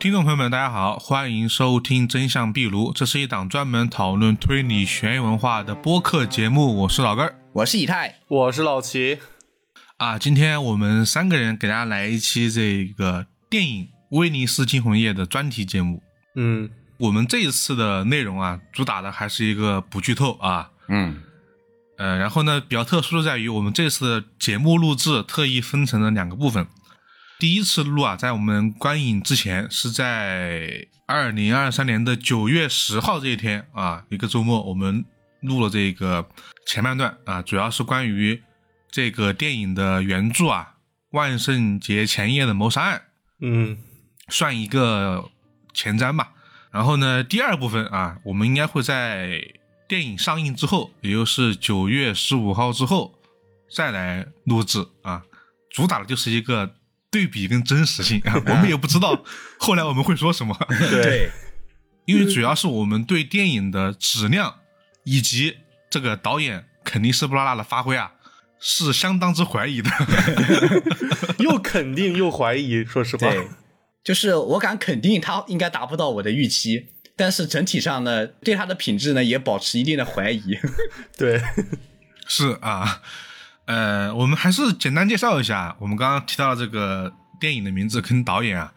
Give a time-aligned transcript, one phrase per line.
[0.00, 6.74] 听众朋友们，大家好，欢迎收听《真相壁炉》，这是一档专门讨论推理悬疑文化的播客节目。
[6.74, 9.18] 我是老根儿，我是以太，我是老齐。
[9.98, 13.84] 啊，今天我们三个人给大家来一期这个电影
[14.18, 16.02] 《威尼斯惊魂夜》的专题节目。
[16.34, 20.70] 嗯，我们这一次的内容啊，主打的还是一个不剧透啊。
[20.88, 21.20] 嗯，
[21.98, 26.66] 呃，然后呢，比较特殊的在于，我们这次的节目录制特意分成了两个部分。
[27.40, 35.02] 第一次录啊，在我们观影之前，是在二零二三年的九月十号这一天啊，一个周末，我们
[35.40, 36.28] 录了这个
[36.66, 38.42] 前半段啊，主要是关于
[38.90, 40.74] 这个电影的原著啊，
[41.12, 43.02] 万圣节前夜的谋杀案，
[43.40, 43.78] 嗯，
[44.28, 45.30] 算一个
[45.72, 46.34] 前瞻吧。
[46.70, 49.40] 然后呢，第二部分啊，我们应该会在
[49.88, 53.14] 电影上映之后，也就是九月十五号之后
[53.74, 55.22] 再来录制啊，
[55.70, 56.74] 主打的就是一个。
[57.10, 59.24] 对比跟真实性啊， 我们也不知道
[59.58, 60.56] 后来我们会说什么。
[60.90, 61.30] 对，
[62.04, 64.60] 因为主要是我们对电影的质量
[65.04, 65.56] 以及
[65.90, 68.12] 这个导演肯定斯布拉拉的发挥啊，
[68.60, 69.90] 是相当之怀疑的。
[71.38, 73.48] 又肯定又怀疑，说实话，对，
[74.04, 80.56] 就是我敢肯定他应该达不到我的预期，但是整体上呢，对他的品质呢也保持一定的怀疑。
[81.18, 81.42] 对，
[82.28, 83.02] 是啊。
[83.70, 88.72] 呃，我们还是简单介绍一下，我们刚刚提到的这个电影的名字跟导演啊，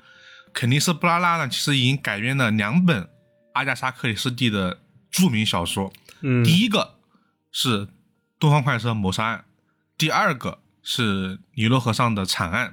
[0.53, 3.09] 肯尼斯布拉拉呢，其实已经改编了两本
[3.53, 5.91] 阿加莎克里斯蒂的著名小说。
[6.21, 6.94] 嗯，第一个
[7.52, 7.88] 是
[8.38, 9.39] 《东方快车谋杀案》，
[9.97, 12.67] 第二个是《尼罗河上的惨案》，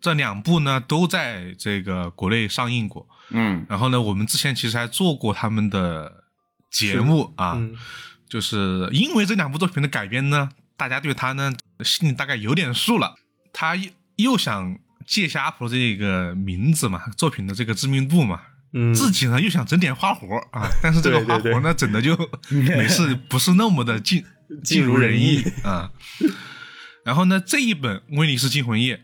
[0.00, 3.08] 这两部呢都在这个国内上映过。
[3.30, 6.22] 嗯，然后呢，我们之前其实还做过他们的
[6.70, 7.60] 节目啊，
[8.28, 10.50] 就是因为这两部作品的改编呢。
[10.76, 13.14] 大家对他呢心里大概有点数了，
[13.52, 18.42] 他又又想借下阿婆这个名字嘛，作品的这个知名度嘛，
[18.72, 22.14] 嗯，自己呢又想整点花活啊，但是这个花活呢整的就
[22.50, 24.24] 没事，不是那么的尽
[24.62, 25.90] 尽如人意啊。
[27.04, 28.96] 然后呢，这一本《威尼斯惊魂夜》，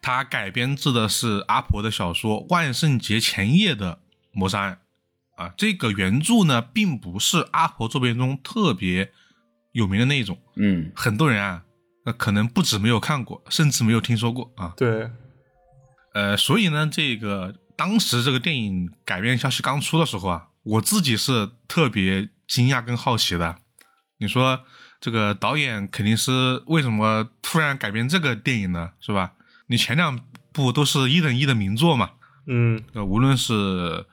[0.00, 3.98] 它改编自的是阿婆的小说《万圣节前夜的
[4.32, 4.78] 谋杀案》
[5.42, 9.12] 啊，这个原著呢并不是阿婆作品中特别。
[9.72, 11.62] 有名的那一种，嗯，很多人啊，
[12.04, 14.74] 那可能不止没有看过，甚至没有听说过啊。
[14.76, 15.10] 对，
[16.14, 23.56] 呃，所以呢，这个当时这个电影改编消息刚出的时候啊，我自己是特别惊讶跟好奇的。
[24.18, 24.60] 你说
[25.00, 28.90] 这个导演肯定是为什么突然改编这个电影呢？
[29.00, 29.32] 是吧？
[29.68, 30.18] 你前两
[30.52, 32.10] 部都是一等一的名作嘛，
[32.46, 33.52] 嗯，无论是《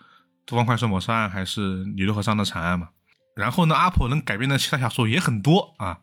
[0.45, 2.89] 东方快车谋杀案》还是《尼罗河上的惨案》嘛。
[3.37, 5.99] 然后呢，阿婆能改编的其他小说也很多啊，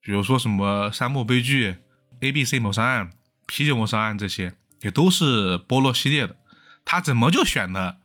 [0.00, 1.72] 比如说什么《沙漠悲剧》
[2.20, 3.06] 《A B C 谋杀案》
[3.46, 6.36] 《啤酒谋杀案》这些，也都是波洛系列的。
[6.86, 7.98] 他怎么就选了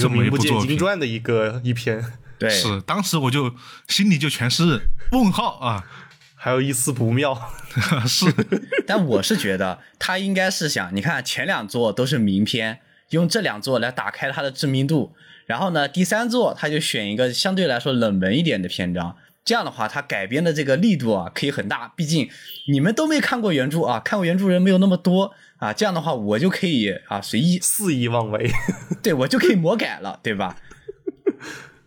[0.00, 0.76] 这么一部作品？
[0.76, 2.04] 传的一个一篇，
[2.36, 3.54] 对，是当时我就
[3.86, 5.86] 心里就全是问号啊，
[6.34, 7.40] 还有一丝不妙。
[8.08, 8.26] 是，
[8.88, 15.14] 但我是觉得他应该是想，你看前两座都是名篇，用这两座来打开他的知名度。
[15.46, 21.88] 然后呢，第三座他就选一个相对来说冷门一点的篇章，这样的话他改编的这个力度啊可以很大。
[21.96, 22.28] 毕竟
[22.68, 28.50] 你们都没看过原著啊，看过原著人没有那么多啊，这样的话我就可以啊随意肆意妄为，
[29.02, 30.56] 对我就可以魔改了，对吧？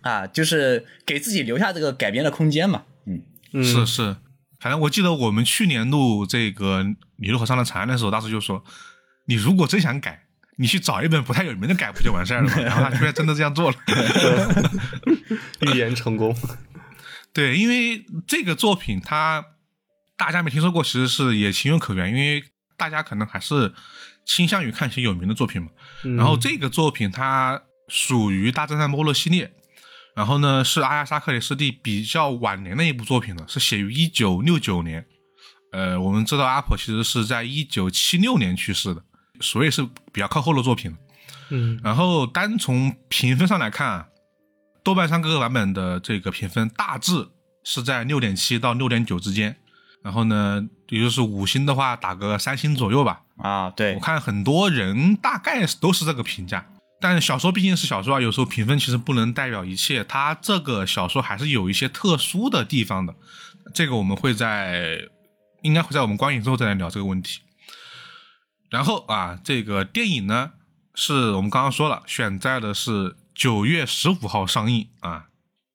[0.01, 2.83] 啊，就是给自己留下这个改编的空间嘛。
[3.05, 4.15] 嗯，是是，
[4.59, 6.83] 反正我记得我们去年录这个
[7.15, 8.63] 《尼罗河上的长安》的时候，当时就说，
[9.25, 10.26] 你如果真想改。
[10.57, 12.57] 你去找一本不太有名的改不就完事儿了吗？
[12.61, 13.77] 然后他居然真的这样做了，
[15.61, 16.35] 预言成功。
[17.31, 19.45] 对，因为这个作品它
[20.17, 22.43] 大家没听说过，其实是也情有可原，因为
[22.75, 23.71] 大家可能还是
[24.25, 25.69] 倾向于看一些有名的作品嘛。
[26.17, 29.53] 然后这个作品它属于大侦探波洛系列，
[30.15, 35.05] 然后呢是阿亚莎克里斯蒂比较晚年的一部作品了，是写于一九六九年。
[35.71, 39.03] 呃，我们知道阿婆其实是在一九七六年去世的。
[39.39, 40.95] 所以是比较靠后的作品，
[41.49, 44.07] 嗯，然后单从评分上来看啊，
[44.83, 47.27] 豆瓣上各个版本的这个评分大致
[47.63, 49.55] 是在六点七到六点九之间，
[50.03, 53.21] 然后呢，也就是五星的话打个三星左右吧。
[53.37, 56.65] 啊，对，我看很多人大概都是这个评价，
[56.99, 63.13] 但小说毕竟是小说啊，有时候评分其实不能代表一切，它这个小说还是有一些特殊的地方的，
[63.75, 64.97] 这个我们会在
[65.61, 67.41] 应该会在我们观影之后再来聊这个问题。
[68.69, 70.51] 然后啊，这个电影呢，
[70.93, 75.27] 是我们刚刚说了，选在的是九月十五号上映啊。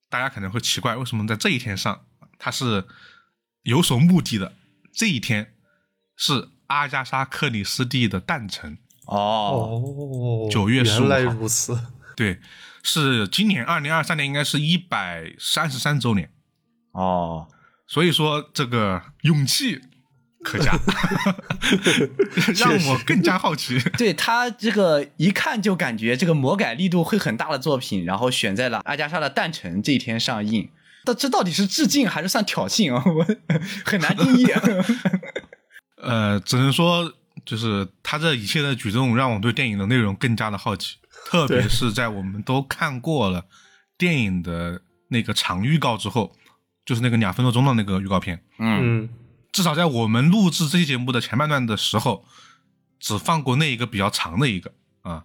[0.08, 2.04] 大家可能会奇怪，为什么在这一天上？
[2.38, 2.86] 它是
[3.62, 4.52] 有所目的的。
[4.92, 5.54] 这一天
[6.16, 11.78] 是阿加莎·克里斯蒂的诞辰哦，哦，九月15原来号如此。
[12.14, 12.40] 对，
[12.82, 16.30] 是今年二零二三年应该是一百三十三周年，
[16.90, 17.48] 哦，
[17.86, 19.80] 所以说这个勇气
[20.42, 20.78] 可嘉，
[22.56, 23.78] 让我更加好奇。
[23.96, 30.68] 对他这个一看就感觉这个魔改力度会很大的作品，然后选在了阿加莎的诞辰这一天上映。
[31.04, 33.02] 但这到底是致敬还是算挑衅啊？
[33.10, 33.26] 我
[33.84, 34.46] 很难定义。
[35.96, 37.12] 呃，只能说
[37.44, 40.96] 就是他这一切的举动让我对电影的内容更加的好奇，
[41.26, 43.44] 特别是在我们都看过了
[43.98, 46.32] 电影的那个长预告之后，
[46.84, 49.08] 就是那个两分多钟的那个预告片，嗯，嗯，
[49.52, 52.24] 至少在我们录制这期节目的前半段的时候，
[52.98, 54.72] 只放过那一个比较长的一个
[55.02, 55.24] 啊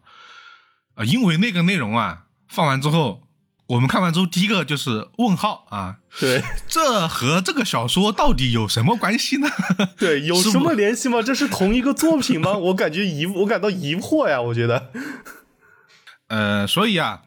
[0.96, 3.24] 啊，因为那个内容啊放完之后。
[3.68, 9.50] 我们看完之后，第一个就是问号啊，对这和这个小说到底有什么关系呢？
[10.00, 11.22] 对，有什么联系吗？
[11.22, 12.54] 这是同一个作品吗？
[12.72, 14.42] 我感觉疑，我感到疑惑呀。
[14.42, 14.94] 我觉得，
[16.30, 17.24] 呃，所以啊，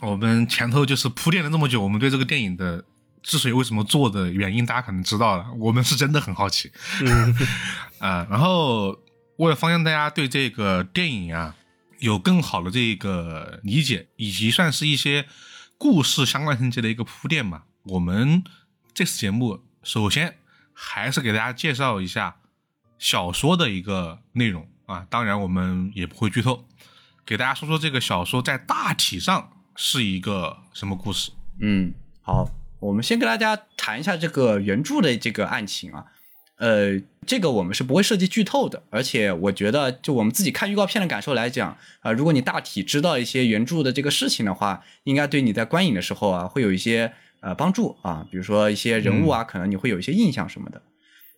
[0.00, 2.84] 我们前头就是铺垫了这么久，我们对这个电影的
[3.22, 5.46] 之所以为什么做的原因，大家可能知道了。
[5.58, 6.70] 我们是真的很好奇，
[7.00, 7.34] 嗯
[7.98, 8.98] 啊、然后
[9.36, 11.54] 为了方向大家对这个电影啊
[11.98, 15.26] 有更好的这个理解，以及算是一些
[15.78, 18.42] 故事相关情节的一个铺垫嘛，我们
[18.92, 20.36] 这次节目首先
[20.72, 22.36] 还是给大家介绍一下
[22.98, 26.66] 小说的一个内容啊，当然我们也不会剧透，
[27.24, 31.30] 给大家说说这个小说在大体上是一个什么故事。
[31.60, 32.50] 嗯，好，
[32.82, 36.04] 我们先跟大家谈一下这个原著的这个案情啊。
[36.58, 50.82] 呃，这个我们是不会涉及剧透的，而且我觉得，就我们自己看预告片的感受来讲，啊、如果你大体知道一些原著的这个事情的话，应该对你在观影的时候啊，会有一些呃帮助啊，比如说一些人物啊，可能你会有一些印象什么的。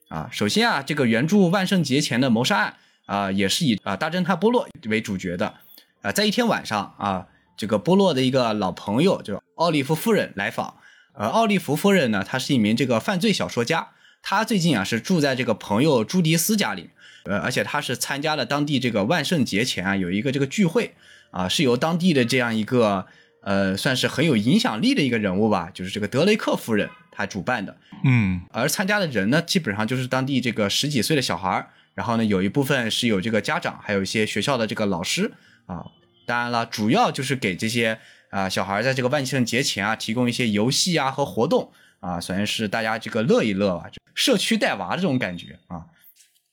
[0.09, 2.77] 啊，首先啊，这个原著万圣节前的谋杀案
[3.07, 5.55] 啊，也是以啊大侦探波洛为主角的。
[6.03, 7.27] 啊，在一天晚上啊，
[7.57, 10.77] 这个波洛的一个老朋友，就奥利弗夫人来访。
[11.15, 13.91] 呃，奥利弗夫人呢，她是一名这个犯罪小说家，
[14.21, 16.91] 她最近啊是住在这个朋友朱迪斯家里，
[17.25, 20.95] 呃，而且她是参加了当地这个万圣节前啊有一个这个聚会
[21.31, 23.07] 啊，是由当地的这样一个
[23.43, 27.77] 呃算是很有影响力的一个人物吧，就是这个德雷克夫人她主办的。
[28.03, 35.33] 嗯而参加的人呢，基本上就是当地这个十几岁的小孩儿，然后呢，有一部分是有这个家长，还有一些学校的这个老师
[35.67, 35.87] 啊。
[36.27, 37.99] 当然了，主要就是给这些
[38.35, 45.77] 啊小孩在这个万圣节前啊提供一些游戏啊和活动啊，算是大家这个乐一乐吧，就社区带娃这种感觉啊。
[45.77, 45.87] 啊，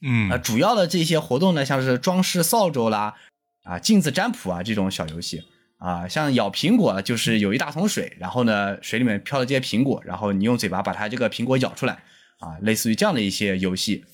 [0.04, 3.16] 嗯主要的这些活动呢，像是装饰扫帚啦，
[3.63, 5.44] 啊，镜子占卜啊这种小游戏
[5.80, 11.94] 啊，像咬苹果就是有一大桶水，然后呢水里面飘了这些苹果，然后你用嘴巴把它这个苹果咬出来
[12.39, 14.06] 啊，类似于这样的一些游戏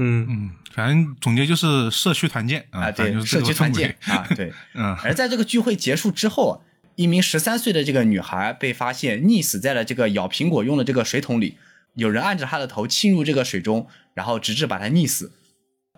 [0.00, 4.52] 嗯嗯，反正总结就是社区团建啊，啊，对，社区团建啊，对。
[4.74, 6.54] 嗯而在这个聚会结束之后啊，
[6.98, 11.56] 一名十三岁的这个女孩被发现溺死在了这个咬苹果用的这个水桶里，
[11.94, 15.30] 有人按着她的头浸入这个水中，然后直至把她溺死。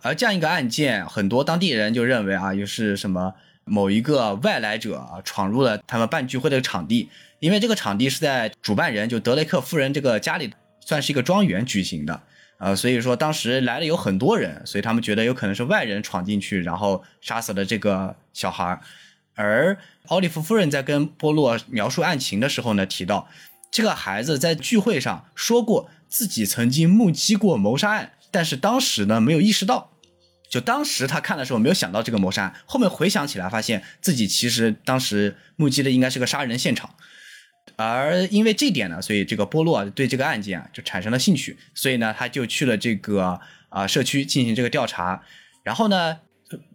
[0.03, 3.33] 而这样一个案件，很多当地人就认为啊，又是什么
[3.65, 7.09] 某一个外来者闯入了他们办聚会的场地，
[7.39, 12.21] 因为这个场地是在主办人就德雷克夫人这个家里，算是一个庄园举行的。
[12.59, 18.81] 呃，所以说当时来了有很多人，所以他们觉得有可能是外人闯进去，然后杀死了这个小孩儿。
[19.35, 23.29] 而奥利弗夫人在跟波洛描述案情的时候呢，提到
[23.71, 29.93] 这个孩子在聚会上说过自己曾经目击过谋杀案，但是当时呢没有意识到，
[30.51, 36.95] 就当时他看的时候没有想到这个谋杀案，后面回想起来发现自己其实当时目击的应该是个杀人现场。
[37.77, 45.23] 而因为这点呢，所以这个波洛对这个案件啊就产生了兴趣，所以呢他就去了这个啊、社区进行这个调查。
[45.63, 46.19] 然后呢，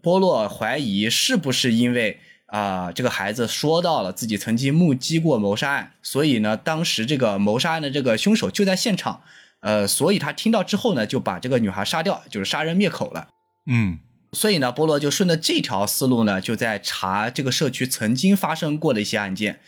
[0.02, 2.20] 波洛怀疑是不是因为
[2.56, 9.22] 啊、这个孩子说到了自己曾经目击过谋杀案，所以呢当时这个谋杀案的这个凶手就在现场，
[9.60, 13.28] 呃，所以他听到之后呢就把这个女孩杀掉，就是杀人灭口了。
[13.70, 14.00] 嗯
[14.32, 19.60] 所以呢，波罗就顺着这条思路呢，就在查这个社区曾经发生过的一些案件。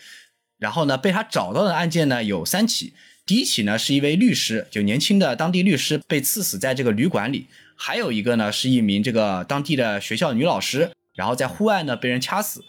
[0.60, 2.94] 然后呢，被他找到的案件呢有三起。
[3.26, 12.66] 第一起呢是一位律师，就年轻的当地律师被刺死在这个旅馆里；还有一个呢是一名这个当地的学校女老师，然后在户外呢被人掐死。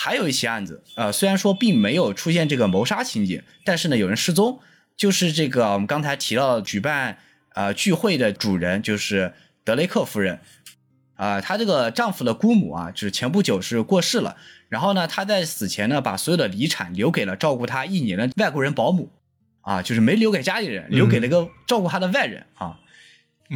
[0.00, 4.60] 还有一起案子，呃，虽然说并没有出现这个谋杀情节，但是呢有人失踪，
[4.96, 7.18] 就是这个我们刚才提到的举办
[7.54, 9.32] 呃聚会的主人，就是
[9.64, 10.38] 德雷克夫人。
[11.16, 14.36] 啊、她这个丈夫的姑母啊，就是前不久是过世了。
[14.68, 19.10] 然后呢，她在死前呢，把所有的遗产留给了照顾她一年的外国人保姆，
[19.62, 22.78] 啊，就是没留给家里人，留给了一个照顾她的外人啊。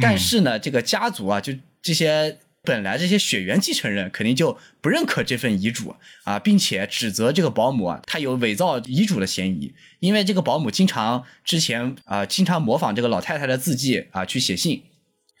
[0.01, 14.83] 但是呢，这个家族啊，就这些本来这些血缘继承人肯定就不认可这份遗嘱啊，并且指责这个保姆啊，她有伪造遗嘱的嫌疑，因为这个保姆经常之前啊，经常模仿这个老太太的字迹啊去写信，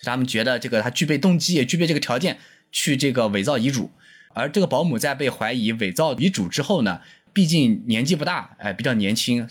[0.01, 2.39] 他们觉得这个他具备动机，也具备这个条件
[2.73, 3.91] 去这个伪造遗嘱。
[4.33, 6.99] 而这个保姆在被怀疑伪造遗嘱之后呢，
[7.31, 9.47] 毕竟年纪不大，哎，比较年轻，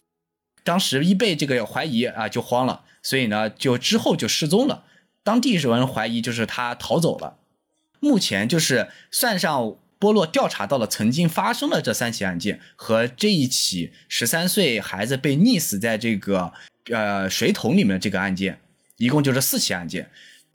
[0.62, 4.84] 当时一被这个怀疑啊，就慌了，所以呢，就之后就失踪了。
[5.24, 7.38] 当地有人怀疑就是他逃走了。
[8.02, 16.52] 目前就是算上波洛调查到了曾经发生的这三起案件和这一起十三岁孩子被溺死在这个
[16.90, 18.58] 呃水桶里面的这个案件，
[18.96, 20.10] 一共就是四起案件。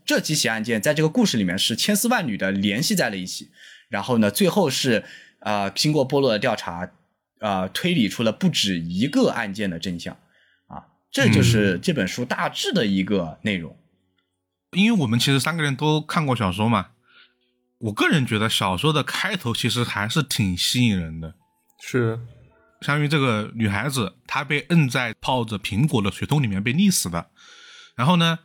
[0.05, 3.49] 这几起案件在这个故事里面是千丝万缕的联系在了一起。
[3.87, 5.05] 然后呢，最后是
[5.39, 6.91] 呃经过波洛的调查，
[7.39, 10.17] 呃推理出了不止一个案件的真相。
[10.67, 13.77] 啊，这就是这本书大致的一个内容。
[14.77, 16.87] 因为我们其实三个人都看过小说嘛。
[17.79, 21.35] 我个人觉得小说的开头其实还是挺吸引人的，
[21.79, 22.19] 是，
[22.81, 27.29] 相当于这个女孩子她被摁在泡着苹果的水桶里面被溺死的，
[27.95, 28.39] 然后呢，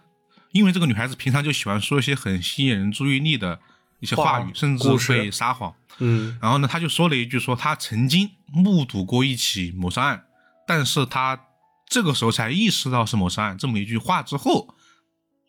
[0.52, 3.58] 因为这个女孩子平常就喜欢说一些很吸引人注意力的
[4.00, 10.26] 一些话语，甚至会撒谎，嗯，然后呢，她就说了一句说她曾经目睹过一起谋杀案，
[10.66, 11.46] 但是她
[11.86, 14.74] 这个时候才意识到是谋杀案，这么一句话之后，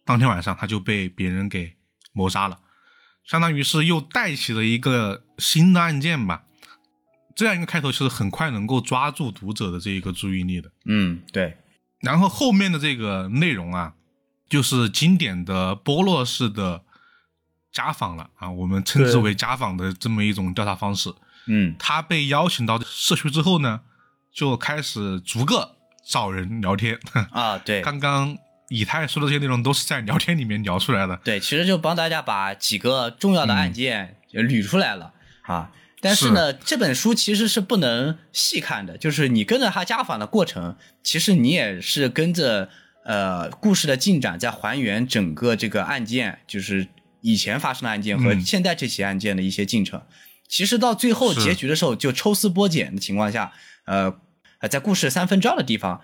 [0.06, 1.76] 当天晚上她就被别人给
[2.14, 2.60] 谋杀了。
[3.24, 6.44] 相当于是又带起了一个新的案件吧，
[7.36, 10.72] 这样一个开头其实很快能够抓住读者的这一个注意力的。
[10.86, 11.58] 嗯，对。
[12.02, 13.94] 然后后面的这个内容啊，
[14.50, 16.84] 就是经典的波洛式的
[17.72, 21.14] 家访了啊，我们称之为家访的这么一种调查方式。
[21.48, 23.82] 嗯，他被邀请到社区之后呢，
[24.34, 27.00] 就开始逐个找人聊天。
[27.32, 27.80] 啊，对。
[27.84, 28.38] 刚刚。
[28.76, 31.16] 以太说的这些内容都是在聊天里面聊出来的。
[31.24, 35.14] 对，其实就帮大家把几个重要的案件捋出来了
[35.44, 35.70] 啊。
[36.02, 42.68] 但是呢，这本书其实是不能细看的，就是你跟着他家访的过程，其实你也是跟着
[43.06, 46.88] 呃故事的进展在还原整个这个案件，就是
[47.22, 50.02] 以前发生的案件和现在这起案件的一些进程。
[50.48, 53.54] 其实到最后结局的时候，就抽丝剥茧的情况下，
[53.86, 54.12] 呃，
[54.68, 56.02] 在故事三分之二的地方，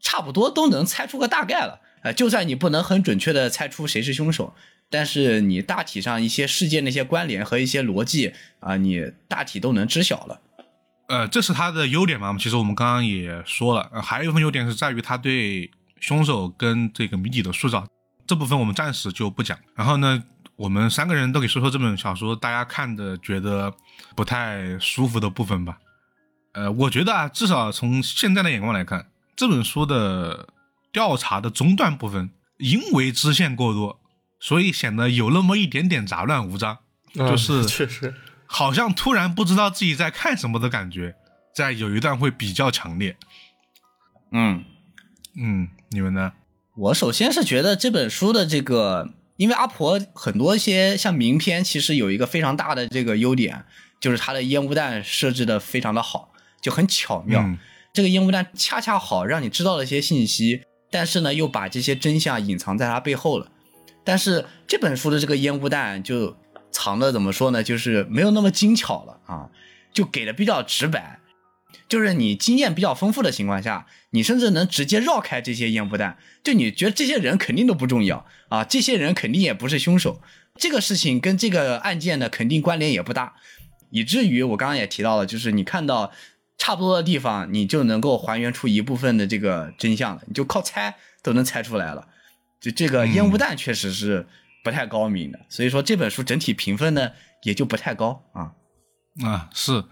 [0.00, 1.80] 差不多都能猜出个大概了。
[2.04, 4.54] 呃，就算你不能很准确的猜出谁是凶手，
[4.90, 8.30] 但是你大体上一些事件的一些关联和一些逻辑
[8.60, 10.38] 啊，你大体都能知晓了。
[11.08, 12.36] 呃，这是他的优点嘛？
[12.38, 17.86] 其实我们刚刚也说了，还有一部分优点是在于他对凶手跟这个谜底的塑造，
[18.26, 19.58] 这部分我们暂时就不讲。
[19.74, 20.22] 然后呢，
[20.56, 23.72] 我们三个人都给说说这本小说大家看的觉得
[24.14, 25.78] 不太舒服的部分吧。
[26.52, 30.46] 呃，我觉得啊，至少从现在的眼光来看，这本书的。
[30.94, 34.00] 调查的中段部分，因为支线过多，
[34.38, 36.78] 所以显得有那么一点点杂乱无章，
[37.12, 38.14] 就是 确实
[38.46, 41.16] 好像突然不知道自己在看什么的感觉，
[41.52, 43.16] 在有一段会比较强烈。
[44.30, 44.64] 嗯
[45.36, 46.32] 嗯，你们呢？
[46.76, 53.64] 我首先是觉得这本书的这个，因为阿婆很多一些像名篇，其实有一个非常大的这个优点，
[54.00, 56.32] 就是它的烟雾弹设置的非常的好，
[56.62, 57.44] 就很巧妙。
[57.92, 60.62] 这个烟雾弹恰恰好让你知道了一些信息。
[60.94, 63.50] 但是呢，又把这些真相隐藏在他背后了。
[64.04, 66.36] 但是这本书的这个烟雾弹就
[66.70, 67.64] 藏的怎么说呢？
[67.64, 69.50] 就是没有那么精巧了啊，
[69.92, 71.18] 就给的比较直白。
[71.88, 76.16] 就是你经验比较丰富的情况下，你甚至能直接绕开这些烟雾弹。
[76.44, 80.20] 就你觉得这些人肯定都不重要啊，这些人肯定也不是凶手，
[80.56, 83.34] 这个事情跟这个案件呢肯定关联也不大，
[83.90, 86.12] 以至于我刚刚也提到了，就是你看到。
[86.56, 90.22] 差不多的地方，你就能够还原出一部分的这个真相了。
[90.26, 92.08] 你就靠猜都能猜出来了。
[92.60, 94.26] 就这个烟雾弹确实是
[94.62, 97.10] 不太高明的，所以说这本书整体评分呢
[97.42, 98.52] 也就不太高啊。
[99.22, 99.84] 啊，是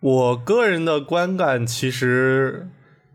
[0.00, 2.70] 我个人的观感，其实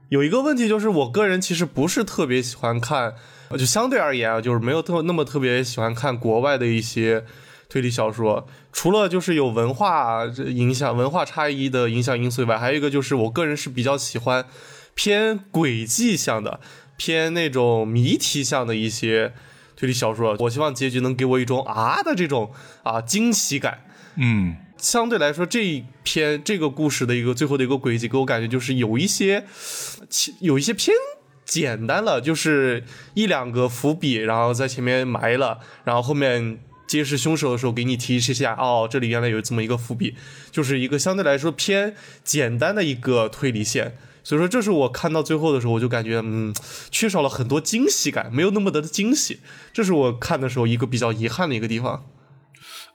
[0.09, 3.15] 有一个问题，就是我个人其实不是特别喜欢看，
[3.51, 7.25] 就相对而言啊，就是没有特那么特别喜欢看国外的一些。
[7.67, 14.45] 推理小说除了就是有文化影响、文化差异的影响因素以外，还有一个就是我个人是比较喜欢
[14.93, 16.59] 偏轨迹向的、
[16.95, 19.33] 偏那种谜题向的一些
[19.75, 20.35] 推理小说。
[20.39, 22.51] 我希望结局能给我一种啊的这种
[22.83, 23.85] 啊惊喜感。
[24.15, 29.45] 嗯，相对来说，这一篇这个故事的一个最后的一个轨迹，给我感觉就是有一些
[30.39, 30.95] 有一些偏
[31.43, 32.83] 简单了，就是
[33.15, 36.59] 一两个伏笔，然后在前面埋了，然后后面。
[36.87, 40.15] 揭示凶手的时候，给你提示一下，哦，这里原来有这么一个伏笔，
[40.51, 43.97] 就是一个相对来说偏简单的一个推理线。
[44.23, 46.51] 所以说，这是我看到最后的时候，我就感觉，嗯，
[46.89, 49.39] 缺少了很多惊喜感，没有那么的惊喜。
[49.71, 52.05] 这是我看的时候一个比较遗憾的一个地方。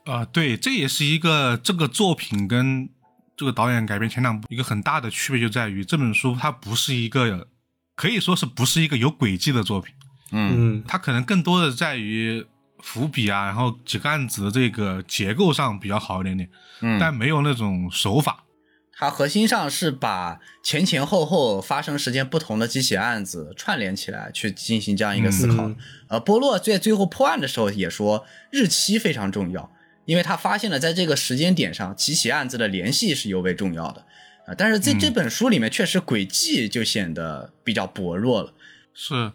[0.07, 2.89] 啊、对，这也是一个这个作品跟
[3.37, 7.47] 这个导演改编前两部一个很大的区别，就在于这本书它不是一个
[7.95, 9.95] 可以说是不是一个有轨迹的作品，
[10.33, 12.45] 嗯嗯它可能更多的在于
[12.83, 16.49] 伏笔啊，然后几个案子的这个结构上比较好一点点，
[16.81, 18.45] 嗯，但没有那种手法。
[18.93, 25.67] 它核心上是把前前后后发生时间不同的几起案子串联起来，去进行这样一个思考。
[25.69, 25.77] 嗯
[26.09, 29.73] 呃，波洛在最后破案的时候也说，日期非常重要，
[30.05, 34.05] 因为他发现了在这个时间点上，几起案子的联系是尤为重要的。
[34.47, 38.53] 啊、但是在这本书里面，确实轨迹就显得比较薄弱了。
[38.93, 39.33] 是，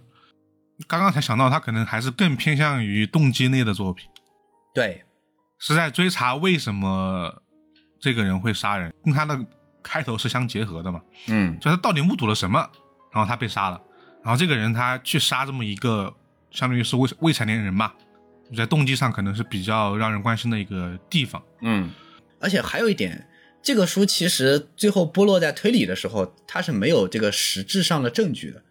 [0.88, 4.08] 刚刚才想到，他可能还是更偏向于动机类的作品，
[4.74, 5.04] 对，
[5.58, 7.42] 是在追查为什么
[8.00, 9.40] 这个人会杀人，跟他的
[9.82, 11.02] 开头是相结合的嘛。
[11.28, 12.60] 嗯就他到底目睹了什么，
[13.12, 13.82] 然后他被杀了，
[14.24, 16.14] 然后这个人他去杀这么一个，
[16.52, 17.94] 相当于是未未成年人嘛，
[18.56, 21.42] 在动机上可能是比较让人关心的一个地方。
[21.62, 21.90] 嗯，
[22.40, 23.28] 而且还有一点，
[23.64, 28.62] 这个书其实最后剥落在推理的时候，它是没有这个实质上的证据的。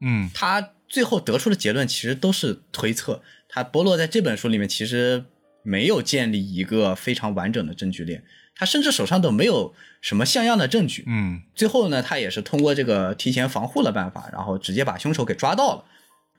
[0.00, 3.22] 嗯他最后得出的结论其实都是推测。
[3.48, 5.24] 他波洛在这本书里面其实
[5.62, 8.22] 没有建立一个非常完整的证据链，
[8.54, 11.04] 他甚至手上都没有什么像样的证据。
[11.06, 15.84] 嗯最后呢，他也是通过这个提前防护的办法，然后直接把凶手给抓到了。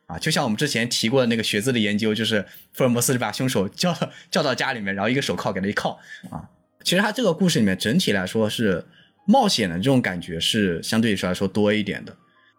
[0.05, 5.97] 啊，就像我们之前提过的那个学字的研究，就是福尔摩斯把凶手叫到叫到家里面，然后一个手铐给他一铐
[6.29, 6.47] 啊。
[6.83, 8.85] 其实他这个故事里面整体来说是
[9.25, 12.15] 冒险的这种感觉是相对来说多一点的。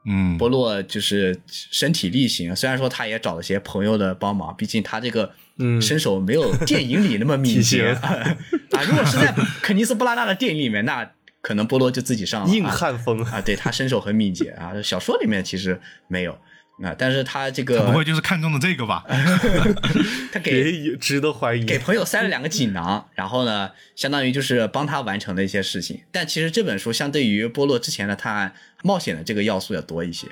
[0.06, 5.80] 嗯，波洛就是身体力行，虽然说他也找了些朋友的帮忙，毕竟他这个嗯。
[5.80, 8.00] 身手没有电影里那么敏捷 体
[8.76, 8.82] 啊。
[8.86, 14.72] 如果是在肯尼斯布拉纳的电影里面，那可能波洛就自己上了硬啊汉风，啊，对他身手很敏捷啊。
[14.82, 16.38] 小说里面其实没有
[16.82, 19.04] 啊，但是他这个他不会就是看中的这个吧？
[20.32, 21.64] 他给值得怀疑。
[21.64, 26.02] 给朋友塞了两个锦囊，然后呢，相当于就是帮他完成了一些事情。
[26.10, 30.26] 但其实这本书相对于波洛之前的探案，冒险的这个要素要多一些。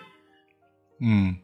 [1.00, 1.36] 嗯，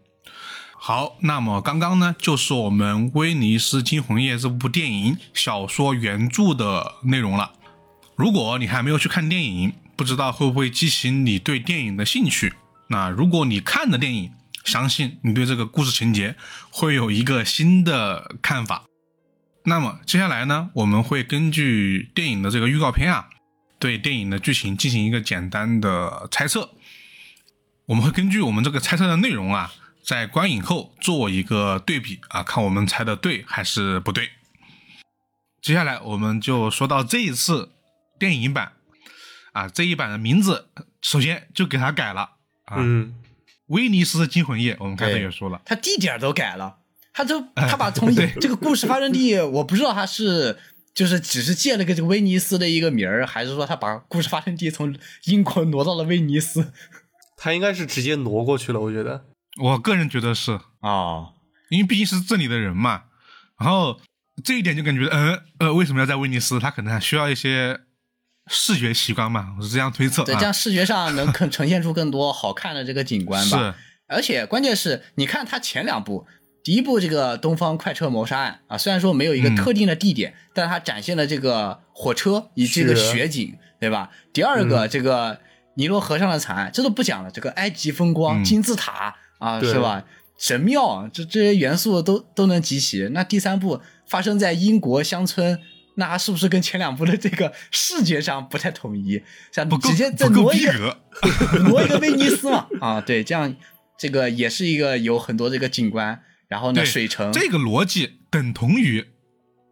[0.72, 7.52] 好，那么刚刚呢，就是我们《威尼斯惊魂夜》这部电影小说原著的内容了。
[8.16, 12.54] 如果你还没有去看电影，不知道会不会激起你对电影的兴趣？
[12.88, 14.32] 那如果你看了电影，
[14.68, 16.37] 相信你对这个故事情节
[16.70, 18.85] 会有一个新的看法。
[19.64, 23.28] 那么接下来呢，我们会根据电影的这个预告片啊，
[23.78, 26.70] 对电影的剧情进行一个简单的猜测。
[27.87, 34.31] 我们会根据我们这个猜测的内容啊，在观影后做一个对比啊，看我们猜的对还是不对。
[35.61, 37.72] 接下来我们就说到这一次
[38.18, 38.72] 电影版
[39.52, 40.68] 啊，这一版的名字
[41.02, 42.22] 首先就给它改了
[42.64, 43.14] 啊，嗯，
[43.68, 46.78] 威尼斯惊魂夜》，我们刚才也说了，他地点都改了，
[47.12, 48.33] 他都 他把从对。
[48.40, 50.59] 这个故事发生地，我不知道他是
[50.94, 56.72] 就是只是借了个这个威尼斯的一个名儿，还是说他把故事发生地从英国挪到了威尼斯？
[57.37, 59.26] 他应该是直接挪过去了，我觉得。
[59.61, 60.59] 我个人觉得是。
[60.81, 61.35] 哦，
[61.68, 63.04] 因为毕竟是这里的人嘛，
[63.61, 64.00] 然后
[64.42, 66.59] 这一点就感觉，呃呃，为什么要在威尼斯？
[66.59, 67.81] 他可能还需要一些
[68.48, 73.58] 视觉习惯嘛，我是这样推测这样视觉上能更呈现出更多好看的这个景观吧。
[73.58, 73.74] 是，
[74.06, 76.26] 而且关键是，你看它前两部，
[76.64, 84.11] 第一部这个东方快车谋杀案啊，虽然说没有一个嗯特定的地点，但它展现了这个火车以及这个雪景，对吧？
[84.32, 85.38] 第二个、嗯这个
[85.74, 90.04] 尼罗河上的惨案，这都不讲了，这个埃及风光、嗯金字塔啊，是吧？
[90.38, 93.08] 神庙，这这些元素都都能集齐。
[93.12, 95.61] 那第三部发生在英国乡村。
[95.98, 99.20] 那是不是跟前两部的这个视觉上不太统一？
[99.50, 100.98] 像不够直接再挪一个逼格，
[101.64, 103.54] 挪一个威尼斯嘛，啊，对，这样
[103.98, 109.04] 这个也是一个有很多这个景观，然后呢，水城这个逻辑等同于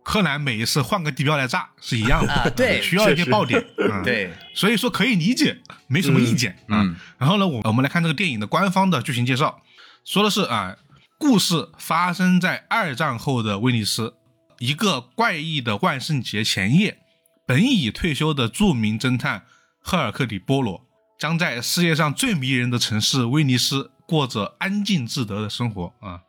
[0.02, 6.82] 柯南每一次换个地标来炸是一样的啊对需要一些爆点，嗯，对，所以说可以理解，没什么意见啊。
[6.82, 9.62] 嗯然后呢，我我们来看这个电影的官方的剧情介绍，
[10.04, 10.76] 说的是啊，
[11.18, 14.14] 故事发生在二战后的威尼斯，
[14.58, 16.98] 一个怪异的万圣节前夜，
[17.46, 19.44] 本已退休的著名侦探
[19.80, 20.86] 赫尔克里波罗
[21.18, 26.22] 将在世界上最迷人的城市威尼斯过着安静自得的生活啊。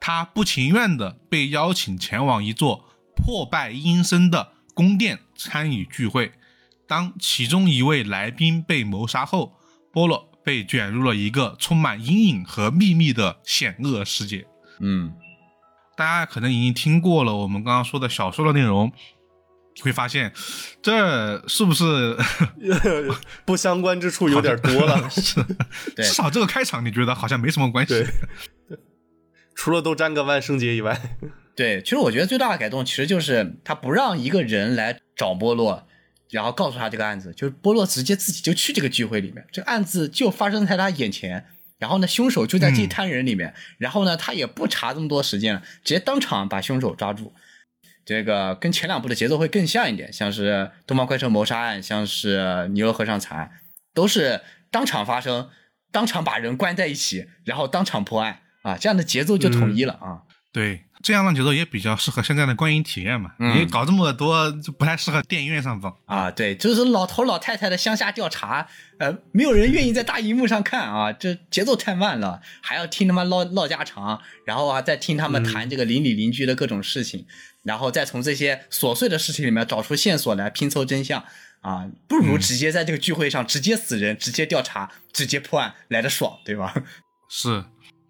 [0.00, 6.32] 他不情愿地被邀请前往一座破败阴森的宫殿参与聚会。
[6.88, 9.52] 当其中一位来宾被谋杀后，
[9.92, 14.46] 波罗被卷入了一个充满阴影和秘密的险恶世界。
[14.80, 15.12] 嗯，
[16.00, 18.90] 大家可能已经听过了我们刚刚说的小说的内容，
[19.82, 20.32] 会发现
[20.80, 22.16] 这是不是
[23.44, 24.98] 不相关之处有点多了。
[25.94, 28.06] 对至少这个开场你觉得好像没什么关系对？
[29.54, 30.98] 除了都沾个万圣节以外，
[31.54, 35.86] 对，其实我觉得最大的改动其实就是他不让一个人来找波洛，
[36.30, 41.44] 然后告诉他这个案子，就是波洛直接自己就去这个聚会里面，这个案子就发生在他眼前，
[41.80, 47.34] 然后呢，凶手就在这一摊人里面，然后呢，他也不查这么多时间了，直接当场把凶手抓住。
[48.04, 50.52] 这个跟前两部的节奏会更像一点，像是
[50.86, 52.38] 《东方快车谋杀案》，像是
[52.68, 53.46] 《尼罗河上惨案》，
[53.94, 54.40] 都是
[54.70, 55.48] 当场发生，
[55.90, 60.22] 当场把人关在一起，然后当场破案啊，这样的节奏就统一了啊。
[60.52, 63.32] 对，这样的节奏也比较适合现在的观影体验嘛。
[63.38, 65.96] 嗯你搞这么多就不太适合电影院上放。
[66.06, 68.66] 啊，对，就是老头老太太的乡下调查，
[68.98, 77.24] 呃，没有人愿意在大荧幕上看啊，这节奏太慢了，还要听他妈唠唠家常，然后啊再听他们谈这个邻里邻居的各种事情，
[77.62, 81.24] 然后再从这些琐碎的事情里面找出线索来拼凑真相
[81.62, 86.74] 啊，不如直接在这个聚会上直接死人，直接调查，直接破案来的爽，对吧？
[87.28, 87.64] 是，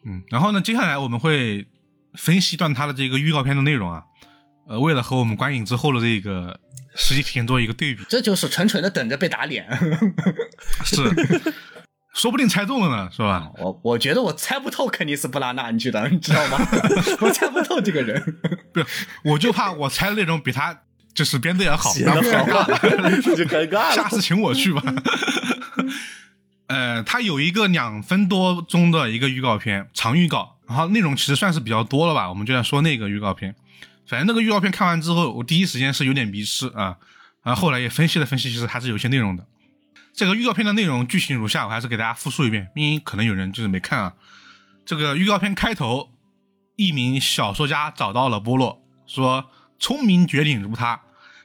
[0.04, 1.66] 嗯，然后呢，接下来我们会
[2.14, 4.02] 分析一段它的这个预告片的内容啊，
[4.68, 6.58] 呃，为了和我们观影之后的这个
[6.96, 9.66] 实际体验做一个对比，这就是纯纯的等着被打脸。
[10.84, 10.96] 是，
[12.14, 13.50] 说不定猜中了呢，是吧？
[13.58, 16.58] 我我觉得我猜不透肯尼斯布拉纳，你觉得你知道吗？
[17.20, 18.20] 我猜不透这个人。
[18.74, 18.86] 不是，
[19.24, 20.82] 我就怕我猜的内容比他
[21.14, 22.64] 就是编的要好，写然后的好，
[23.22, 23.94] 这就尴尬了。
[23.94, 24.82] 下次请我去吧。
[26.66, 32.28] 呃，它有一个两分多钟的一个预告片，长预告，然后内容其实算是比较多了吧。
[32.28, 33.56] 我们就在说那个预告片。
[34.06, 36.96] 反正那个预告片看完之后，我第一时间是有点迷失啊，
[37.42, 39.44] 啊，后来也分析了分析，其实还是有些内容的。
[40.14, 44.14] 这个预告片的内容剧情如下，我还是给大家复述一遍，因为可能有人就是没看啊。
[44.86, 46.10] 这个预告片开头，
[46.76, 51.00] 一名小说家找到了波洛，说聪明绝顶如他，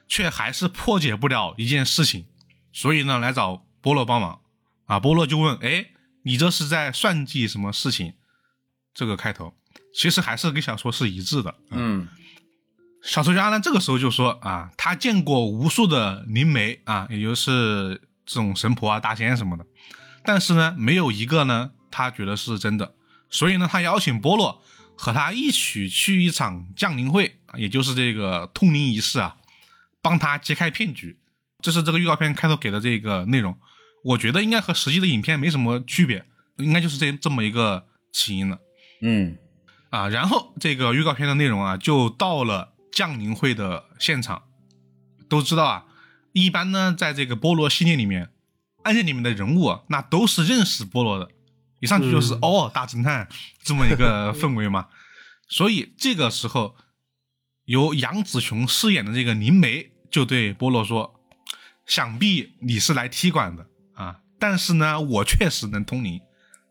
[0.06, 2.26] 却还是破解不了一件事情，
[2.72, 4.40] 所以呢来找波洛帮忙。
[4.86, 5.86] 啊，波洛就问：“哎，
[6.22, 8.14] 你这是在算计什么事情？”
[8.96, 9.54] 这个开头
[9.94, 11.54] 其实还是跟小说是一致的。
[11.70, 12.08] 嗯
[13.02, 19.64] 小说家呢，这个时候就说啊，他见过无数的灵媒啊，也就是这种神婆啊、大仙什么的，
[20.24, 22.94] 但是呢，没有一个呢，他觉得是真的。
[23.30, 24.60] 所以呢，他邀请波洛
[24.96, 29.36] 和他一起去一场降临会，也就是这个通灵仪式啊，
[30.02, 31.16] 帮他揭开骗局。
[31.62, 33.56] 这是这个预告片开头给的这个内容，
[34.02, 36.24] 我觉得应该和实际的影片没什么区别，
[36.56, 38.58] 应该就是这这么一个起因了。
[39.00, 39.36] 嗯
[39.90, 44.42] 啊，然后这个预告片的内容啊，就到了降临会的现场。
[45.28, 45.84] 都知道啊，
[46.32, 48.30] 一般呢，在这个菠萝系列里面，
[48.84, 51.28] 案件里面的人物啊，那都是认识菠萝的，
[51.80, 53.28] 一上去就是、嗯哦，大侦探
[53.62, 54.88] 这么一个 氛围嘛。
[55.48, 56.76] 所以这个时候，
[57.64, 61.20] 由杨紫琼饰演的这个灵媒就对菠萝说
[61.86, 66.20] ：“想必你是来踢馆的啊，但是呢，我确实能通灵。”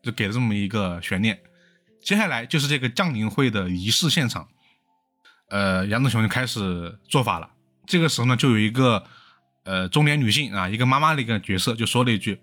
[0.03, 1.41] 就给了这么一个悬念。
[2.05, 4.47] 接下来就是这个降临会的仪式现场，
[5.49, 7.49] 呃，杨子雄就开始做法了。
[7.87, 9.03] 这个时候呢，就有一个
[9.63, 12.39] 呃中年女性啊，一个妈妈的一个角色，就说了一句：“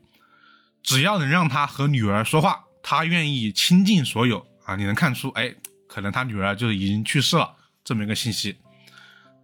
[0.83, 5.55] 只要能让她和女儿说话，她愿意倾尽所有啊。”你能看出，哎，
[5.89, 8.59] 可能她女儿就已经去世了这么一个信息。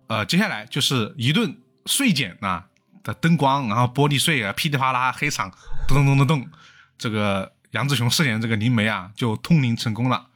[0.08, 2.66] 呃，接下来就是一顿碎剪啊
[3.04, 5.48] 的灯光，然后玻璃碎啊，噼里啪啦，黑场
[5.86, 6.50] 咚咚咚咚咚，
[6.98, 10.26] 这个杨紫琼饰演的这个灵媒啊，就通灵成功了。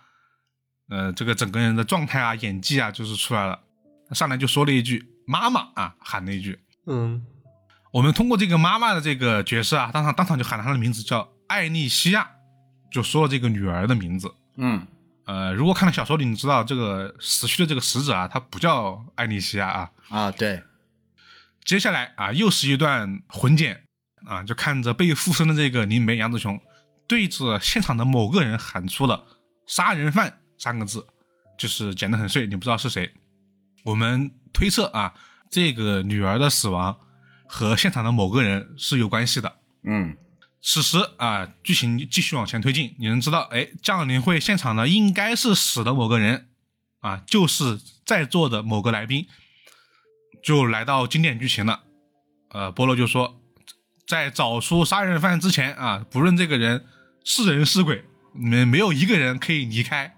[0.88, 3.58] 呃，这个整个人的状态啊、演技啊，就是出来了。
[4.12, 6.60] 上来就说了一句“妈妈”啊，喊了一句。
[6.86, 7.26] 嗯
[7.92, 12.30] 我们通过这个妈妈的这个角色啊，当场当场就喊了她的名字，叫艾丽西亚，
[12.92, 14.32] 就说了这个女儿的名字。
[14.56, 14.86] 嗯
[15.26, 19.90] 呃，如果看了小说里，你知道这个死去的这个死者啊，他不叫艾丽西亚啊。
[20.10, 20.62] 啊，对，
[21.64, 23.82] 接下来啊，又是一段魂剪
[24.26, 26.60] 啊，就看着被附身的这个灵媒杨子琼
[27.06, 29.24] 对着现场的某个人喊出了
[29.66, 31.06] “杀人犯”三个字，
[31.58, 33.12] 就是剪得很碎，你不知道是谁。
[33.84, 35.14] 我们推测啊，
[35.50, 36.98] 这个女儿的死亡
[37.46, 39.56] 和现场的某个人是有关系的。
[39.84, 40.16] 嗯
[40.64, 46.50] 此时啊，剧情继续往前推进，你能知道，哎，降临会现场呢应该是死的某个人
[47.00, 49.26] 啊，就是在座的某个来宾，
[50.40, 51.82] 就来到经典剧情了。
[52.50, 53.41] 呃，波罗就说，
[54.12, 56.84] 在找出杀人犯之前啊，不论这个人
[57.24, 60.14] 是人是鬼，你们没有一个人可以离开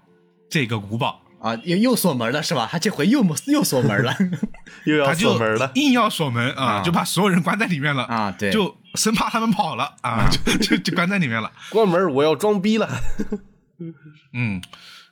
[0.51, 1.23] 这个古堡。
[1.41, 2.69] 啊，又又锁门了是吧？
[2.69, 4.13] 他这回又又锁门了
[4.85, 5.71] 又要他就锁门了。
[5.77, 11.53] 硬要锁门啊，啊就把所有人关在里面了啊对就生怕他们跑了啊，就就就关在里面了。
[11.71, 12.89] 关门，我要装逼了。
[14.33, 14.61] 嗯，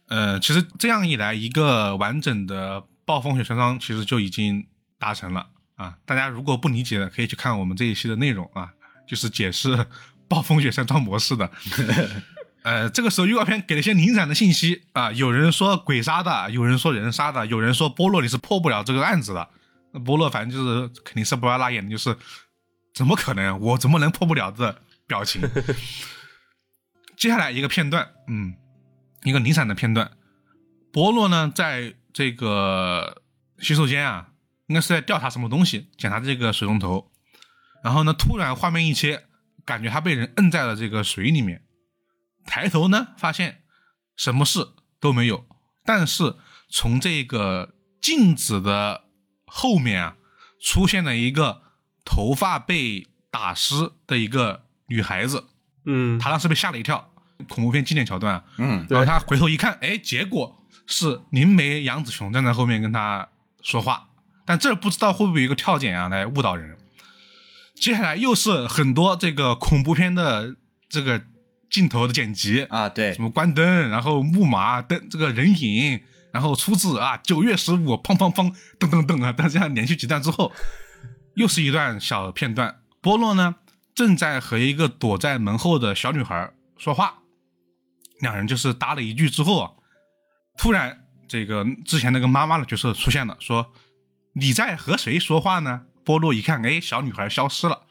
[0.09, 4.67] 呃，其实这样一来，一个完整的暴风雪山庄其实就已经
[4.99, 5.47] 达成了
[5.83, 5.97] 啊。
[6.07, 8.71] 大家如果不理解的，可以去看我们这一期的内容啊，
[9.07, 9.87] 就是解释
[10.29, 11.51] 暴风雪山庄模式的。
[12.63, 19.49] 呃，这个时候预告片给了一些零散的信息啊，有人说鬼杀的，有人说人杀的，有人说波洛你是破不了这个案子的。
[19.93, 22.17] 那波洛反正就是肯定是不要拉眼的，就是
[22.95, 23.59] 怎么可能？
[23.59, 25.43] 我怎么能破不了的表情？
[27.19, 28.55] 接下来一个片段，嗯，
[29.25, 30.11] 一个零散的片段，
[30.93, 33.23] 波洛呢在这个
[33.59, 34.29] 洗手间啊，
[34.73, 37.13] 应该是在调查什么东西，检查这个水龙头，
[37.85, 39.27] 然后呢，突然画面一切，
[39.67, 41.63] 感觉他被人摁在了这个水里面。
[42.47, 43.65] 抬头呢，发现
[44.17, 44.67] 什么事
[44.99, 45.45] 都没有，
[45.85, 46.37] 但是
[46.71, 49.05] 从这个镜子的
[49.45, 50.17] 后面啊，
[50.59, 51.61] 出现了一个
[52.03, 55.45] 头发被打湿的一个女孩子，
[55.85, 57.13] 嗯，他当时被吓了一跳，
[57.47, 58.45] 恐怖片经典桥段啊。
[58.57, 63.29] 嗯，然后他回头一看，哎，结果是灵媒杨紫琼站在后面跟他
[63.63, 64.09] 说话，
[64.45, 66.77] 但这不知道会不会有一个跳剪啊来误导人。
[67.75, 70.55] 接下来又是很多这个恐怖片的
[70.89, 71.23] 这个
[71.69, 76.01] 镜头的剪辑，啊，对什，么关灯，然后木马灯，这个人影，
[76.33, 80.53] 然后出自啊九月十五，砰砰砰，噔噔噔啊，但这样连续几段之后，
[81.35, 82.77] 又是一段小片段。
[83.01, 83.57] 波洛呢
[83.95, 87.15] 正在和一个躲在门后的小女孩说话，
[88.21, 89.71] 两人就是搭了一句之后啊，
[90.57, 93.73] 突然这个之前那个妈妈的角色出现了，说
[94.35, 95.83] 你在和谁说话呢？
[96.05, 97.83] 波洛一看，哎，小女孩消失了，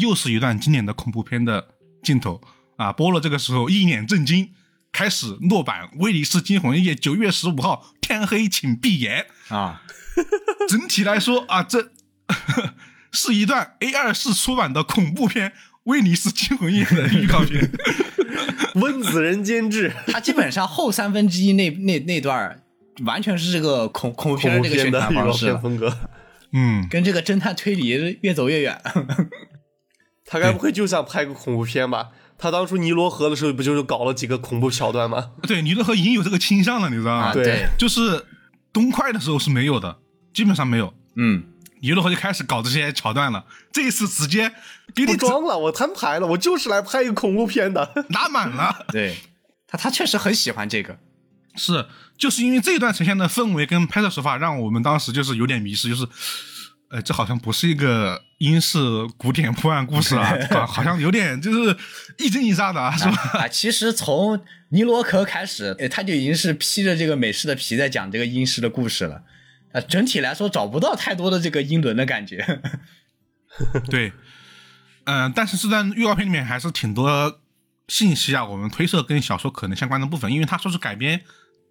[0.00, 2.40] 又是一段经典的恐怖片的镜头
[2.76, 2.92] 啊！
[2.92, 4.52] 波洛这个时候一脸震惊，
[4.92, 9.26] 开始落版《威尼斯惊魂夜》九月十五号天黑请闭眼。
[9.48, 9.82] 啊，
[10.68, 11.90] 整体来说啊，这
[13.12, 15.50] 是一段 A 二四出版的恐怖片
[15.84, 17.70] 《威尼斯惊魂夜》的预告片。
[18.76, 22.62] 温子仁监制，他基本上后三分之一那那那段儿
[23.04, 25.98] 完全是这个恐恐怖片的这个宣片的预告传方式风格。
[26.52, 28.80] 嗯，跟这个侦探推理越走越远。
[30.24, 32.08] 他该不会就想拍个恐怖片吧？
[32.36, 35.32] 他当初尼罗河的时候，不就是搞了几个恐怖桥段吗？
[35.48, 37.26] 对，尼罗河已经有这个倾向了，你知道吗？
[37.26, 38.24] 啊，对对，就是
[38.72, 39.98] 东快的时候是没有的，
[40.32, 40.94] 基本上没有。
[41.16, 41.44] 嗯，
[41.80, 44.52] 尼罗河就开始搞这些桥段了，这一次直接
[44.94, 47.92] 给你装了，我摊牌了，我就是来拍一个恐怖片的。
[48.10, 48.86] 拿满了。
[48.88, 49.16] 对，
[49.66, 50.98] 他他确实很喜欢这个。
[51.56, 51.86] 是，
[52.18, 56.06] 就是因为这一段呈现的氛围跟拍摄手法，让我们当时就是有点迷失，就是，
[56.90, 58.78] 呃，这好像不是一个英式
[59.16, 61.76] 古典破案故事啊，好 好像有点就是
[62.18, 63.16] 一惊一乍的啊，是吧？
[63.40, 69.22] 啊，其实从尼罗河开始，呃他就已经是披着这个美式的皮在讲这个英式的故事了。
[69.72, 72.60] 啊，整体来说找不到太多的这个英伦的感觉。
[73.90, 74.12] 对，
[75.04, 77.40] 嗯、但是这段预告片里面还是挺多
[77.86, 81.22] 信息啊，我们推测跟小说可能相关的部分，因为他说是改编，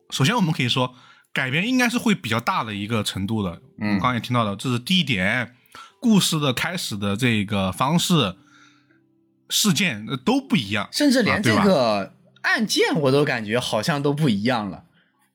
[0.10, 0.96] 首先我们可以说
[1.34, 5.56] 改编应该是会比较大的一个程度的，嗯，刚刚也听到了，这是第一点，
[6.00, 8.36] 故事的开始的这个方式、
[9.50, 14.86] 事件呃都不一样，甚至连这个案件我都感觉好像都不一样了。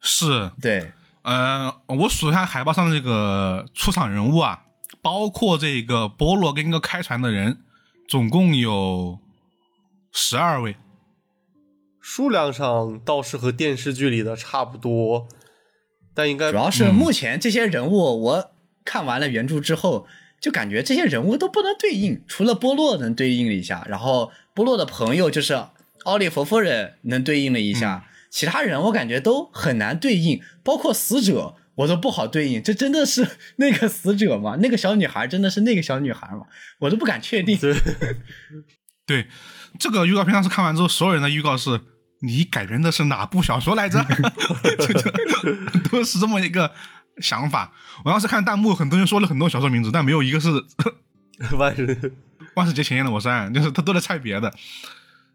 [0.01, 4.63] 是对，呃，我数一下海报上的这个出场人物啊，
[5.01, 7.61] 包括这个波罗跟一个开船的人，
[8.09, 9.21] 总共有
[10.11, 10.77] 十二位。
[12.03, 15.29] 数量上倒是和电视剧里的差不多，
[16.13, 18.51] 但应该主要是目前这些人物，我
[18.85, 20.07] 看完了原著之后，
[20.41, 25.55] 就感觉这些人物都不能对应，除了波洛能对应了一下，然后波洛的朋友就是
[26.03, 33.25] 奥利弗夫人能对应了一下，其他人我感觉都很难对应，包括死者我都不好对应，这真的是
[33.57, 34.59] 那个死者吗？
[34.61, 36.47] 那个小女孩真的是那个小女孩吗？
[36.81, 37.57] 我都不敢确定。
[37.57, 37.73] 对
[39.07, 39.27] 对，
[39.79, 41.81] 这个预告片当时看完之后，所有人的预告是
[42.23, 44.05] 你改编的是哪部小说来着？
[45.91, 46.73] 都是这么一个
[47.19, 47.73] 想法。
[48.05, 50.49] 我当时看弹幕，很多人说了很多小说名字，但没有一个是
[51.57, 52.13] 万人
[52.55, 54.55] 万圣节前夜的我山，就是他都在猜别的。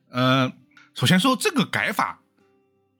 [0.09, 0.51] 呃，
[0.95, 2.19] 首先说这个改法，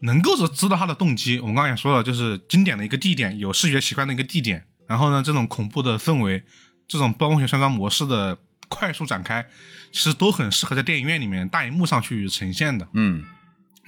[0.02, 1.40] 能够是知道他的动机。
[1.40, 4.66] 我们刚才也说了，就是经典的一个地点，有视觉奇观的一个地点。
[4.88, 6.44] 然后呢，这种恐怖的氛围，
[6.88, 8.38] 这种暴风雪山庄模式的
[8.70, 9.46] 快速展开，
[9.92, 13.24] 其实都很适合在电影院里面大荧幕上去呈现的，嗯，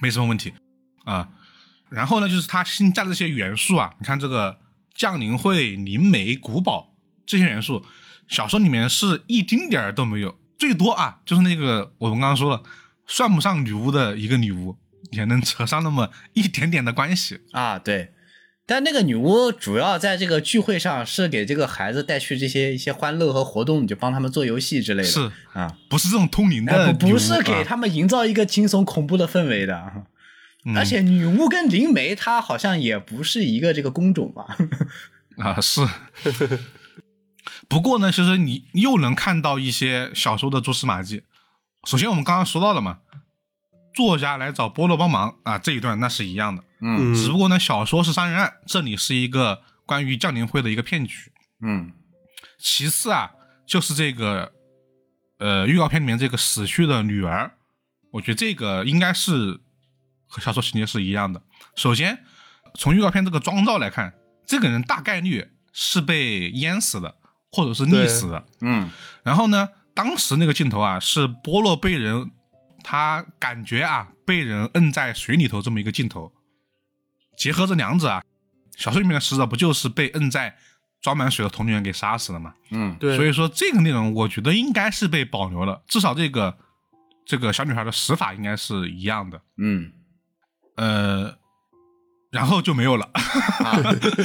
[0.00, 0.52] 没什么问题
[1.04, 1.28] 啊。
[1.88, 4.58] 然后呢，就是它新加的这些元素啊，你看这个
[4.94, 6.94] 降临会、灵媒、古堡
[7.26, 7.84] 这些元素，
[8.28, 12.62] 小说里面是一丁点儿都没有，最多啊就是那个我们刚刚说了，
[13.06, 14.78] 算不上女巫的一个女巫，
[15.10, 17.40] 也能扯上那么一点点的关系。
[17.52, 18.14] 啊，对。
[18.70, 25.08] 但那个女巫主要在这个聚会上是给这个孩子带去这些一些欢乐和活动，你就帮他们做游戏之类的。
[25.08, 29.74] 是啊，不是这种通灵的哎，不不是给啊他们营造一个惊悚恐怖的氛围的。
[30.64, 34.56] 嗯而且女巫跟灵媒，她好像也不是一个这个工种吧？
[35.42, 35.84] 啊，是。
[37.68, 41.24] 不过呢，其实你又能看到一些小说的蛛丝马迹。
[41.88, 42.98] 首先，我们刚刚说到了嘛，
[43.92, 46.62] 作家来找波洛帮忙啊，这一段那是一样的。
[46.80, 51.30] 嗯只不过呢，小说是杀人案，这里是一个关于降临会的一个骗局。
[51.62, 51.92] 嗯
[52.58, 53.30] 其次啊，
[53.66, 54.52] 就是这个
[55.38, 57.52] 呃预告片里面这个死去的女儿，
[58.10, 59.60] 我觉得这个应该是
[60.26, 61.42] 和小说情节是一样的。
[61.76, 62.24] 首先，
[62.74, 64.14] 从预告片这个妆造来看，
[64.46, 67.14] 这个人大概率是被淹死的，
[67.52, 68.46] 或者是溺死的。
[68.60, 68.90] 嗯
[69.22, 72.30] 然后呢，当时那个镜头啊，是波洛被人，
[72.82, 76.32] 他感觉啊被人摁在水里头这么一个镜头。
[77.40, 78.22] 结合这两者啊，
[78.76, 80.54] 小说里面的死者不就是被摁在
[81.00, 82.52] 装满水的桶里面给杀死了吗？
[82.70, 86.58] 嗯对，所以说这个内容我觉得应该是被保留了，至少这个
[87.24, 89.40] 这个小女孩的死法应该是一样的。
[89.56, 89.90] 嗯
[90.76, 91.38] 呃，
[92.30, 93.10] 然后就没有了，
[93.64, 93.72] 啊，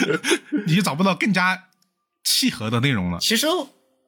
[0.68, 1.70] 你就找不到更加
[2.22, 3.20] 契合的内容了。
[3.20, 3.48] 其实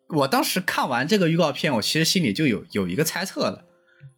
[0.10, 3.64] 我当时看完这个预告片，我其实心里就有有一个猜测了，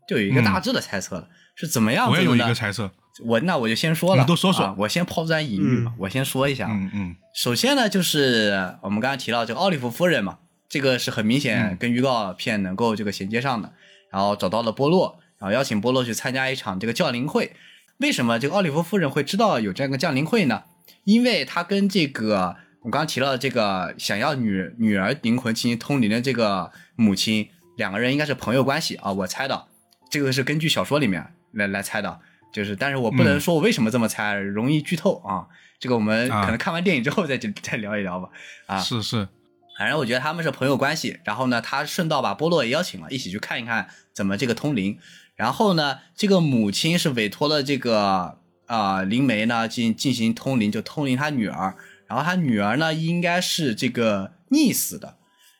[0.07, 2.17] 就有一个大致的猜测了，是怎么样子的？
[2.17, 2.91] 我也有一个猜测，
[3.25, 6.71] 我那我就先说了，你都说说啊我先抛砖引玉嘛，我先说一下啊。
[6.73, 13.73] 嗯嗯首先呢，就是我们刚才提到这个奥利弗夫人嘛，这个是很明显嗯跟预告片能够这个衔接上的。
[14.11, 17.53] 然后找到了波洛，然后邀请波洛去参加一场这个降临会。
[17.97, 20.63] 为什么这个奥利弗夫人会知道有这样一个降临会呢？
[21.03, 29.65] 因为她跟这个我刚刚提到的这个想要女女儿灵魂进行通灵的这个母亲，两个人应该是朋友关系啊，我猜的。
[30.09, 32.19] 这个是根据小说里面来来猜的，
[32.51, 35.47] 就是但是我不能嗯说我为什么这么猜，容易剧透啊。
[35.79, 38.29] 这个我们啊可能看完电影之后再再聊一聊吧。
[38.65, 39.27] 啊，是是，
[39.77, 41.19] 反正我觉得他们是朋友关系。
[41.23, 44.99] 然后呢，他顺道把波洛也邀请了，一起去看一看怎么这个通灵。
[45.35, 51.75] 然后呢，这个母亲是委托了这个啊灵媒呢进进行通灵，就通灵他女儿。
[52.07, 55.15] 然后他女儿呢应该是这个溺死的。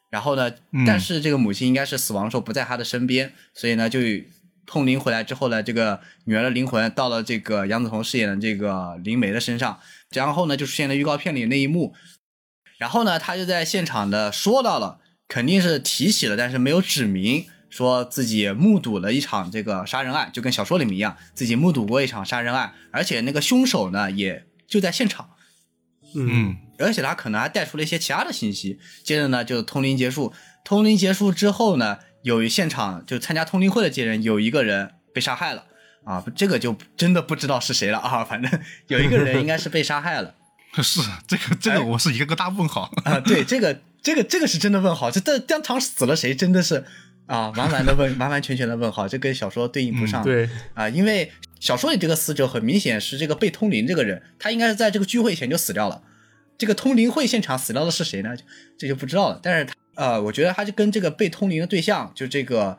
[0.10, 4.02] 然后呢，嗯但是这个母亲应该是死亡的时候不在他的身边，所以呢就
[4.69, 9.79] 通灵回来之后呢，这个女儿的灵魂到了这个杨紫彤饰演的这个灵媒的身上。
[10.12, 11.95] 然后呢，就出现了预告片里那一幕，
[12.77, 25.32] 然后呢，他就在现场的说到了，肯定是提起了，但是没有指明，说自己目睹了一场这个杀人案，就跟小说里面一样，自己目睹过一场杀人案，而且那个凶手呢也就在现场，
[26.15, 28.79] 嗯而且他可能还带出了一些其他的信息。
[29.03, 35.65] 接着呢，就通灵结束，通灵结束之后呢，有一现场就参加通灵会的这些人有一个人被杀害了
[36.03, 40.35] 啊，这个就真的不知道是谁了啊， 反正有一个人应该是被杀害了。
[40.83, 42.91] 是这个这个我是一个个大问号。
[43.03, 46.85] 啊，对，这个这个这个是真的问号，这这当场死了谁，真的是
[47.25, 50.23] 啊，完完的问， 完完全全的问号，这跟小说对应不上。
[50.23, 56.03] 对，啊，因为小说里这个死者很明显是这个被通灵这个人，他应该是在这个聚会前就死掉了。
[56.59, 58.35] 这个通灵会现场死掉的是谁呢？
[58.77, 59.39] 这就不知道了。
[59.41, 62.77] 但是他呃，我觉得他就跟这个被通灵的对象，就这个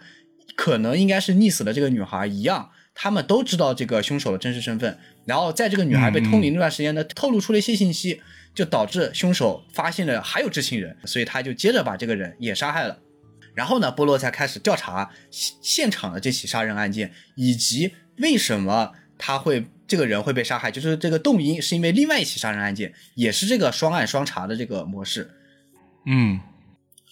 [0.56, 4.98] 可能应该是溺死的这个女孩一样，他们都知道这个凶手的真实身份。
[5.26, 8.22] 然后在这个女孩被通灵那段时间呢，透露出了一些信息，
[8.54, 12.98] 就导致凶手发现了还有知情人，所以他就接着把这个人也杀害了。
[13.54, 25.30] 然后呢，波洛才开始调查现现场的这起杀人案件，以及为什么他会这个人会被杀害，就是这个动因是因为另外一起杀人案件，也是这个双案双查的这个模式。
[26.06, 26.40] 嗯，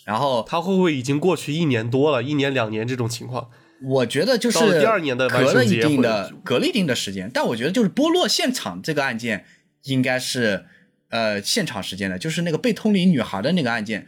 [0.09, 3.51] 然后他会不会已经过去一年多了，一年两年这种情况？
[3.83, 9.44] 我觉得就是到了第二年的隔了一定的隔了一定的时间，但我觉得就是波洛现场这个案件
[9.83, 10.64] 应该是
[11.11, 14.07] 呃现场时间的，就是那个被通灵女孩的那个案件，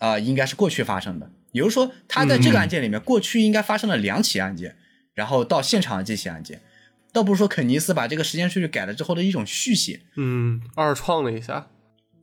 [0.00, 1.30] 呃应该是过去发生的。
[1.52, 4.76] 也就是说，他在这个案件里面，过去应该发生了两起案件，
[5.14, 6.60] 然后到现场的这起案件，
[7.10, 11.68] 倒不是说肯尼斯把这个时间顺序改了之后的一种续写嗯，二创了一下。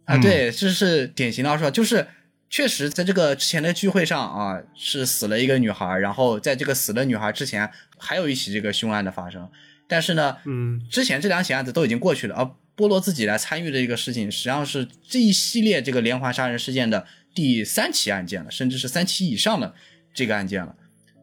[0.06, 2.08] 啊，嗯对，这是典型的二创，就是
[2.56, 9.52] 确实在这个之前的聚会上啊，是死了一个女孩，然后在这个死的女孩之前还有一起这个凶案的发生，
[9.90, 19.76] 但是呢，嗯，之前这两起案子都已经过去了，而波罗自己来参与的一个事情，实际上是这一系列这个连环杀人事件的第三起案件了，甚至是三起以上的
[20.14, 20.74] 这个案件了。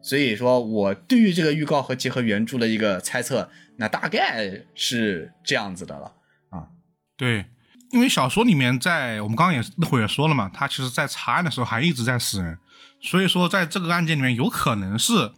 [0.03, 6.13] 所以说我对于这个预告和结合原著的一个猜测，那大概是这样子的了
[6.51, 6.67] 啊。
[7.17, 7.45] 对，
[7.93, 12.57] 因为小说里面在我们刚刚也那会儿也说了嘛，他其实在查案的时候还一直在死人，
[12.99, 15.31] 所以说在这个案件里面有可能是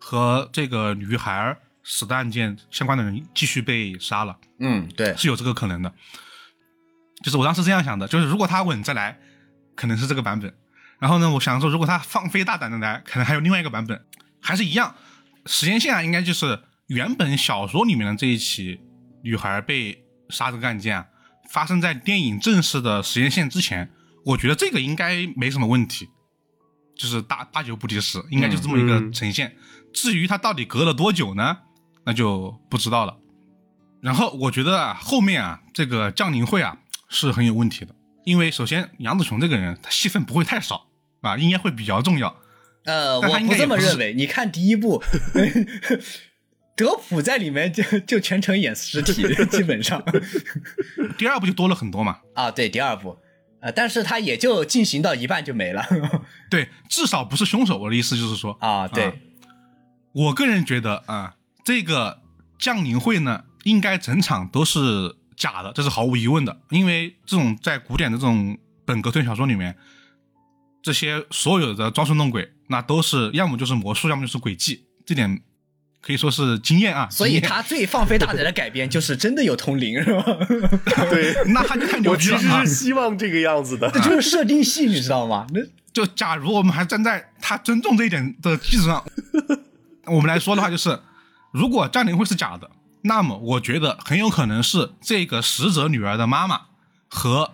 [0.00, 5.94] 和这个女孩死的案件相关的人继续被杀了，嗯，对，是有这个可能的。
[7.22, 9.16] 就是我当时这样想的，就是如果他稳着来，
[9.76, 10.52] 可能是这个版本。
[10.98, 14.04] 然后呢，我想说，如果他放飞大胆的来，可能还有另外一个版本，
[14.40, 14.94] 还是一样。
[15.46, 18.80] 时间线啊，应该就是原本小说里面的这一起
[19.22, 21.06] 女孩被杀这个案件啊，
[21.50, 23.90] 发生在电影正式的时间线之前。
[24.24, 26.08] 我觉得这个应该没什么问题，
[26.94, 29.56] 就是大八九不离十，应该就这么一个嗯呈现。
[29.94, 31.56] 至于它到底隔了多久呢？
[32.04, 33.16] 那就不知道了。
[34.02, 36.78] 然后我觉得啊，后面啊，这个降临会啊
[37.08, 37.94] 是很有问题的，
[38.24, 40.86] 因为首先杨紫琼这个人，他戏份不会太少
[41.22, 42.36] 啊，应该会比较重要。
[42.84, 44.12] 呃，我不这么认为。
[44.14, 45.02] 你看第一部，
[46.80, 49.22] 德普在里面就就全程演尸体，
[49.52, 50.02] 基本上
[51.18, 53.18] 第二部就多了很多嘛， 啊，对，第二部，
[53.60, 55.84] 呃，但是他也就进行到一半就没了
[56.48, 57.76] 对，至少不是凶手。
[57.76, 59.20] 我的意思就是说，啊，对，
[60.12, 62.22] 我个人觉得啊，这个
[62.58, 66.62] 降临会呢，应该整场都是假的，这是毫无疑问的。
[66.70, 68.56] 因为这种在古典的这种
[68.86, 69.76] 本格推理小说里面，
[70.82, 75.42] 这些所有的装神弄鬼，那都是要么就是魔术，要么就是诡计，这点
[76.00, 77.08] 可以说是经验啊。
[77.10, 80.22] 所以他最放飞大胆的改编就是真的有通灵，是吧？
[81.10, 82.74] 对， 那他就太牛我逼了我其实是！
[82.74, 83.90] 希望这个样子的。
[83.90, 85.46] 这就是设定戏，你知道吗？
[85.52, 85.60] 那
[85.92, 89.04] 就假如我们还站在他尊重这一点的基础上，
[90.06, 90.98] 我们来说的话，就是
[91.52, 92.70] 如果降临会是假的，
[93.02, 96.60] 那么我觉得很有可能是这个死者女儿的妈妈
[97.08, 97.50] 和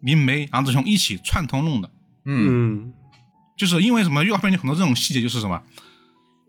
[0.00, 1.90] 林梅、杨子雄一起串通弄的。
[2.26, 2.92] 嗯，
[3.56, 4.22] 就是因为什么？
[4.24, 5.62] 预告片有很多这种细节，就是什么，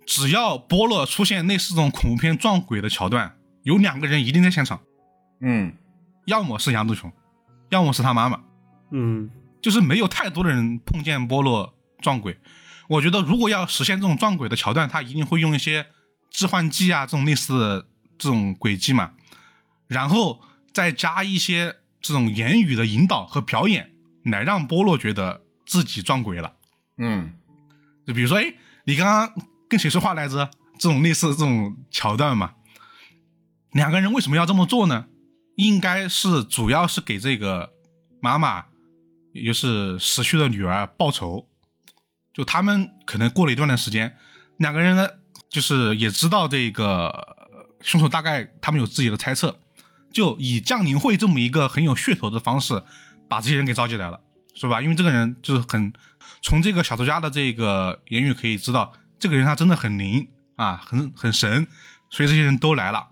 [0.05, 4.81] 只要波洛出现类似这种恐怖片撞鬼的桥段，有两个人一定在现场，
[5.41, 5.73] 嗯，
[6.25, 7.11] 要么是杨紫琼，
[7.69, 8.41] 要么是他妈妈。
[8.91, 9.29] 嗯，
[9.61, 12.37] 就是没有太多的人碰见波洛撞鬼。
[12.87, 15.87] 我觉得如果要实现这种撞鬼的桥段，他一定会用一些
[16.29, 17.87] 致幻剂啊这种类似的
[18.17, 19.13] 这种轨迹嘛，
[19.87, 20.39] 然后
[20.71, 23.89] 再加一些这种言语的引导和表演，
[24.23, 26.53] 来让波洛觉得自己撞鬼了。
[26.99, 27.33] 嗯，
[28.05, 28.53] 就比如说，哎，
[28.85, 29.33] 你刚刚
[29.75, 30.49] 跟谁说话来着？
[30.79, 32.53] 这种类似这种桥段嘛。
[33.73, 35.07] 两个人为什么要这么做呢？
[35.57, 37.73] 应该是主要是给这个
[38.21, 38.67] 妈妈，
[39.33, 41.49] 也就是死去的女儿报仇。
[42.33, 44.15] 就他们可能过了一段的时间，
[44.55, 45.09] 两个人呢，
[45.49, 47.35] 就是也知道这个
[47.81, 49.59] 凶手大概他们有自己的猜测，
[50.13, 52.81] 就以降临会这么一个很有噱头的方式，
[53.27, 54.21] 把这些人给召集来了，
[54.53, 54.81] 是吧？
[54.81, 55.91] 因为这个人就是很
[56.41, 58.93] 从这个小说家的这个言语可以知道，
[59.25, 61.65] 这个人他真的很灵啊，很很神，
[62.11, 63.07] 所以这些人都来了。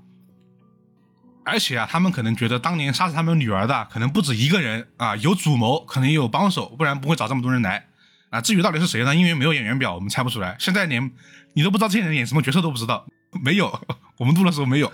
[1.44, 7.88] 而且啊，他们可能觉得当年杀死他们女儿的可能不止一个人啊，有主谋，可能也有帮手，不然不会找这么多人来
[8.30, 8.40] 啊。
[8.40, 9.16] 至于到底是谁呢？
[9.16, 10.56] 因为没有演员表，我们猜不出来。
[10.60, 11.12] 现在连
[11.56, 13.08] 你都不知道这些人演什么角色都不知道，
[13.44, 13.82] 没有，
[14.20, 14.94] 我们录的时候没有。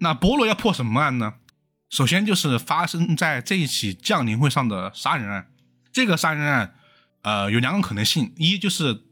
[0.00, 1.34] 那波洛要破什么案呢？
[1.90, 5.46] 首先就是发生在这一起降临会上的杀人案。
[5.92, 6.74] 这个杀人案，
[7.22, 9.04] 呃，有两种可能性：一就是，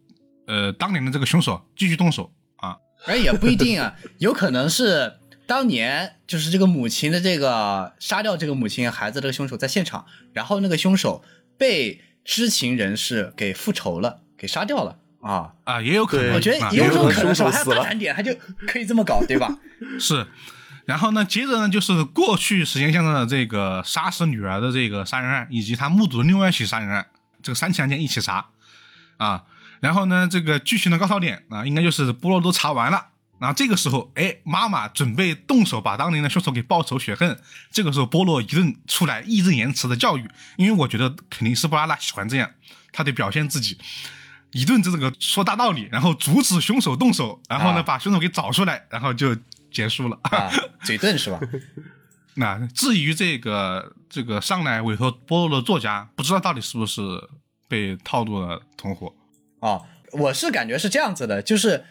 [0.50, 2.76] 呃，当年的这个凶手继续动手啊，
[3.06, 11.22] 而也不一定啊， 有可能是当年就是这个母亲的这个杀掉这个母亲孩子这个凶手在现场，然后那个凶手
[11.56, 15.52] 被知情人士给复仇了，给杀掉了啊。
[15.62, 16.34] 啊，也有可能。
[16.34, 17.50] 我觉得啊也有这种可能是吧？
[17.50, 18.34] 还有凶手死了大胆点，他就
[18.66, 19.56] 可以这么搞，对吧？
[20.00, 20.26] 是，
[20.86, 27.06] 然后呢，接着呢就是过去时间线上的这个杀死女儿的这个杀人案，以及他目睹的另外一起杀人案，
[27.40, 28.48] 这个三起案件一起查
[29.16, 29.44] 啊。
[29.80, 33.08] 然后呢，这个剧情的高潮点啊，应该就是波洛都查完了。
[33.38, 37.40] 然后这个时候，哎，妈妈准备动手把当年的凶手给报仇雪恨。
[37.70, 42.50] 这个时候，波洛一顿出来义正言辞的教育，因为我觉得肯定是布拉拉喜欢这样，
[42.92, 43.78] 他得表现自己，
[44.52, 49.34] 一顿这个说大道理，然后阻止凶手动手，然后呢、啊把凶手给找出来，然后就
[49.72, 50.18] 结束了。
[50.24, 50.52] 啊，
[50.82, 51.40] 嘴遁是吧？
[52.34, 57.00] 那至于这个这个上来委托波洛的作家，不知道到底是不是
[57.66, 59.14] 被套路了同伙。
[59.60, 61.84] 哦，我是感觉是这样子的，就是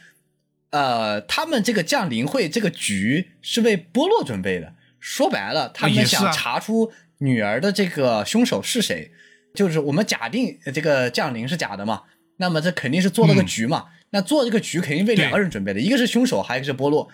[0.72, 4.74] 呃，他们这个降临会这个局是为波洛准备的。
[5.00, 9.12] 说白了，他们想查出女儿的这个凶手是谁。
[9.56, 12.04] 就是我们假定这个降临是假的嘛，
[12.38, 13.86] 那么这肯定是做了个局嘛。
[14.12, 17.10] 那做这个局肯定为两个人准备的，一个是凶手，还有一个是波洛。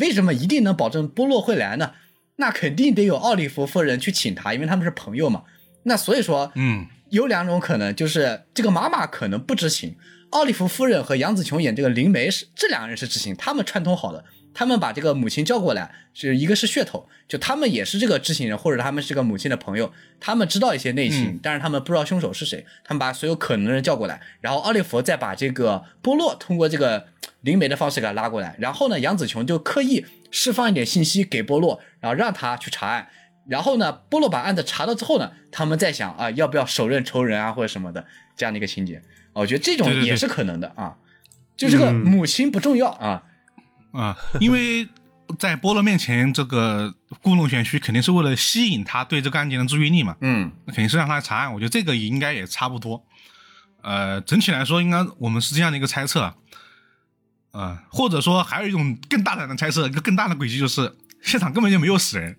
[0.00, 1.92] 为什么一定能保证波洛会来呢？
[2.36, 5.44] 那肯定得有奥利弗夫人去请他，因为他们是朋友嘛。
[5.84, 9.96] 那所以说，嗯，有两种可能，就是这个妈妈可能不知情，
[10.30, 27.06] 奥利弗夫人和杨紫琼演这个灵媒是这两个人是知情，他们串通好的，他们把这个母亲叫过来，是一个是噱头，就他们也是这个知情人，或者他们是个母亲的朋友，他们知道一些内情，嗯但是他们不知道凶手是谁，他们把所有可能的人叫过来，然后奥利弗再把这个波洛通过这个
[27.42, 33.08] 灵媒的方式给他拉过来，然后呢，杨紫琼就刻意释放一点信息给波洛，然后让他去查案。
[33.48, 38.96] 然后呢，波洛把案子查到之后呢，他们在想啊，要不要手刃仇人啊，或者什么的这样的一个情节。
[39.32, 40.96] 啊我觉得这种也是可能的啊。
[41.56, 43.22] 就这个嗯母亲不重要啊，
[43.92, 44.88] 啊，因为
[45.38, 51.52] 在波洛面前，这个故弄玄虚，肯定是为了吸引他对这个案件的注意力嘛，嗯那肯定是让他来查案。
[51.52, 53.04] 我觉得这个也应该也差不多。
[53.82, 56.34] 呃，整体来说，应该我们是这样的一个猜测啊。
[57.52, 62.36] 啊、或者说还有一种更大胆的猜测，一个更大的诡计就是现场根本就没有死人，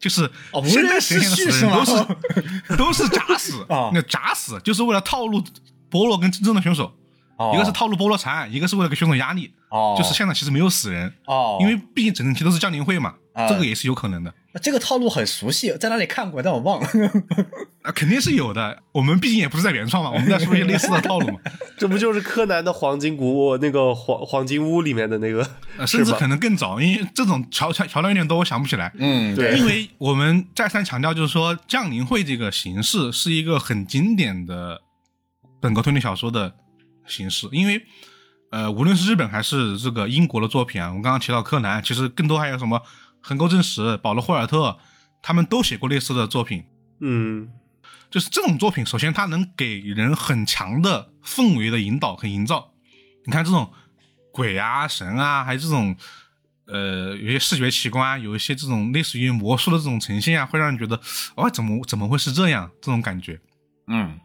[0.00, 1.18] 就是哦无现在是
[1.66, 3.90] 吗人都是 都是假死啊。
[3.92, 5.44] 那假死就是为了套路
[5.88, 6.92] 波罗跟真正的选手，
[7.40, 14.32] 哦一个是套路波洛残，一个是为了给选手压力，哦，就是现场其实没有死人，哦，因为毕竟整整期都是降临会嘛，啊这个也是有可能的。
[14.60, 16.88] 这个套路很熟悉，在哪里看过，但我忘了。
[17.82, 18.82] 啊，肯定是有的。
[18.92, 21.38] 我们毕竟也不是在原创嘛， 我们在说一些类似的套路嘛。
[21.78, 28.92] 这不就是柯南的黄金谷那个黄黄金屋里面的那个，呃，甚至可能更早，因为这种桥桥桥段有点多，我想不起来。
[28.98, 34.82] 嗯，对因为我们再三强调，就是说降临会这个形式是一个很经典的
[35.60, 36.52] 本格推理小说的
[37.06, 37.84] 形式，因为
[38.50, 42.82] 呃，无论是日本还是这个英国的作品啊，我们刚刚提到柯南，其实更多还有什么
[43.20, 44.78] 横沟正史、保罗·霍尔特，
[45.22, 46.64] 他们都写过类似的作品。
[47.00, 47.48] 嗯
[48.10, 52.72] 就是这种作品，首先它能给人很强的氛围的引导和营造。
[53.24, 53.72] 你看这种
[54.32, 55.94] 鬼啊、神啊，还有这种
[56.66, 61.00] 呃有些视觉奇观啊，有一些这种类似于魔术的这种呈现啊，会让人觉得
[61.36, 62.68] 哦，怎么怎么会是这样？
[62.82, 63.40] 这种感觉。
[63.86, 64.18] 嗯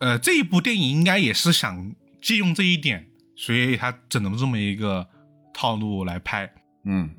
[0.00, 5.06] 呃，这一部电影应该也是想借用这一点，所以他整了这么一个
[5.54, 6.52] 套路来拍。
[6.84, 7.10] 嗯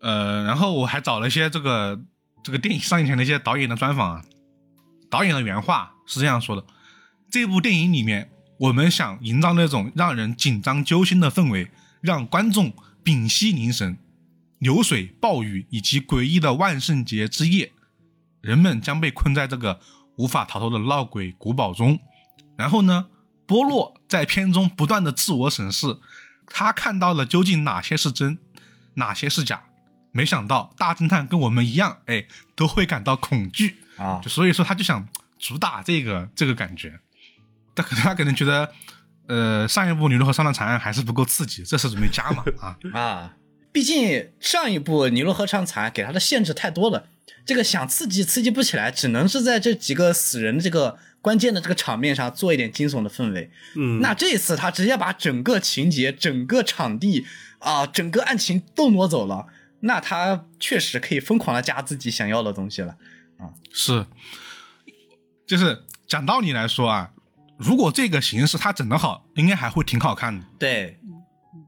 [0.00, 2.00] 呃，然后我还找了一些这个
[2.42, 4.24] 这个电影上映前的一些导演的专访啊，
[5.10, 6.64] 导演的原话是这样说的：
[7.30, 11.70] 这部电影里面，我们想营造那种让人紧张揪心的氛围，
[12.00, 12.72] 让观众
[13.02, 13.98] 屏息凝神。
[14.58, 17.70] 流水、暴雨以及诡异的万圣节之夜，
[18.40, 19.78] 人们将被困在这个
[20.16, 21.98] 无法逃脱的闹鬼古堡中。
[22.56, 23.06] 然后呢，
[23.46, 25.98] 波洛在片中不断的自我审视，
[26.46, 28.38] 他看到了究竟哪些是真，
[28.94, 29.64] 哪些是假。
[30.12, 37.00] 没想到大侦探跟我们一样，哎，都会感到恐惧，啊就所以说他就想主打这个这个感觉。
[37.74, 38.72] 他可能他可能觉得，
[39.26, 42.78] 呃，上一部《尼罗河上的惨案》还是不够刺激，这次准备加码 啊。
[42.92, 43.36] 啊！
[43.72, 47.08] 毕竟上一部《尼罗河上惨案》给他的限制太多了，
[47.44, 53.50] 这个想刺激刺激不起来，只能是在这几个死人的这个关键的这个场面上做一点惊悚的氛围。
[53.76, 57.26] 嗯，那这次他直接把整个情节、整个场地
[57.60, 59.46] 啊、整个案情都挪走了，
[59.80, 62.94] 那他确实可以疯狂的加自己想要的东西了。
[63.72, 64.04] 是，
[65.46, 67.12] 就是讲道理来说啊，
[67.56, 70.44] 如果这个形式他整得好，应该还会挺好看的。
[70.58, 70.98] 对，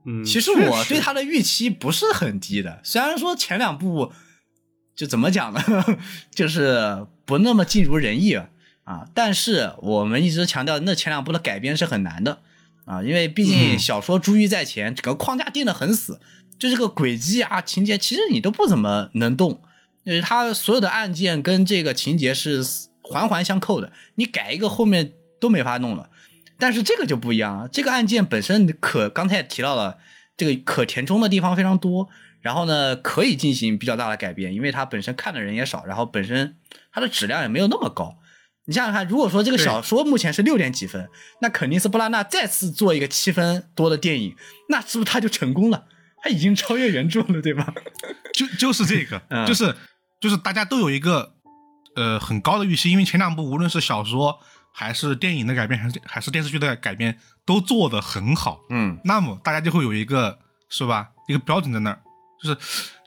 [0.05, 4.13] 嗯，其实我对他的预期不是很低的，虽然说前两部
[4.95, 5.61] 就怎么讲呢，
[6.31, 8.51] 就是不那么尽如人意啊，
[9.13, 12.39] 但是我们一直强调，那前两部的改编是很难的
[12.85, 16.21] 啊，因为毕竟嗯小说珠玉在前，整个框架定的很死，
[16.57, 19.61] 就这个轨迹啊、情节，其实你都不怎么能动，
[20.05, 22.65] 就是它所有的案件跟这个情节是
[23.03, 26.09] 环环相扣的，你改一个后面都没法弄了。
[26.59, 29.99] 但是这个就不一样了，这个案件本身可刚才也提到了，
[30.37, 32.09] 这个可填充的地方非常多，
[32.41, 36.57] 然后呢可以进行比较大的改变，因为它本身看的人也少，然后本身
[36.93, 38.17] 它的质量也没有那么高。
[38.67, 41.09] 你想想看，如果说这个小说目前是六点几分，
[41.41, 44.37] 那肯定是布拉纳再次做一个七分多的电影，
[44.69, 45.85] 那是不是他就成功了？
[46.23, 47.73] 他已经超越原著了，对吧？
[48.35, 49.75] 就就是这个，嗯就是
[50.21, 51.35] 就是大家都有一个
[51.95, 54.41] 呃很高的预期，因为前两部无论是小说
[54.73, 58.61] 还是电影的改编，还是还是电视剧的改编，都做得很好。
[58.71, 62.01] 嗯，那么大家就会有一个是吧一个标准在那儿，
[62.43, 62.59] 就是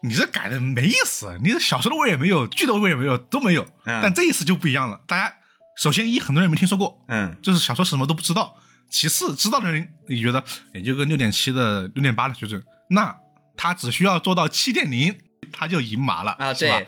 [0.01, 3.63] 你这改的没意思，你这小说的味也没有，剧的味儿也没有，都没有。
[3.85, 5.35] 嗯但这一次就不一样了，大家
[5.79, 8.53] 首先一很多人没听说过，嗯，就是小说什么都不知道。
[8.89, 13.15] 其次，知道的人你觉得也就个六点七的、六点八的水准，那
[13.55, 15.15] 他只需要做到七点零，
[15.53, 16.81] 他就赢麻了啊，是吧？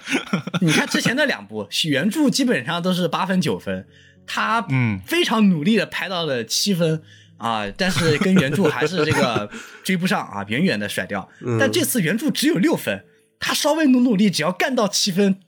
[0.59, 3.87] 对， 你看之前的两部原著基本上都是八分九分，
[4.27, 4.99] 他嗯。
[5.05, 7.01] 非常努力的拍到了七分
[7.37, 9.49] 啊，但是跟原著还是这个
[9.85, 11.29] 追不上啊，远远的甩掉。
[11.39, 11.57] 嗯。
[11.57, 13.05] 但这次原著只有六分，
[13.39, 15.39] 他稍微努努力，只要干到七分，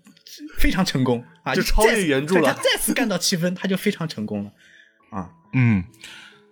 [0.58, 4.52] 非常成功啊，就超越原著了他再次干到七分，他就非常成功了
[5.12, 5.30] 啊。
[5.54, 5.84] 嗯，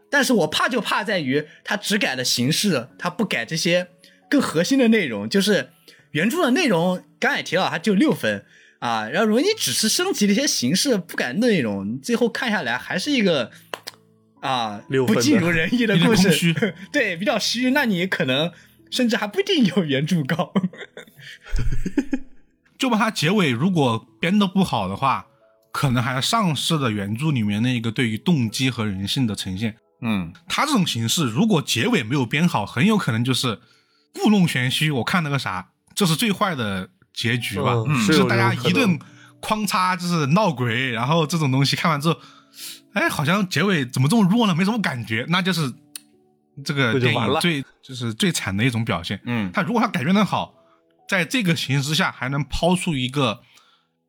[0.10, 3.88] 但是我怕就怕在于他只改了形式，他不改这些
[4.30, 5.30] 更核心的内容。
[5.30, 5.70] 就是
[6.12, 8.46] 原著的内容，刚才也提到，它就六分
[8.80, 9.08] 啊。
[9.08, 13.50] 然后如果你只是升级了一些形式，不改内容，最后看下来还是一个
[14.42, 16.54] 啊不尽如人意的故事虚，
[16.92, 17.72] 对，比较虚。
[17.72, 18.52] 那你可能
[18.90, 20.54] 甚至还不一定有原著高。
[22.82, 25.24] 就把它结尾如果编得不好的话，
[25.72, 29.76] 可能还丧失了原著里面那个对于动机和人性的呈现。
[30.02, 33.60] 嗯他这种形式，如果结尾没有编好，很有可能就是
[34.16, 34.90] 故弄玄虚。
[34.90, 37.74] 我看那个啥，这是最坏的结局吧？
[37.88, 38.98] 嗯是就是大家一顿
[39.40, 42.20] 哐嚓，就是闹鬼，然后这种东西看完之后，
[42.94, 44.56] 哎，好像结尾怎么这么弱呢？
[44.56, 45.72] 没什么感觉，那就是
[46.66, 49.22] 这个就完了电影最就是最惨的一种表现。
[49.26, 50.52] 嗯他如果他改编的好，
[51.12, 53.42] 在这个形势下还能抛出一个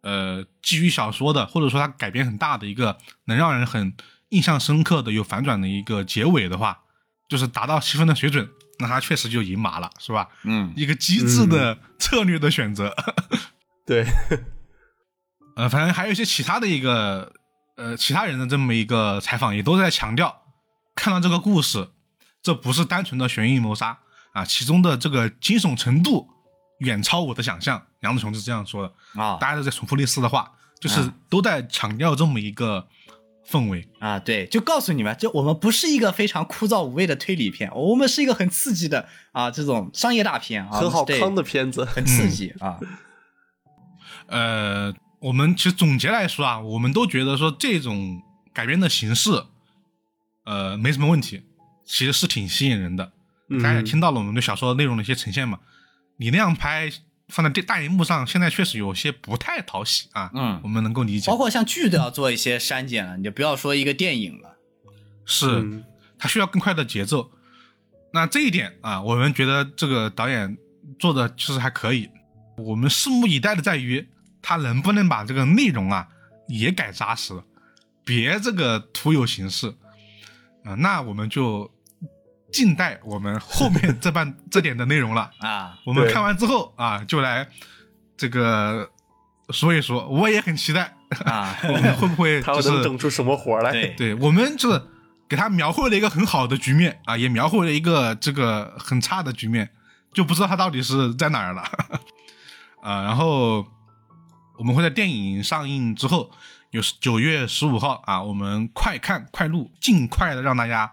[0.03, 3.96] 呃基于小说的，或者说它改编很大的一个能让人很
[4.28, 6.82] 印象深刻的有反转的一个结尾的话，
[7.28, 8.48] 就是达到七分的水准，
[8.78, 10.28] 那他确实就赢麻了，是吧？
[10.44, 12.94] 嗯一个机智的策略的选择。
[13.84, 14.07] 对，
[15.57, 17.32] 呃，反正还有一些其他的一个
[17.76, 20.44] 呃其他人的这么一个采访，也都在强调，
[20.94, 21.88] 看到这个故事，
[22.40, 23.98] 这不是单纯的悬疑谋杀
[24.34, 26.28] 啊，其中的这个惊悚程度
[26.85, 27.80] 远超我的想象。
[28.01, 32.87] 杨子琼是这样说的，啊大家都在重复类似的话，就是啊都在强调这么一个
[33.49, 33.89] 氛围。
[34.01, 41.85] 啊，对，就告诉你们，就我们不是一个非常枯燥无味的推理片，我们是一个很刺激的啊这种商业大片啊，很好对康的片子。
[41.85, 42.78] 很刺激啊。
[44.26, 48.20] 呃，我们其实总结来说啊，我们都觉得说这种
[48.53, 49.45] 改编的形式，
[50.45, 51.43] 呃，没什么问题，
[51.85, 53.12] 其实是挺吸引人的。
[53.62, 55.59] 大家也嗯听到了我们对小说内容的一些呈现嘛。
[56.17, 56.91] 你那样拍
[57.29, 60.31] 放在电大荧幕上，现在确实有些不太讨喜啊。
[60.35, 64.57] 嗯我们能够理解包，括像剧都要做一些删减了，你就不要说一个电影了。
[65.25, 65.85] 是嗯
[66.19, 67.31] 它需要更快的节奏。
[68.13, 70.59] 那这一点啊，我们觉得这个导演
[70.99, 72.11] 做的其实还可以。
[72.59, 74.07] 我们拭目以待的在于
[74.43, 76.07] 他能不能把这个内容啊
[76.47, 77.43] 也改扎实了，
[78.05, 79.75] 别这个徒有形式
[80.63, 80.75] 啊。
[80.75, 81.72] 那我们就
[82.53, 85.30] 静待我们后面这半 这点的内容了。
[85.38, 87.48] 啊，我们看完之后啊，就来
[88.16, 88.90] 这个
[89.50, 90.94] 说一说，我也很期待，
[91.24, 93.72] 啊， 我们会不会 他就是能整出什么活来？
[93.72, 94.82] 对对我们就是
[95.28, 99.70] 给他描绘了一个很好的局面啊，也描绘了一个这个很差的局面，
[100.12, 101.62] 就不知道他到底是在哪儿了
[102.82, 103.03] 啊。
[103.03, 103.66] 然后
[104.59, 106.30] 我们会在电影上映之后，
[106.70, 110.92] 有九月十五号啊，我们快看快录，尽快的让大家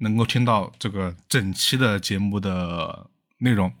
[0.00, 3.06] 能够听到这个整期的节目的
[3.38, 3.72] 内容。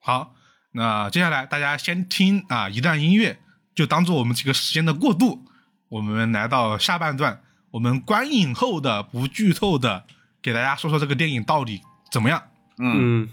[0.00, 0.34] 好，
[0.72, 3.38] 那接下来大家先听啊一段音乐，
[3.74, 5.44] 就当做我们这个时间的过渡。
[5.88, 10.04] 我们来到下半段，我们观影后的不剧透的，
[10.42, 12.42] 给大家说说这个电影到底怎么样。
[12.78, 13.28] 嗯，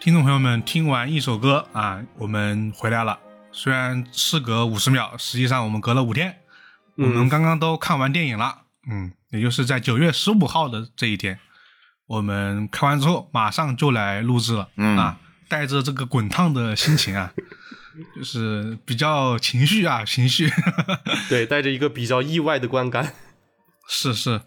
[0.00, 3.18] 听众朋友们，听完一首歌啊，我们回来了。
[3.50, 6.36] 虽然事隔五十秒，实际上我们隔了五天。
[6.96, 11.40] 我们嗯刚刚都看完电影了，嗯，也就是在九月十五号的这一天，
[12.06, 15.18] 我们看完之后马上就来录制了，嗯啊，
[15.48, 17.32] 带着这个滚烫的心情啊，
[18.14, 20.48] 就是比较情绪啊，情绪
[21.28, 23.14] 对，带着一个比较意外的观感。
[23.88, 24.42] 是是。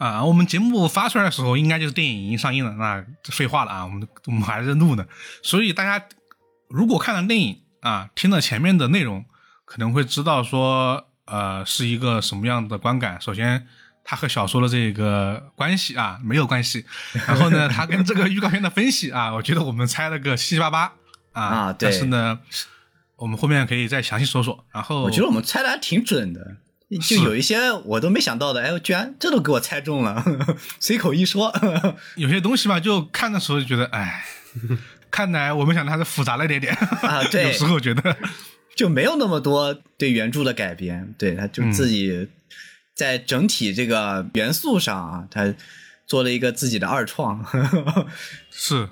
[0.00, 2.72] 啊，我们节目发出来的时候，应该就是电影已经上映了。
[2.72, 5.04] 那废话了啊，我们我们还在录呢。
[5.42, 6.06] 所以大家
[6.70, 9.26] 如果看了电影啊，听了前面的内容，
[9.66, 13.20] 可能会知道说，呃，是一个什么样的观感。
[13.20, 13.66] 首先，
[14.02, 16.86] 它和小说的这个关系啊没有关系。
[17.28, 20.94] 然后呢，它跟这个预告片的分析啊，我觉得我们猜了个七七八八
[21.32, 21.42] 啊。
[21.42, 22.40] 啊对但是呢，
[23.16, 24.64] 我们后面可以再详细说说。
[24.72, 26.56] 然后我觉得我们猜的还挺准的，
[26.98, 30.24] 就有一些我都没想到的，哎，居然这都给我猜中了，
[30.80, 31.54] 随口一说，
[32.16, 34.24] 有些东西吧，就看的时候就觉得，哎，
[35.10, 38.16] 看来我们想的还是复杂了一点点啊对有时候觉得，
[38.74, 42.28] 就没有那么多对原著的改编，对，他就自己
[42.94, 45.54] 在整体这个元素上啊，他
[46.06, 47.44] 做了一个自己的二创，
[48.50, 48.88] 是，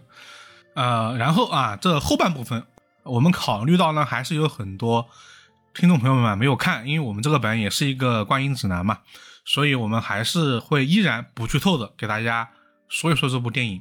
[0.74, 2.62] 呃，然后啊，这后半部分
[3.02, 5.08] 我们考虑到呢，还是有很多
[5.78, 8.98] 听众朋友们没有看，因为我们这个本也是一个观影指南嘛，
[9.44, 12.50] 所以我们还是会依然不剧透的给大家
[12.88, 13.80] 说一说这部电影。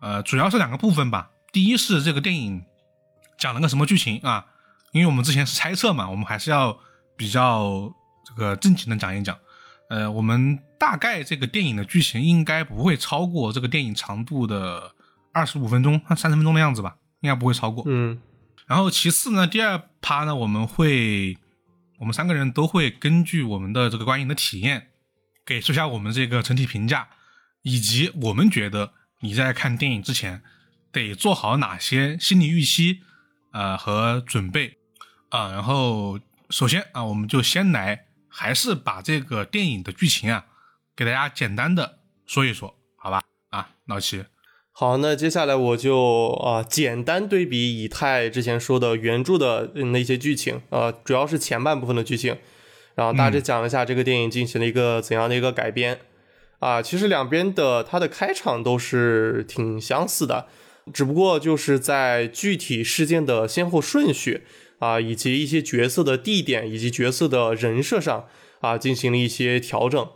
[0.00, 1.30] 呃，主要是两个部分吧。
[1.52, 2.64] 第一是这个电影
[3.38, 4.44] 讲了个什么剧情啊？
[4.90, 6.76] 因为我们之前是猜测嘛，我们还是要
[7.16, 7.94] 比较
[8.24, 9.38] 这个正经的讲一讲。
[9.88, 14.90] 呃，我们大概这个电影的剧情应该不会超过这个电影长度的
[15.32, 17.84] 二十五分钟、三十分钟的样子吧，应该不会超过。
[17.86, 18.20] 嗯
[18.66, 21.38] 然后其次呢，第二趴呢，我们会，
[21.98, 24.88] 我们三个人都会根据我们的这个观影的体验，
[25.44, 27.08] 给出下我们这个整体评价，
[27.62, 30.42] 以及我们觉得你在看电影之前
[30.90, 33.02] 得做好哪些心理预期，
[33.52, 34.76] 呃和准备
[35.28, 36.18] 啊、然后
[36.50, 40.46] 首先啊，我们就先来，还是把这个电影的剧情啊，
[40.94, 43.22] 给大家简单的说一说，好吧？
[43.50, 44.24] 啊，老齐，
[44.78, 52.36] 好，那接下来我就啊、简单对比以太之前说的原著的嗯那些剧情，呃，主要是前半部分的剧情，
[52.94, 56.00] 然后大致讲一下这个电影进行了一个怎样的一个改编。
[56.58, 60.46] 啊，其实两边的它的开场都是挺相似的，
[60.92, 64.42] 只不过就是在具体事件的先后顺序
[64.80, 68.26] 啊，以及一些角色的地点以及角色的人设上
[68.60, 70.06] 啊进行了一些调整。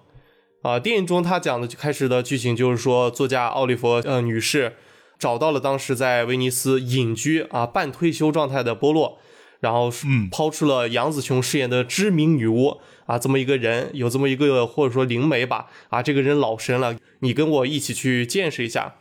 [0.63, 4.77] 啊，电影中他讲的就开始的剧情就是说，作家奥利弗呃女士
[5.19, 9.19] 找到了当时在威尼斯隐居啊半退休状态的波洛，
[9.61, 18.97] 然后嗯抛出了杨紫琼饰演的知名女巫啊这么一个人，有这么一个或者说灵媒吧啊这个人老神了，你跟我一起去见识一下。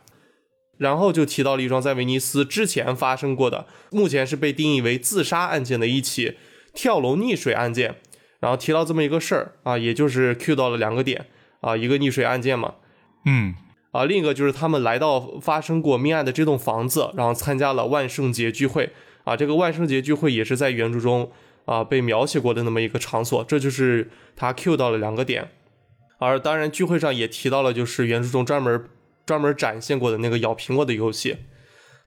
[0.78, 6.36] 然后就提到了一桩在威尼斯之前发生过的，目前是被定义为自杀案件的一起
[6.72, 7.96] 跳楼溺水案件。
[8.40, 11.26] 然后提到这么一个事儿啊，也就是 cue 到了两个点
[11.60, 12.74] 啊，一个溺水案件嘛，
[13.24, 13.54] 嗯
[13.92, 18.92] 啊，另一个就是他们来到发生过命案的这栋房子，然后参加了万圣节聚会
[19.24, 19.36] 啊。
[19.36, 21.30] 这个万圣节聚会也是在原著中
[21.64, 25.50] 啊被描写过的那么一个场所，这就是他 Q 到了两个点。
[26.18, 28.84] 而当然，聚会上也提到了，就是原著中专门
[29.26, 31.36] 专门展现过的那个咬苹果的游戏。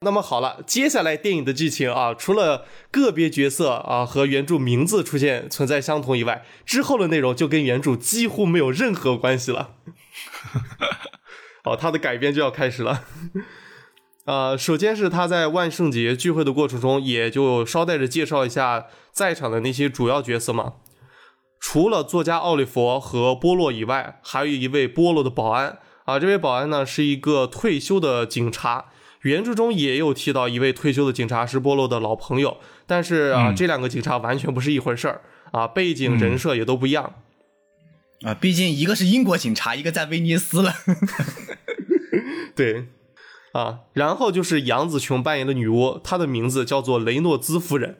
[0.04, 9.76] 那么好了，接下来电影的剧情啊，除了个别角色啊和原著名字出现存在相同以外，之后的内容就跟原著几乎没有任何关系了。
[11.64, 13.04] 好， 他的改编就要开始了。
[14.26, 20.76] 呃，首先是他在万圣节聚会的过程中，也就捎带着介绍一下在场的那些主要角色嘛。
[21.60, 26.20] 除了作家奥利弗和波洛以外，还有一位波洛的保安啊。
[26.20, 28.86] 这位保安呢是一个退休的警察，
[29.24, 35.22] 原著中也有提到一位退休的警察是波洛的老朋友，但是啊，嗯这两个警察完全不是一回事儿
[35.52, 37.16] 啊，背景人设也都不一样。
[38.24, 40.74] 啊，毕竟一个是英国警察，一个在威尼斯了。
[42.56, 42.88] 对，
[43.54, 47.98] 啊，然后就是杨紫琼扮演的女巫，她的名字叫做雷诺兹夫人。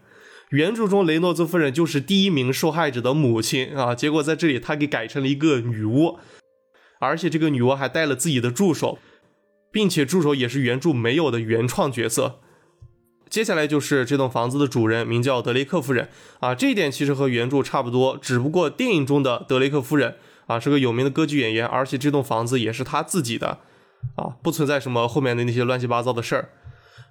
[0.50, 6.20] 原著中雷诺兹夫人就是第一名受害者的母亲啊，结果在这里她给改成了一个女巫，
[7.00, 9.00] 而且这个女巫还带了自己的助手，
[9.74, 12.40] 并且助手也是原著没有的原创角色。
[13.28, 16.08] 接下来就是这栋房子的主人，名叫德雷克夫人
[16.40, 20.16] 啊，这一点其实和原著差不多，只不过电影中的德雷克夫人
[20.46, 23.60] 啊是个有名的歌剧演员，而且这栋房子也是她自己的。
[24.16, 26.50] 啊，不存在什么后面的那些乱七八糟的事儿。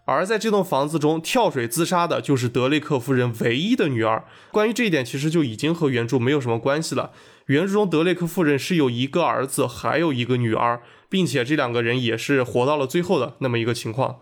[0.04, 4.24] 而在这栋房子中跳水自杀的就是德雷克夫人唯一的女儿。
[4.50, 7.12] 关于这一点，其实就已经和原著没有什么关系了。
[7.46, 10.82] 原著中德雷克夫人是有一个儿子，还有一个女儿，
[11.12, 14.20] 并且这两个人也是活到了最后的那么一个情况。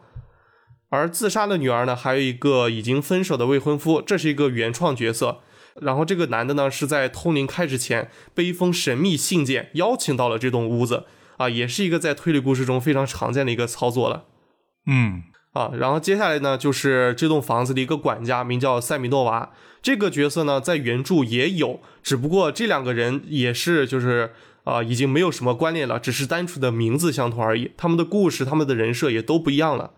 [0.88, 5.38] 而自杀的女儿呢，还有一个已经分手的未婚夫，这是一个原创角色。
[5.80, 11.04] 然后这个男的呢，是在通灵开始前被一封神秘信件邀请到了这栋屋子。
[11.36, 14.24] 啊，也是一个在推理故事中非常常见的一个操作了
[14.86, 15.22] 嗯
[15.52, 15.70] 啊。
[15.74, 19.52] 然后接下来呢，就是这栋房子的一个管家，名叫塞米诺娃。
[19.80, 24.34] 这个角色呢，在原著也有，只不过这两个人也是就是
[24.64, 27.72] 啊，已经没有什么关联了，只是单纯的名字相同而已。
[27.76, 29.92] 他们的故事、他们的人设也都不一样了。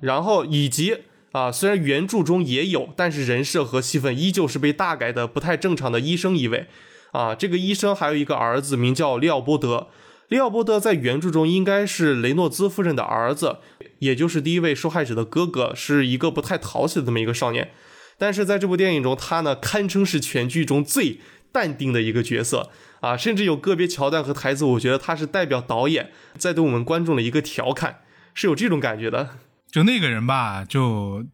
[0.00, 0.98] 然后以及
[1.32, 6.66] 啊，虽然原著中也有，但是人设和戏份依旧是被大改的不太正常的医生一位
[7.12, 7.34] 啊。
[7.34, 9.88] 这个医生还有一个儿子，名叫利奥波德。
[10.28, 13.58] 利奥波德在原著中应该是雷诺兹夫人的儿子，
[14.00, 17.70] 也就是第一位受害者的哥哥，是一个不太讨喜的这么一个少年。
[18.18, 21.20] 但是在这部电影中，他呢堪称是全剧中最
[21.52, 22.70] 淡定的一个角色
[23.06, 28.00] 啊，甚至有个别桥段和台词，我觉得他是代表导演在对我们观众的一个调侃，
[28.34, 29.38] 是有这种感觉的。
[29.70, 31.24] 就那个人吧，就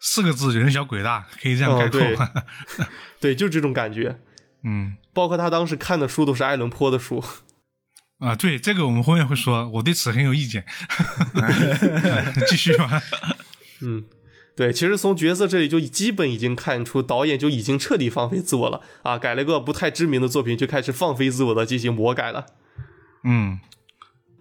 [0.00, 2.00] 四个字：人小鬼大，可以这样概括。
[2.00, 2.44] 哦
[3.18, 4.18] 对，就这种感觉。
[4.64, 7.24] 嗯包括他当时看的书都是爱伦坡的书。
[8.18, 10.64] 啊，对这个我们后面会说，我对此很有意见。
[12.48, 13.02] 继续吧。
[13.80, 14.04] 嗯，
[14.56, 18.80] 对，其实从角色这里就基本已经看出导演就已经彻底放飞自我了。
[19.02, 22.46] 啊，改了个不太知名的作品就开始放飞自我的进行魔改了。
[23.22, 23.60] 嗯。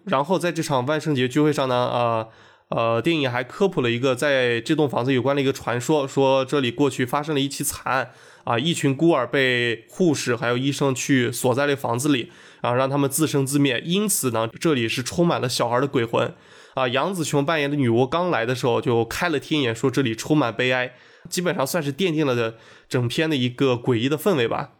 [0.06, 2.30] 然后在这场万圣节聚会上呢，呃
[2.70, 8.12] 呃，电影还科普了一个在这栋房子有关的一个传说，说这里过去发生了一起惨案
[8.44, 16.34] 啊，一群孤儿被护士还有医生去锁在了房子里，然后让他们自生自灭，因此呢，这里是充满了小孩的鬼魂
[16.76, 20.94] 啊，杨紫琼扮演的女巫刚来的时候就开了天眼，说这里充满悲哀，
[21.30, 22.58] 基本上算是奠定了的
[22.88, 24.74] 整篇的一个诡异的氛围吧。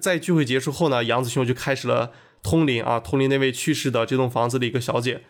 [0.00, 2.10] 在聚会结束后呢，杨紫琼就开始了
[2.42, 5.22] 通灵啊，通灵那位去世的这栋房子的一个小姐。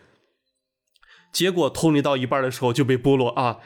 [1.33, 3.57] 结果通灵到一半的时候就被菠萝啊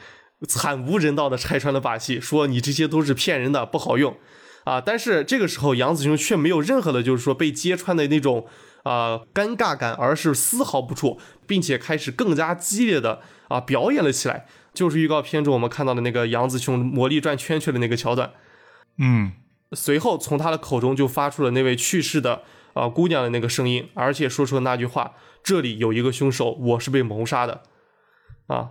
[0.48, 4.16] 惨无人道的拆穿了把戏，说你这些都是骗人的，不好用
[4.64, 4.80] 啊。
[4.80, 8.46] 但是这个时候杨紫琼却没有任何的，就是说被揭穿的那种
[8.82, 14.46] 啊尴尬感，而是丝毫不怵，并且开始更加激烈的啊表演了起来。
[14.74, 18.32] 就是预告片中我们看到的那个杨子琼魔力转圈圈的那个桥段。
[18.98, 19.32] 嗯，
[19.72, 25.14] 随后从他的口中就发出了那位去世的啊姑娘的那个声音，而且说出了那句话
[25.44, 27.62] ：“这里有一个凶手，我是被谋杀的。”
[28.48, 28.70] 啊，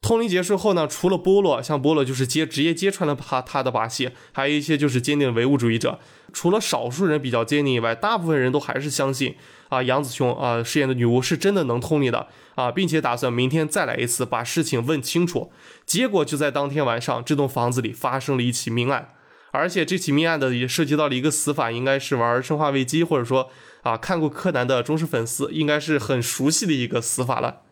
[0.00, 5.98] 通灵结束后呢，除了波洛，像波洛就是揭直接揭穿了他他的把戏，还有一些就是坚定唯物主义者。
[6.32, 9.34] 除了少数人比较坚定以外，大部分人都还是相信
[9.68, 15.50] 啊杨紫琼啊饰演的女巫是真的能通灵的啊，并且打算明天再来一次把事情问清楚。
[15.84, 19.14] 结果就在当天晚上，这栋房子里发生了一起命案。
[19.50, 23.50] 而且这起命案的也涉及到了一个死法，应该是玩《生化危机》或者说
[23.82, 27.62] 啊看过柯南的忠实粉丝，应该是很熟悉的一个死法了。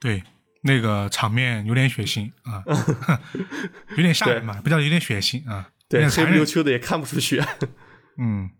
[0.00, 0.24] 对，
[0.62, 2.62] 那个场面有点血腥啊，
[3.96, 6.44] 有点吓人嘛，不叫有点血腥啊，对，黑不溜。
[6.44, 7.44] 秋的也看不出血，
[8.18, 8.50] 嗯，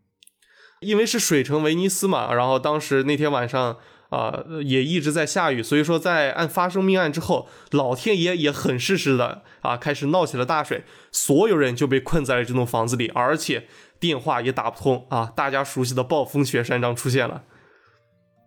[0.81, 3.79] 因为是水城威尼斯嘛，然后当时那天晚上
[4.11, 13.67] 啊、也一直在下雨，所以说在案发生命案之后，老天爷也很适时的啊开始闹起了大水，所有人就被困在了这栋房子里，而且
[13.99, 17.45] 电话也打不通啊，大家熟悉的暴风雪山庄出现了。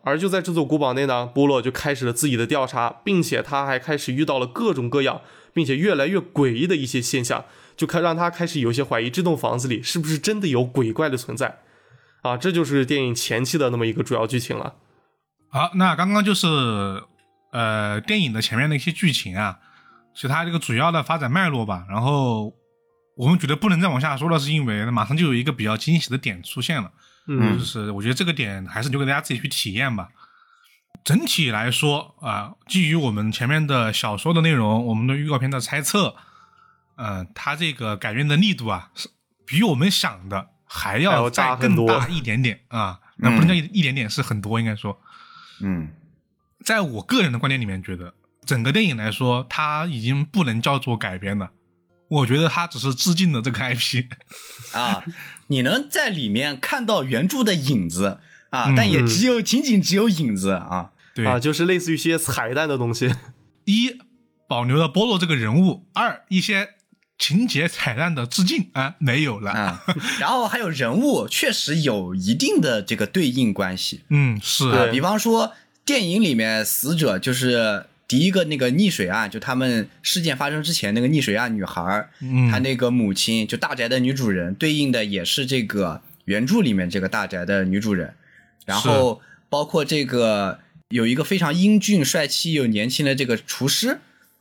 [0.05, 7.43] 而就在这座古堡内呢，波洛就开始了自己的调查，并且他还开始遇到了各种各样，并且越来越诡异的一些现象，
[7.75, 11.57] 就开让他开始有些怀疑这栋房子里是不是真的有鬼怪的存在。
[12.21, 14.75] 啊，这就是电影前期的那么一个主要剧情了。
[15.49, 16.47] 好，那刚刚就是
[17.51, 19.57] 呃电影的前面的一些剧情啊，
[20.13, 21.85] 是它这个主要的发展脉络吧。
[21.89, 22.53] 然后
[23.17, 26.91] 我们觉得不能再往下说了，是因为马上就有一个比较惊喜的点出现了。
[27.27, 30.09] 嗯就是我觉得这个点还是留给大家自己去体验吧。
[31.03, 36.15] 整体来说啊、基于我们前面的小说的内容，我们的预告片的猜测，
[36.97, 39.09] 嗯、它这个改编的力度啊，是
[39.45, 42.99] 比我们想的还还要要再更大一点点啊。
[43.17, 44.99] 那不能叫一一点点，是很多，应该说。
[45.61, 45.89] 嗯
[46.63, 48.13] 在我个人的观点里面，觉得
[48.43, 51.51] 整个电影来说，它已经不能叫做改编了。
[52.07, 54.05] 我觉得它只是致敬了这个 IP。
[54.73, 55.03] 啊，
[55.47, 58.19] 你能在里面看到原著的影子
[58.49, 60.91] 啊，嗯但也只有仅仅只有影子啊。
[61.13, 63.13] 对啊，就是类似于一些彩蛋的东西。
[63.65, 63.97] 一
[64.47, 66.69] 保留了波洛这个人物，二一些
[67.17, 69.51] 情节彩蛋的致敬啊没有了。
[69.51, 69.83] 啊，
[70.19, 75.53] 然后还有人物确实有一定的这个对应关系嗯，是啊，比方说
[75.85, 82.51] 电影里面死者就是第一个那个溺水案，就他们事件发生之前那个溺水案女孩，嗯。
[82.51, 88.13] 她那个母亲就大宅的女主人，对应的也是这个原著里面这个大宅的女主人，
[88.65, 93.99] 然后包括这个有一个非常英俊帅气又年轻的这个厨师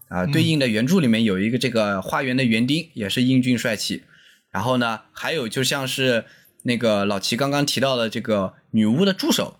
[0.08, 4.02] 啊，对应的原著里面有一个这个花园的园丁，也是英俊帅气。
[4.50, 6.26] 然后呢，还有就像是
[6.62, 9.58] 那个老齐刚刚提到的这个女巫的助手，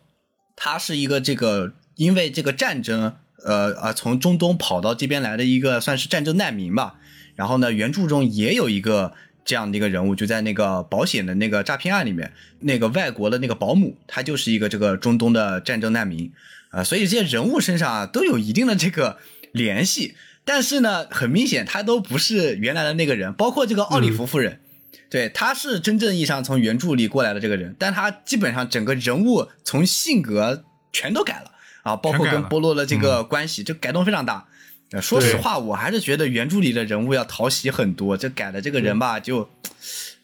[0.55, 6.97] 她是一个这个因为这个战争，呃啊从中东跑到这边来的一个算是战争难民吧。
[7.37, 9.13] 然后呢，原著中也有一个
[9.45, 16.33] 这样的一个人物，就在那个保险的那个诈骗案里面，那个外国的那个保姆，她就是一个这个中东的战争难民
[16.71, 19.19] 啊、所以这些人物身上啊都有一定的这个
[19.53, 20.17] 联系。
[20.45, 24.61] 但是呢，很明显他都不是原来的那个人，包括这个奥利弗夫人，
[25.09, 31.53] 对，他是真正意义上从原著里过来的这个人，但他基本上整个人物从性格全都改了
[31.85, 34.49] 啊，包括跟波洛的这个关系，就改动非常大。
[34.91, 39.49] 呃说实话，我还是觉得原著里的人物要讨喜很多，这改的这个人吧，就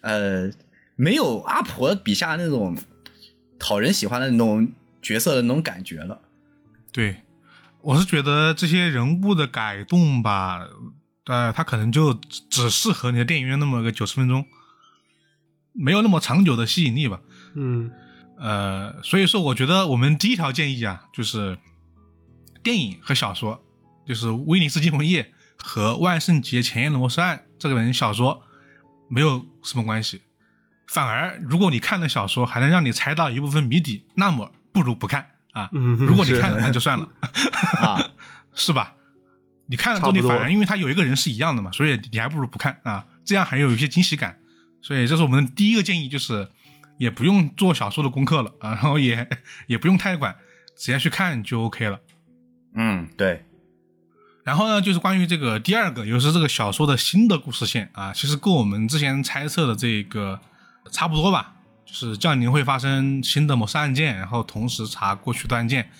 [0.00, 0.50] 呃
[0.94, 2.76] 没有阿婆笔下那种
[3.58, 4.70] 讨人喜欢的那种
[5.02, 6.20] 角色的那种感觉了。
[6.92, 7.22] 对，
[7.80, 10.68] 我是觉得这些人物的改动吧，
[11.26, 14.44] 呃，他可能就只只适合你的电影院那么个九十分钟，
[15.72, 17.20] 没有那么长久的吸引力吧。
[17.54, 17.90] 嗯
[18.40, 21.58] 呃，所以说，我觉得我们第一条建议啊，就是
[22.62, 23.62] 电影和小说，
[24.06, 25.22] 就是《威尼斯惊魂夜》
[25.56, 28.42] 和《万圣节前夜的谋杀案》这个本小说
[29.10, 30.22] 没有什么关系。
[30.88, 35.68] 反而，如果你看了小说，还能让你猜到一部分谜底，那么不如不看啊。
[35.72, 37.08] 嗯如果你看了，那就算了，
[37.82, 38.10] 啊，
[38.54, 38.94] 是吧？
[39.66, 44.38] 你看了之后，你反而因为他有一个人是一样的嘛，所以你还不如不看啊，这样还有一些惊喜感。
[44.82, 46.50] 所以这是我们的第一个建议，就是
[47.00, 49.26] 也不用做小说的功课了啊，然后也
[49.66, 50.36] 也不用太管，
[50.76, 51.98] 直接去看就 OK 了。
[52.74, 53.46] 嗯，对，
[54.44, 60.38] 然后呢，就是关于这个第二个，也就是这个小说的新的故事线啊，其实跟我们之前猜测的这个
[60.92, 61.54] 差不多吧，
[61.86, 65.90] 就是降临会发生新的谋杀案件，然后同时查过去的案件。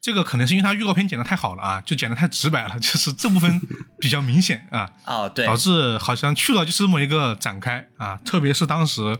[0.00, 3.60] 这个可能是因为它预告片剪得太好了啊，就剪得太直白了， 就是这部分
[3.98, 8.16] 比较明显啊，哦，对导，致好像去了就是这么一个展开啊。
[8.24, 9.18] 特别是当时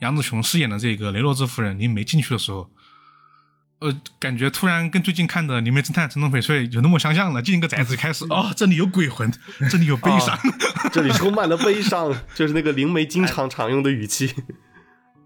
[0.00, 2.68] 杨紫琼饰演的这个雷洛兹夫人灵媒进去的时候，
[3.80, 7.40] 呃，感觉突然跟最近看的《灵媒侦探陈同翡翠》有那么相像了。
[7.40, 9.32] 进一个宅子开始，哦，这里有鬼魂，
[9.70, 10.38] 这里有悲伤，
[10.92, 14.34] 这里充满了悲伤， 就是那个灵媒经常常用的语气。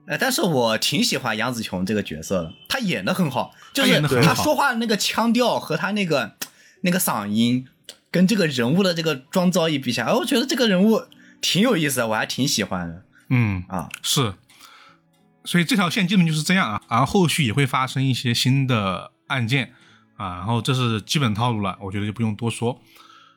[0.06, 6.36] 呃， 但是我挺喜欢杨紫琼这个角色的，她演的很好，就是她说话的那个腔调和她那个
[6.82, 7.66] 那个嗓音，
[8.10, 11.02] 跟这个人物的这个妆造一比起来，哎我觉得这个人物
[11.40, 13.88] 挺有意思的，我还挺喜欢的嗯，啊。
[14.02, 14.34] 是。
[15.44, 19.72] 所以这条线基本就是这样啊，然后后续也会发生一些新的案件
[20.16, 22.80] 啊，然后这是基本套路了，我觉得就不用多说。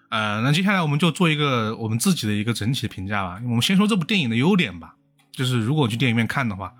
[0.09, 3.41] 呃，那接下来我们就做一个我们自己的一个整体的评价吧。
[3.43, 4.95] 我们先说这部电影的优点吧，
[5.33, 6.73] 就是如果去电影院看的话，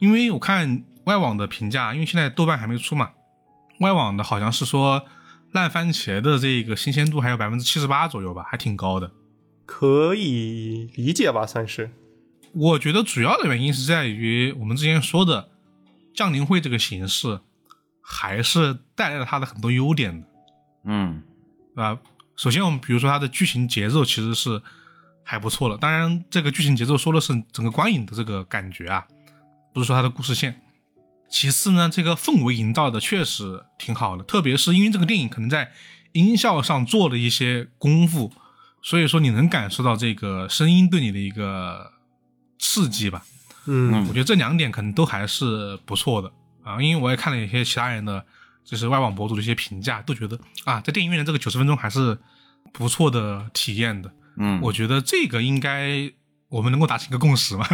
[0.00, 3.10] 因为我看外网的评价，因为现在豆瓣还没出嘛，
[3.80, 5.04] 外网的好像是说
[5.52, 9.10] 烂番茄的这个新鲜度还有百分之七十八左右吧，还挺高的。
[9.66, 11.90] 可以理解吧，算是。
[12.54, 15.48] 我觉得主要的原因是在于我们之前说的
[16.14, 17.40] 降临会这个形式，
[18.00, 20.26] 还是带来了它的很多优点的，
[20.84, 21.22] 嗯
[21.74, 21.98] 对吧？
[22.36, 24.60] 首先，我们比如说它的剧情节奏其实是
[25.22, 29.06] 还不错的，当然这个剧情节奏说的是整个观影的这个感觉啊，
[29.72, 30.60] 不是说它的故事线。
[31.28, 35.72] 其次呢，这个氛围营造的确实挺好的，特别是因为这个电影可能在
[36.12, 38.30] 音效上做了一些功夫，
[38.82, 41.93] 所以说你能感受到这个声音对你的一个
[42.64, 43.22] 刺激吧。
[43.66, 46.30] 嗯我觉得这两点可能都还是不错的
[46.62, 48.24] 啊，因为我也看了一些其他人的，
[48.64, 52.18] 就是外网博主的一些评价，都觉得啊，在电影院的这个九十分钟还是
[52.72, 54.10] 不错的体验的。
[54.36, 56.10] 嗯，我觉得这个应该
[56.48, 57.66] 我们能够达成一个共识嘛。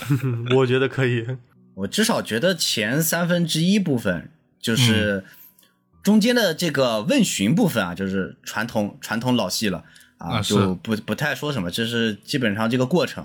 [0.56, 1.26] 我觉得可以。
[1.74, 4.30] 我至少觉得前三分之一部分
[4.60, 5.24] 就是
[6.02, 9.84] 中间的这个问询部分啊，就是传统传统老戏了
[10.18, 13.24] 啊，啊就不不太说什么，这是基本上这个过程。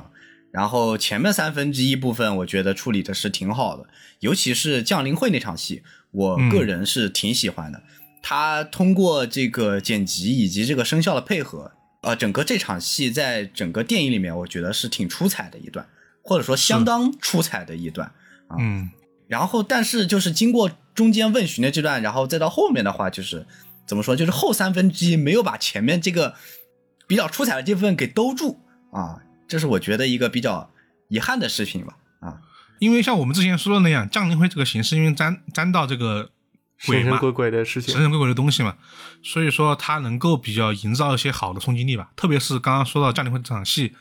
[0.54, 3.88] 然后前面三分之一部分，我觉得处理的是挺好的，
[4.20, 5.82] 尤其是降临会那场戏，
[6.12, 7.82] 我嗯个人是挺喜欢的。
[8.22, 11.72] 他通过这个剪辑以及这个声效的配合，
[12.04, 15.88] 呃，整个这场戏在整个电影里面，我觉得是挺出彩的一段，
[16.22, 18.12] 或者说相当出彩的一段。
[18.60, 18.92] 嗯，
[19.28, 23.48] 然后，但是就是经过中间问询的这段，然后再到后面的话，就是
[23.88, 26.36] 怎么说，就是后三分之一没有把前面这个
[27.08, 28.60] 比较出彩的这部分给兜住
[28.92, 29.20] 啊，
[29.54, 30.72] 这是我觉得一个比较
[31.10, 31.96] 遗憾的事情吧。
[32.22, 32.42] 啊，
[32.80, 36.32] 因为像我们之前说的那样，降临会这个形式，因为沾沾到这个
[36.88, 38.76] 鬼嘛，神神鬼鬼的事情神，神鬼鬼的东西嘛，
[39.22, 42.10] 所以说它能够比较营造一些好的冲击力吧。
[42.16, 43.94] 特别是刚刚说到降临会这场戏，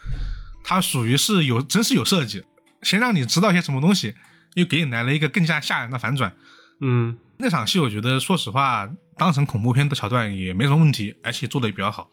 [0.65, 2.43] 它属于是有真是有设计，
[2.81, 4.15] 先让你知道一些什么东西，
[4.55, 6.35] 又给你来了一个更加吓人的反转。
[6.81, 8.89] 嗯，那场戏我觉得说实话，
[9.19, 12.09] 当成恐怖片的桥段也没什么问题，而且做的也比较好。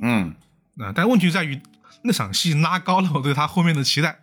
[0.00, 0.34] 嗯
[0.78, 1.60] 啊、但问题在于
[2.02, 4.20] 那场戏拉高了我对他后面的期待。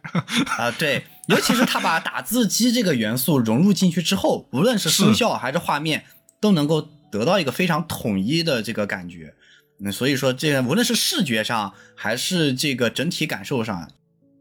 [0.57, 6.05] 啊，对，尤其是他把打字机这个元素融入进去之后，无论是声效还是画面，
[6.39, 9.33] 都能够得到一个非常统一的这个感觉。
[9.79, 13.91] 嗯，所以说这个无论是视觉上还是这个整体感受上，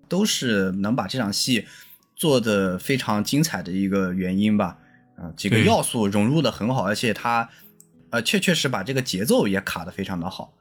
[0.08, 1.66] 都是能把这场戏
[2.14, 4.78] 做的非常精彩的一个原因吧。
[5.18, 7.48] 啊，几个要素融入的很好，而且它
[8.10, 10.52] 呃确确实把这个节奏也卡的非常的好。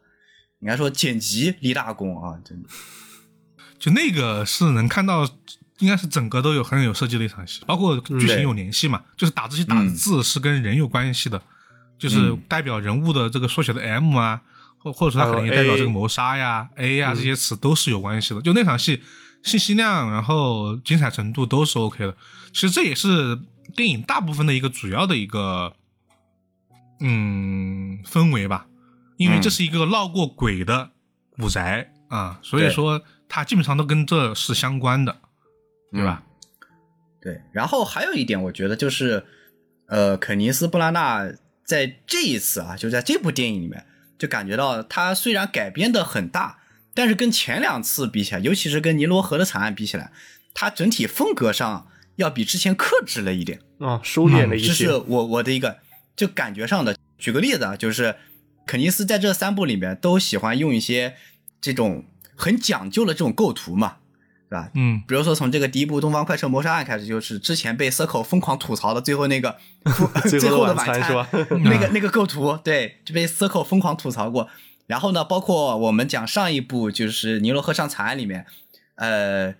[0.60, 2.70] 应该说剪辑立大功啊，真的。
[3.78, 5.30] 就那个是能看到，
[5.80, 11.41] 应该是整个都有很有设计的一场戏，包括剧情有联系嘛，就是打这些打字是跟人有关系的，
[11.99, 14.41] 就是嗯代表人物的这个缩写的 M 啊，
[14.80, 18.41] 或或者说它可能也代表这个谋杀呀、A 呀这些词都是有关系的。
[18.41, 19.03] 就那场戏
[19.43, 22.18] 信息量，然后精彩程度都是 OK 的。
[22.53, 23.39] 其实这也是
[23.76, 25.76] 电影大部分的一个主要的一个
[27.01, 28.66] 嗯氛围吧，
[29.18, 30.91] 因为这是一个闹过鬼的
[31.32, 35.18] 古宅啊，所以说它基本上都跟这是相关的，
[35.91, 36.24] 对吧？
[37.22, 39.26] 对，然后还有一点，我觉得就是，
[39.88, 41.28] 呃，肯尼斯·布拉纳
[41.63, 43.86] 在这一次啊，就在这部电影里面，
[44.18, 46.59] 就感觉到他虽然改编的很大，
[46.93, 50.11] 但是跟前两次比起来，尤其是跟尼罗河的惨案比起来，
[50.53, 51.88] 他整体风格上
[52.18, 53.59] 要比之前克制了一点。
[53.80, 54.91] 啊，收敛了一些这是。
[54.91, 55.80] 我我的一个
[56.16, 56.95] 就感觉上的。
[57.18, 58.13] 举个例子啊，就是
[58.66, 61.16] 肯尼斯在这三部里面都喜欢用一些
[61.61, 62.05] 这种
[62.36, 63.97] 很讲究的这种构图嘛，
[64.49, 64.72] 对吧？
[64.74, 69.57] 嗯，比如说从这个第一部《东方快车谋杀案》开始，就是之前被 Circle 疯狂吐槽的最后那个
[70.30, 71.28] 最最后的晚餐是吧
[71.63, 74.49] 那个那个构图，对，就被 Circle 疯狂吐槽过。
[74.88, 78.45] 然后呢，包括我们讲上一部就是《尼罗河上惨案》里面，
[78.95, 79.55] 呃，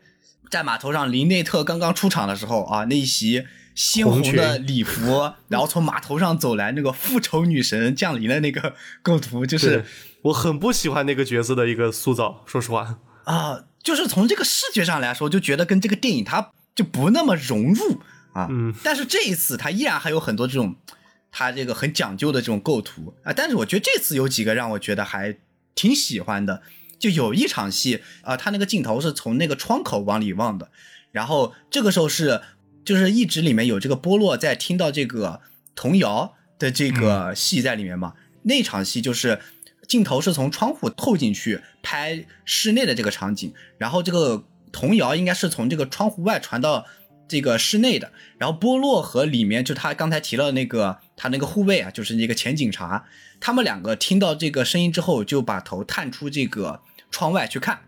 [0.52, 3.44] 在码头上林内特刚刚出场的时候啊，那一袭
[3.76, 8.74] 鲜红的礼服，然后从码头上走来，那个复仇女神降临的那个
[9.04, 9.86] 构图，就是是
[10.24, 13.00] 我很不喜欢那个角色的一个塑造，说实话。
[13.26, 18.02] 啊、就是从这个视觉上来说，就觉得跟这个电影它就不那么融入
[18.34, 18.48] 啊。
[18.50, 20.76] 嗯，但是这一次它依然还有很多这种
[21.32, 23.34] 它这个很讲究的这种构图啊。
[23.34, 25.36] 但是我觉得这次有几个让我觉得还
[25.74, 26.62] 挺喜欢的，
[26.98, 30.70] 就有一场戏啊，它那个镜头是从那个窗口往里望的，
[31.12, 32.42] 然后这个时候是
[32.86, 35.42] 就是一直里面有这个波洛在听到这个
[35.76, 38.14] 童谣的这个戏在里面嘛。
[38.44, 39.40] 那场戏就是
[39.88, 46.86] 镜头是从窗户透进去拍室内的这个场景，然后这个童谣应该是从这个窗户外传到
[47.28, 53.04] 这个室内的，然后波洛和里面就他刚才提到那个他那个护卫啊，就是那个前警察，
[53.40, 57.80] 他们两个听到这个声音之后，就把头探出这个窗外去看。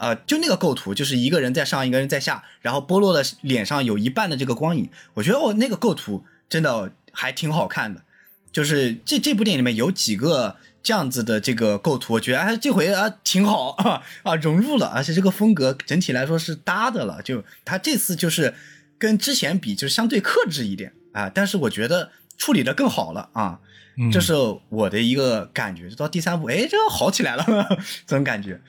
[0.00, 8.02] 呃，就那个构图，就是一个人在上，一个人在下，然后波洛的脸上有一半的这个光影，我觉得哦，那个构图真的还挺好看的。
[8.50, 17.20] 就是这这部电影里面有几个这样子的这个构图，我觉得哎这回啊挺好 啊啊融入了，而且这个风格整体来说是搭的了。
[17.22, 18.54] 就他这次就是
[18.98, 23.60] 跟之前比，就是相对克制一点啊，但是我觉得处理的更好了啊，
[23.98, 24.32] 嗯这是
[24.70, 25.90] 我的一个感觉。
[25.90, 27.44] 就到第三部，哎，这好起来了，
[28.06, 28.60] 这种感觉。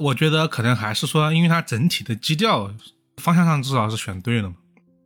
[0.00, 2.72] 我觉得可能还是说，因为它整体的基调
[3.18, 4.56] 方向上至少是选对了嘛，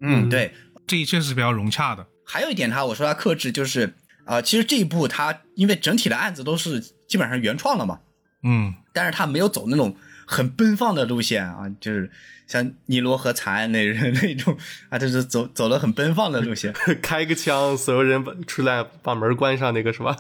[0.01, 0.55] 嗯，嗯对。
[0.86, 2.07] 这一切是比较融洽的。
[2.26, 3.95] 还有一点，他我说他克制就是，
[4.26, 6.78] 呃，其实这一部他因为整体的案子都是
[7.09, 8.01] 基本上原创了嘛，
[8.42, 12.11] 嗯但是他没有走那种很奔放的路线啊，就是
[12.47, 14.57] 像尼罗河惨案那那种
[14.90, 16.70] 啊，就是走走了很奔放的路线
[17.01, 20.14] 开个枪，所有人出来把门关上，那个是吧？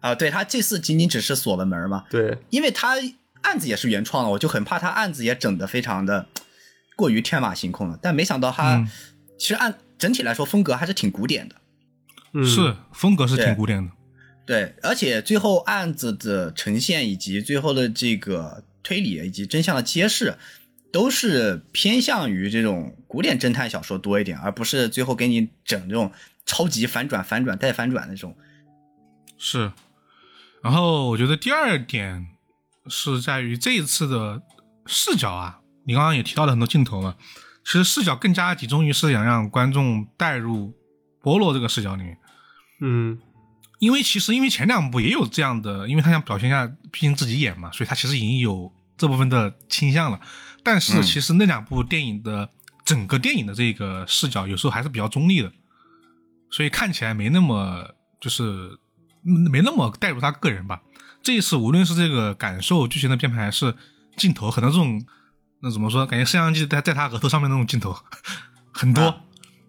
[0.00, 0.14] 啊。
[0.14, 2.96] 对他这次仅仅只是锁了门嘛，对，因为他
[3.42, 6.26] 案子也是原创的，我就很怕他案子也整得非常的
[6.96, 7.98] 过于天马行空了。
[8.00, 8.88] 但没想到他、嗯
[9.40, 11.56] 其实按整体来说风格还是挺古典的。
[12.34, 13.90] 嗯，是风格是挺古典的。
[14.44, 20.36] 对，而且最后案子的呈现以及最后的这个推理以及真相的揭示，
[20.92, 26.12] 都是偏向于这种古典侦探小说多一点，而不是最后给你整这种
[26.44, 28.36] 超级反转、反转带反转那种。
[29.38, 29.72] 是，
[30.62, 32.26] 然后我觉得第二点
[32.88, 34.42] 是在于这一次的
[34.86, 37.14] 视角啊，你刚刚也提到了很多镜头嘛，
[37.64, 40.74] 其实视角更加集中于是想让观众带入
[41.22, 42.18] 波洛这个视角里面，
[42.80, 43.18] 嗯。
[43.78, 50.20] 因为其实因为前两部也有这样的，因为他想表现一下，毕竟自己演嘛，所以他其实已经有这部分的倾向了，
[50.62, 51.02] 但是嗯。
[51.02, 52.46] 其实那两部电影的
[52.84, 55.50] 整个电影的这个视角有时候还是比较中立的，
[56.50, 57.88] 所以看起来没那么
[58.20, 58.42] 就是
[59.24, 60.82] 嗯没那么带入他个人吧。
[61.22, 63.74] 这一次无论是这个感受、剧情的编排，还是
[64.16, 65.04] 镜头，很多这种
[65.60, 67.96] 那怎么说，感觉摄像机在在他额头上面那种镜头
[68.72, 69.20] 很多，啊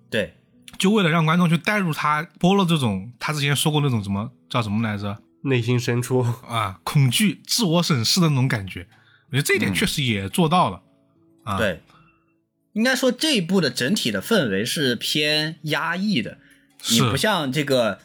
[0.10, 0.38] 对，
[0.78, 5.22] 就为了让观众去带入他波洛这种他之前说过那种什么叫什么来着？
[5.44, 8.88] 内心深处，啊恐惧、自我审视的那种感觉。
[9.30, 9.74] 我觉得这一点嗯。
[9.74, 10.84] 确实也做到了。
[11.44, 11.82] 啊，，对，
[12.74, 16.38] 应该说这一部的整体的氛围是偏压抑的，
[16.92, 17.98] 你不像这个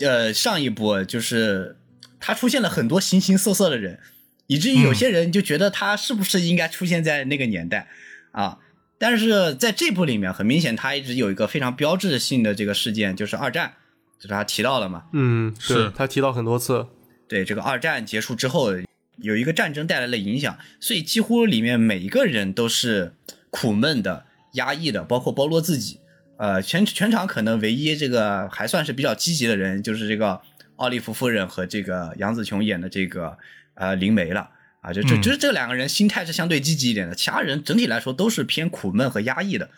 [0.00, 1.78] 呃上一部，就是
[2.20, 3.98] 他出现了很多形形色色的人，
[4.46, 7.88] 以至于有些人就觉得他是不是应该出现在那个年代
[8.32, 8.58] 啊？
[8.98, 13.74] 但是在这部里面，很明显他一直有一个非常标志性的这个事件，就是二战，
[14.18, 16.86] 就是他提到了嘛，嗯，是他提到很多次，
[17.28, 18.70] 对这个二战结束之后，
[19.18, 23.14] 有一个战争带来的影响，所以几乎里面每一个人都是
[23.50, 26.00] 苦闷的、压抑的，包括包罗自己。
[26.38, 30.40] 呃，全全场可能唯一这个还算是比较积极的人，就是这个
[30.76, 33.36] 奥利弗夫人和这个杨紫琼演的这个
[33.74, 34.50] 呃灵媒了
[34.80, 39.70] 啊，就就就这这两个人心态是相对积极一点的，其他人整体来说都是偏苦闷和压抑的。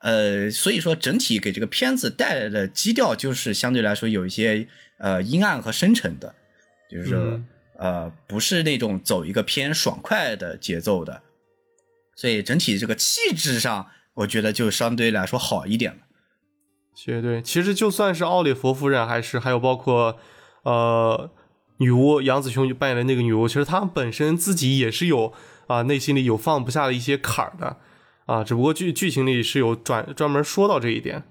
[0.00, 4.68] 呃，所以说整体给这个片子带来的基调就是相对来说有一些
[4.98, 6.34] 呃阴暗和深沉的，
[6.90, 7.46] 就是说、嗯
[7.78, 11.22] 呃不是那种走一个偏爽快的节奏的，
[12.16, 15.98] 所以整体这个气质上，我觉得就相对来说好一点了。
[17.00, 17.40] 绝对。
[17.40, 20.18] 其实就算是奥利弗夫人，还是还有包括
[20.64, 21.30] 呃
[21.76, 25.32] 女巫杨子琼扮演的那个女巫，其实她们本身自己也是有
[25.68, 27.76] 啊、内心里有放不下的一些坎儿的
[28.26, 31.22] 啊，只不过剧剧情里是有转专门说到这一点。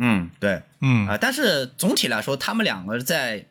[0.00, 3.46] 嗯，对，嗯啊、但是总体来说，他们两个在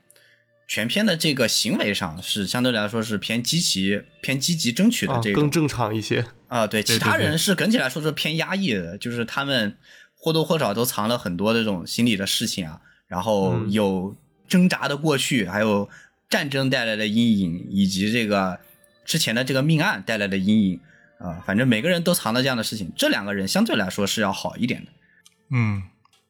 [0.67, 6.25] 全片的这个行为上是相对来说是偏积极、偏积极争取的啊这，种更正常一些。
[6.47, 9.77] 啊，对，对其他人是整体来说是偏压抑的，就是他们
[10.19, 14.15] 或多或少都藏了很多这种心理的事情啊，然后嗯有
[14.47, 15.89] 挣扎的过去，还有
[16.29, 18.59] 战争带来的阴影，以及这个
[19.05, 20.79] 之前的这个命案带来的阴影
[21.19, 24.91] 啊，反正每个人都藏了这样的事情，这两个人相对来说是要好一点的。
[25.51, 25.83] 嗯，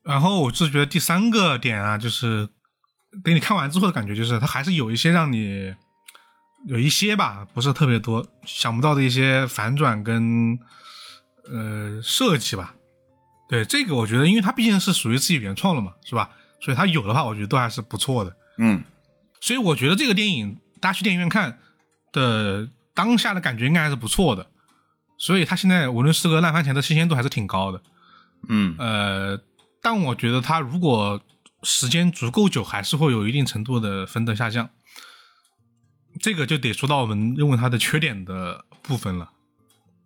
[0.03, 2.47] 然后我是觉得第三个点啊，就是
[3.23, 5.73] 给你看完之后的感觉，就是他还是有一些让你
[6.67, 10.59] 有一些吧，不是特别多，想不到的一些反转跟
[11.51, 12.75] 呃设计吧。
[13.49, 16.29] 对这个，我觉得因为它毕竟是属于自己原创了嘛，是吧？
[16.61, 18.35] 所以它有的话，我觉得都还是不错的。
[18.59, 18.83] 嗯，
[19.41, 21.57] 所以我觉得这个电影大家去电影院看
[22.11, 24.45] 的当下的感觉应该还是不错的。
[25.17, 27.81] 所以它现在无论是个烂番茄的新鲜度还是挺高的。
[28.47, 29.41] 嗯呃，
[29.81, 31.19] 但我觉得它如果
[31.63, 34.69] 时间足够久，还是会有一定程度的分的下降。
[36.21, 39.31] 这个就得说到我们认为它的缺点的部分了，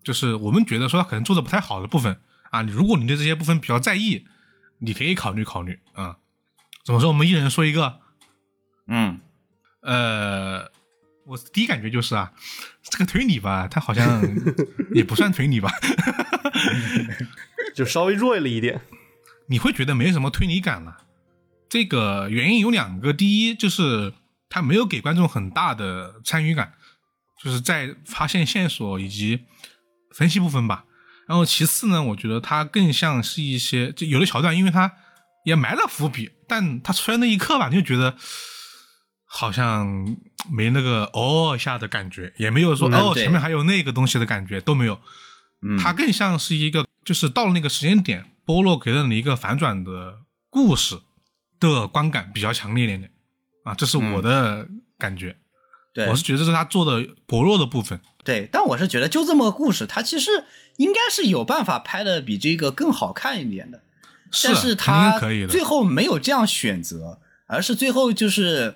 [0.03, 2.19] 就是我们觉得说它可能做的不太好的部分
[2.53, 4.27] 啊，如果你对这些部分比较在意，
[4.77, 6.17] 你可以考虑考虑啊。
[6.85, 7.07] 怎么说？
[7.09, 7.99] 我们一人说一个。
[8.85, 9.19] 嗯
[9.81, 10.69] 呃，
[11.25, 12.31] 我第一感觉就是啊，
[12.83, 14.21] 这个推理吧，它好像
[14.93, 15.71] 也不算推理吧，
[17.73, 18.81] 就稍微弱了一点。
[19.47, 21.05] 你会觉得没什么推理感了。
[21.67, 24.13] 这个原因有两个，第一就是
[24.47, 26.73] 它没有给观众很大的参与感，
[27.43, 29.45] 就是在发现线索以及
[30.11, 30.85] 分析部分吧。
[31.27, 34.91] 然后其次呢，我觉得它更像是一些就有的桥段，因为它
[35.45, 38.15] 也埋了伏笔，但它出来那一刻吧，你就觉得
[39.25, 40.17] 好像
[40.51, 44.99] 没那个哦一下的感觉，也没有说、嗯哦前面还有那个东西的感觉都没有。
[45.61, 50.19] 嗯，它更像是一个，就是到了那个时间点，波洛给了你一个反转的
[50.49, 50.99] 故事
[51.59, 53.09] 的观感比较强烈一点点。
[53.63, 54.67] 啊，这是我的
[54.97, 55.37] 感觉。
[55.93, 57.99] 对我是觉得是他做的薄弱的部分。
[58.23, 60.31] 对，但我是觉得就这么个故事，他其实
[60.77, 63.81] 应该是有办法拍的比这个更好看一点的。
[64.43, 68.75] 但是是肯定他是可以的最后没有这样选择，而是最后就是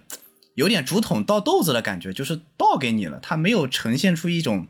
[0.53, 4.67] 有点竹筒倒豆子的感觉，就是倒给你了，他没有呈现出一种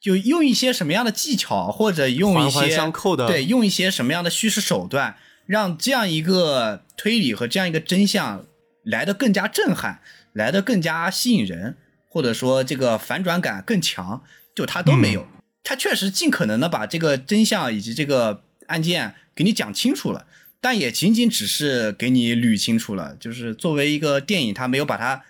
[0.00, 8.46] 就用一些什么样的技巧，或者用一些环环相扣的对，用一些什么样的叙事手段，让这样一个推理和这样一个真相
[8.82, 10.00] 来的更加震撼，
[10.34, 11.78] 来的更加吸引人，
[12.08, 14.22] 或者说这个反转感更强，
[14.54, 15.26] 就他都没有。
[15.62, 20.26] 他确实尽可能的把这个真相以及这个案件给你讲清楚了，
[20.60, 23.16] 但也仅仅只是给你捋清楚了。
[23.16, 25.24] 就是作为一个电影，他没有把它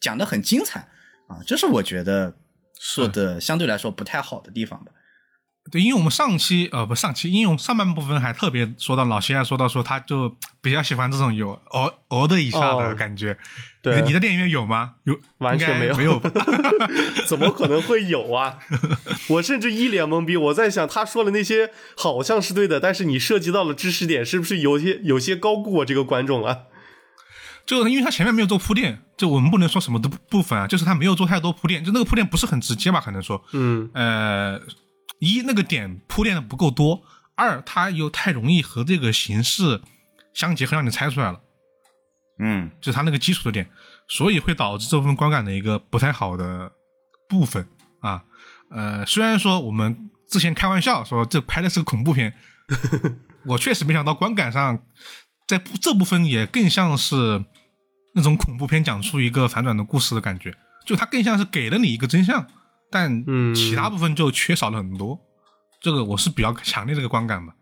[0.00, 0.88] 讲得很精彩
[1.26, 2.34] 啊，这是我觉得
[2.72, 4.92] 做的相对来说不太好的地方吧。
[5.72, 13.36] 对，因为我们上期呃不上期，因为我们上半部分还特别说到老谢还说到说他就比较喜欢这种有哦哦的一下的哦感觉。
[13.82, 14.94] 对你的电影院有吗？
[15.04, 16.20] 有，完全没有没有？
[17.26, 18.58] 怎么可能会有啊？
[19.28, 26.66] 我甚至一脸懵逼，我在想他说的那些好像是对的，但是你涉及到了知识点，是不是有些有些高估我这个观众了？
[27.66, 33.00] 就是因为他前面没有做铺垫，就我们不能说什么的部部分啊，就是他没有做太多铺垫，就那个铺垫不是很直接吧？
[33.00, 34.60] 可能说，嗯，呃，
[35.24, 37.02] 一那个点铺垫的不够多，
[37.34, 39.80] 二它又太容易和这个形式
[40.32, 41.40] 相结合，让你猜出来了，
[42.38, 43.68] 嗯就是它那个基础的点，
[44.08, 46.72] 所以会导致这部分观感的一个不太好的
[47.28, 47.66] 部分
[48.00, 48.24] 啊。
[48.70, 52.34] 呃，虽然说我们之前开玩笑说这拍的是个恐怖片，
[53.46, 54.84] 我确实没想到观感上，
[55.46, 57.44] 在这部分也更像是
[58.14, 60.56] 那种恐怖片讲出一个反转的故事的感觉，
[60.86, 62.46] 就它更像是给了你一个真相，
[62.94, 65.18] 但嗯其他部分就缺少了很多。
[65.80, 67.52] 这个我是比较强烈这个观感吧，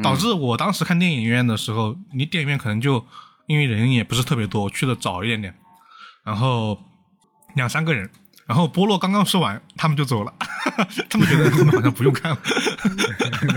[0.00, 3.04] 导致我当时看电影院的时候，你电影院可能就
[3.48, 5.52] 因为人也不是特别多，去的早一点点，
[6.24, 6.80] 然后
[7.56, 8.08] 两三个人，
[8.46, 10.32] 然后波洛刚刚说完，他们就走了，
[11.10, 12.38] 他们觉得后面好像不用看了，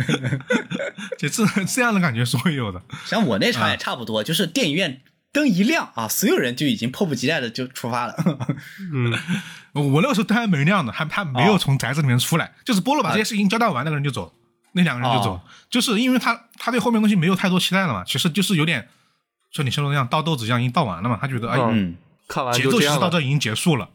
[1.20, 2.82] 就这这样的感觉是会有的。
[3.06, 8.16] 像我那场啊也差不多，就是电影院灯一亮啊，所有人就已经迫不及待的就出发了。
[8.92, 9.14] 嗯，
[9.82, 14.34] 我那个时候灯还没亮呢，还他没有从宅子里面出来，就是波洛把这些事情交代完，那个人就走，
[14.74, 18.88] 那两个人就走，哦就是因为他他对后面东西没有太多期待了嘛，其实就是有点
[19.52, 21.58] 像你说的那样倒豆子一样，已经倒完了嘛，他觉得哎，
[22.28, 22.88] 看完节奏其。
[22.88, 23.90] 实到这已经结束了。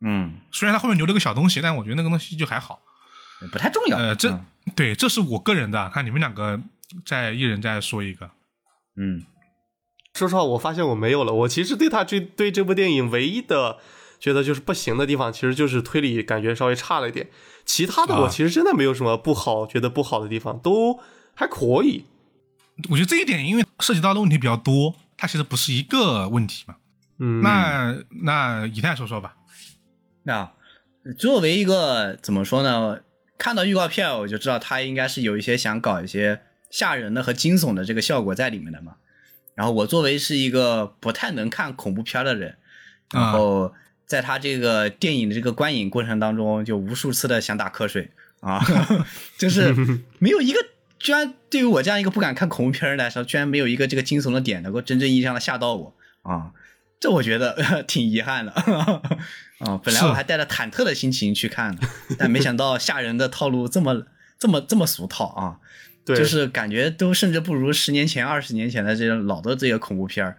[0.00, 2.80] 嗯，虽然他后面留了个小东西，但我觉得那个东西就还好。
[3.52, 3.98] 不太重要。
[3.98, 4.44] 呃，这、嗯
[4.74, 6.60] 对，这是我个人的，看你们两个
[7.04, 8.30] 再一人再说一个。
[8.96, 9.24] 嗯
[10.14, 11.32] 说实话，我发现我没有了。
[11.32, 13.78] 我其实对他这对这部电影唯一的
[14.18, 17.28] 觉得就是不行的地方，其实就是推理感觉稍微差了一点。
[17.64, 21.00] 其他的我啊其实真的没有什么不好，觉得不好的地方，都
[21.34, 22.04] 还可以。
[22.90, 26.76] 我觉得这一点，因为涉及到的问题比较多，它其实不是一个问题嘛。
[27.18, 29.36] 嗯，那那以太说说吧。
[30.24, 30.52] 那
[31.18, 33.00] 作为一个怎么说呢？
[33.38, 36.40] 看到预告片我就知道他应该是有一些想搞一些
[36.70, 38.94] 吓人的和惊悚的这个效果在里面的嘛。
[39.54, 42.56] 然后我作为是一个不太能看恐怖片的人，
[43.12, 43.74] 然后
[44.06, 48.10] 在他这个电影的这个观影过程当中，就无数次的想打瞌睡
[48.40, 48.64] 啊，
[49.36, 49.74] 就是
[50.18, 50.60] 没有一个，
[50.98, 56.52] 居然对于我这样一个不敢看恐怖片来说，居然没有一个这个惊悚的点能够真正意义上的吓到我啊，
[57.00, 58.52] 这我觉得 挺遗憾的
[59.58, 59.80] 啊。
[59.82, 61.82] 本来我还带着忐忑的心情去看的，
[62.18, 64.06] 但没想到吓人的套路这么
[64.38, 65.58] 这么这么俗套啊。
[66.04, 70.38] 对，就是感觉都甚至不如十年前、二十年前的这种老的这个恐怖片儿，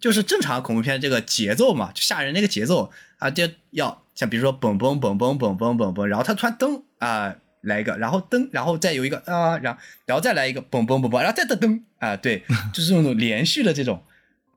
[0.00, 14.02] 就是正常恐怖片这个节奏嘛，就吓人那个节奏啊，就要像比如说嘣嘣嘣嘣嘣嘣嘣嘣，然后他突然噔啊来一个，然后噔，然后再有一个啊，然后然后再来一个嘣嘣嘣嘣，然后再噔噔啊，对， 就是这种连续的这种，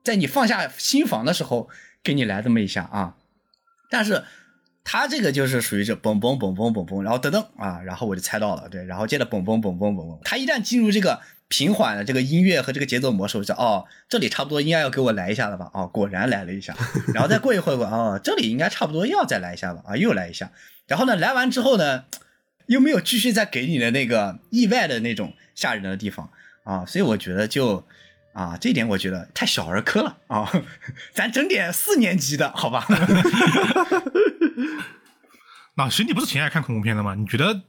[0.03, 1.69] 在你放下心防的时候
[2.03, 3.15] 给你来这么一下啊，
[3.89, 4.23] 但是。
[4.83, 10.19] 他这个就是属于这嘣嘣嘣嘣嘣嘣，然后噔噔啊，然后我就猜到了，对，然后接着嘣嘣嘣嘣嘣嘣。
[10.23, 15.69] 他一旦进入这个平缓的这个音乐和这个节奏模式，我就哦，这里差不多应该要给我来一下了吧？
[15.73, 16.75] 哦，果然来了一下。
[17.13, 20.51] 然后再过一会儿，哦，这里应该差不多要再来一下了啊，又来一下。
[20.87, 22.05] 然后呢，来完之后呢，
[22.65, 26.31] 又没有继续再给你的那个意外的那种吓人的地方
[26.63, 27.85] 啊，所以我觉得就
[28.33, 30.51] 啊，这点我觉得太小儿科了啊，
[31.13, 32.87] 咱整点四年级的好吧。
[35.75, 37.15] 老徐，你不是挺爱看恐怖片的吗？
[37.15, 37.61] 你觉得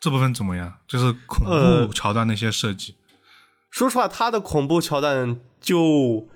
[0.00, 0.72] 这部分怎么样？
[0.88, 2.96] 就是恐怖桥段那些设计。
[3.70, 6.26] 说实话，他的恐怖桥段就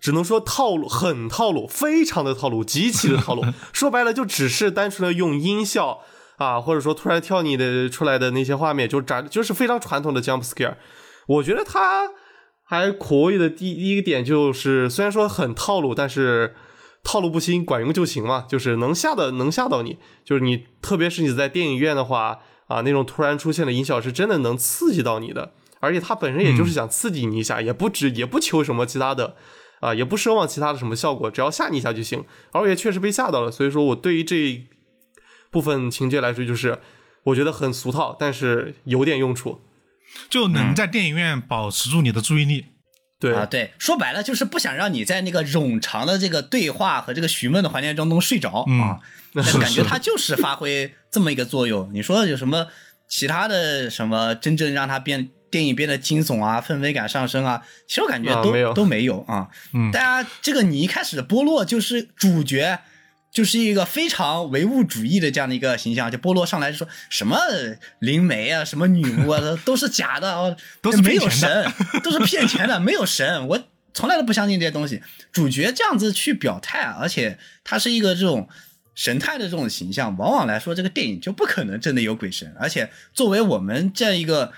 [0.00, 3.44] 只能说套路很套路，非常的套路，极其的套路。
[3.72, 6.00] 说白了，就只是单纯的用音效
[6.38, 10.76] 啊，或者说突然跳你的出来的那些画面，就展就是非常传统的 jump scare。
[11.28, 12.10] 我觉得他
[12.64, 16.56] 还可以的第一个点就是，虽然说很套路，但是。
[17.08, 29.36] 套路不清，管用就行嘛，就是能吓的能吓到你，就是你，特别是你在电影院的话啊，那种突然出现的音效是真的能刺激到你的，而且它本身也就是想刺激你一下，也不止也不求什么其他的
[29.78, 32.24] 啊，也不奢望其他的什么效果，只要吓你一下就行。
[32.50, 34.66] 而我也确实被吓到了，所以说我对于这
[35.52, 36.80] 部分情节来说，就是
[37.22, 39.60] 我觉得很俗套，但是有点用处，
[40.28, 42.64] 就能在电影院保持住你的注意力。
[43.18, 49.00] 对啊，对，说白了就是不想让你在那个冗长的这个对话和这个询问的环节当中睡着啊。
[49.32, 51.90] 那感觉它就是发挥这么一个作用。
[51.92, 52.66] 你说有什么
[53.08, 57.62] 其他的什么真正让它变电影变得惊悚啊、氛围感上升啊？
[57.86, 59.48] 其实我感觉都都没有啊。
[59.72, 62.80] 嗯，大家这个你一开始的波落就是主角。
[63.36, 67.36] 就是一个非常唯物主义的这样的一个形象，就波罗上来就说什么
[67.98, 71.70] 灵媒啊，什么女巫啊，都是假的， 都是没有神，
[72.02, 75.02] 都是骗钱的，没有神，我从来都不相信这些东西。
[75.32, 78.48] 主角这样子去表态，而且他是一个这种
[78.94, 82.50] 神态的这种形象，往往来说，这个电影就不可能真的有鬼神。
[82.58, 84.50] 而且作为我们这样一个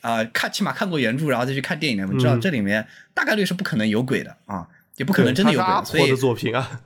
[0.00, 5.84] 啊，看起码看过原著，然后再去看电影的，我们知道这里面大概率是不可能有鬼的啊，也不可能真的有鬼。
[5.84, 6.80] 所以的作品啊。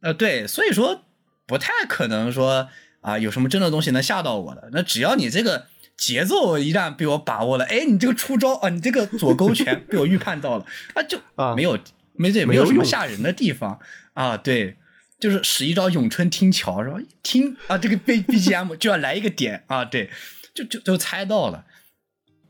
[0.00, 1.04] 呃，对，所以说
[1.46, 2.68] 不太可能说
[3.00, 4.68] 啊，有什么真的东西能吓到我的。
[4.72, 5.66] 那只要你这个
[5.96, 10.64] 节奏一旦被我把握了，哎，你这个出招啊，你这个左勾拳被我预判到了，
[10.94, 11.20] 啊，就
[11.56, 11.76] 没有
[12.14, 13.80] 没这没有什么吓人的地方
[14.14, 14.36] 啊。
[14.36, 14.76] 对，
[15.18, 16.98] 就是使一招咏春听桥是吧？
[17.24, 20.10] 听啊，这个 B B G M 就要来一个点啊，对，
[20.54, 21.64] 就就就猜到了，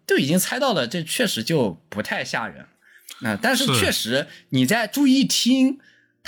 [0.06, 2.66] 就已经猜到了，这确实就不太吓人。
[3.22, 5.80] 那但是确实你在注意听。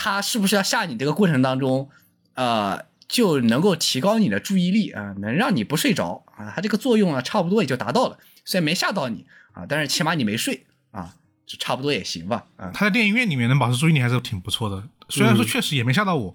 [0.03, 1.91] 他是不是要吓你这个过程当中，
[2.33, 6.51] 呃，就能够提高你的注意力啊，能让你不睡着啊？
[6.57, 8.17] 它这个作用啊，差不多也就达到了。
[8.47, 12.47] 虽然没吓到你啊，但是起码你没睡啊，就差不多也行吧。
[12.57, 14.83] 啊，他在电影院里面能保持注意力还是挺不错的。
[15.11, 16.35] 虽然说确实也没吓到我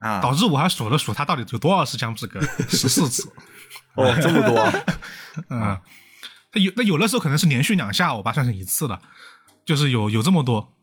[0.00, 3.32] 啊，导致我还数了数他到底有多少次僵尸哥， 十四次。
[3.94, 4.58] 哦，这么多。
[5.50, 5.78] 嗯，
[6.50, 9.00] 他有那有的时候可能是连续两下，我把算成一次了，
[9.64, 10.74] 就是有有这么多。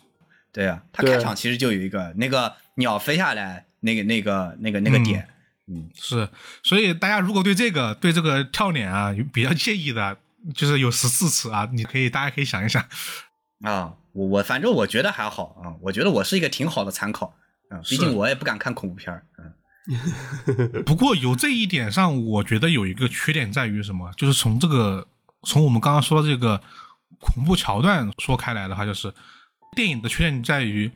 [0.55, 5.27] 对啊，他开场其实就有一个那个鸟飞下来，那个那个那个那个点，
[5.67, 6.29] 嗯，是，
[6.63, 10.17] 所以大家如果对这个对这个跳脸啊比较介意的，
[10.53, 12.81] 就是有十四次啊，你可以大家可以想一想。
[13.65, 17.35] 啊，我我反正我觉得还好啊，我觉得我是一个挺好的参考
[17.69, 25.05] 啊，毕竟我也不敢看恐怖片儿，嗯， 不过有这一点上，我觉得有一个缺点在于什么，就是从这个
[25.43, 26.61] 从我们刚刚说的这个
[27.19, 29.13] 恐怖桥段说开来的话，就是。
[29.75, 30.91] 电影的缺点在于，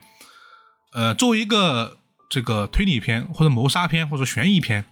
[0.94, 2.00] 呃，作为一个
[2.30, 4.86] 这个推理片或者谋杀片或者悬疑片，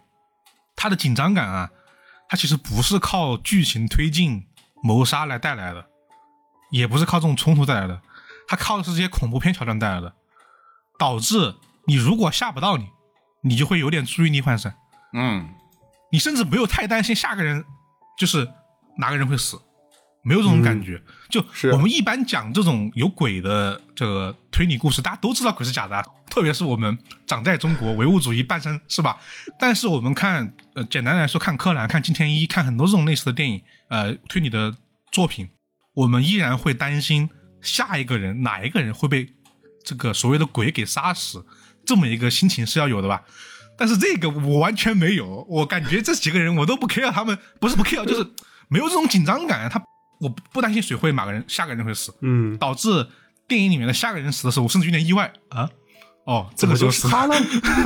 [0.76, 1.72] 它的紧张感啊，
[2.30, 4.45] 它其实不是靠剧情推进
[4.84, 5.88] 谋杀来带来的，
[6.69, 8.01] 也不是靠这种冲突带来的，
[8.47, 10.14] 它靠的是这些恐怖片桥段带来的。
[10.99, 11.53] 导致
[11.85, 12.89] 你如果吓不到你，
[13.43, 14.76] 你就会有点注意力涣散，
[15.14, 15.47] 嗯
[16.11, 17.64] 你甚至没有太担心下个人
[18.18, 18.51] 就是
[18.97, 19.61] 哪个人会死，
[20.27, 21.01] 没有这种感觉。
[21.29, 29.17] 就是我们一般讲这种有鬼的这个推理故事，大家都知道鬼是假的啊，特别是我们长在中国唯物主义半生是吧？
[29.57, 34.75] 但是我们看，呃，简单来说，看柯南、看金田一、看很多这种类似的电影，呃，推理的
[35.11, 35.47] 作品，
[35.93, 37.29] 我们依然会担心
[37.61, 39.27] 下一个人哪一个人会被
[39.85, 41.45] 这个所谓的鬼给杀死，
[41.85, 43.23] 这么一个心情是要有的吧？
[43.77, 48.27] 但是这个我完全没有，我感觉这几个人我都不 care 他们，不是不 care，就是
[48.69, 49.69] 没有这种紧张感。
[49.69, 49.79] 他
[50.19, 53.07] 我不担心谁会哪个人下个人会死，嗯，导致
[53.48, 55.69] 电影里面的下个人死的时候，我甚至有点意外啊。
[56.26, 57.35] 哦，这个就是他了。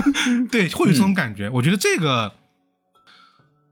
[0.52, 1.48] 对，会有这种感觉。
[1.50, 2.34] 我觉得这个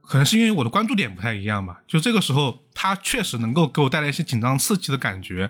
[0.03, 1.79] 可能是因为我的关注点不太一样吧。
[1.87, 5.49] 就这个时候，他确实能够给我带来一些紧张刺激的感觉，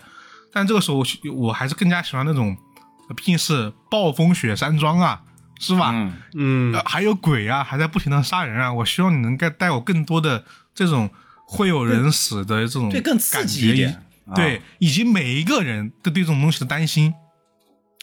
[0.53, 2.56] 但这个时候我我还是更加喜欢那种，
[3.18, 5.22] 毕竟是暴风雪山庄啊，
[5.60, 5.91] 是吧？
[5.91, 8.72] 嗯嗯呃，还有鬼啊，还在不停的杀人啊！
[8.72, 11.10] 我希望你能带带我更多的这种
[11.51, 13.89] 会有人死的这种对更刺激一点
[14.26, 17.11] 啊对，以及每一个人都对这种东西的担心，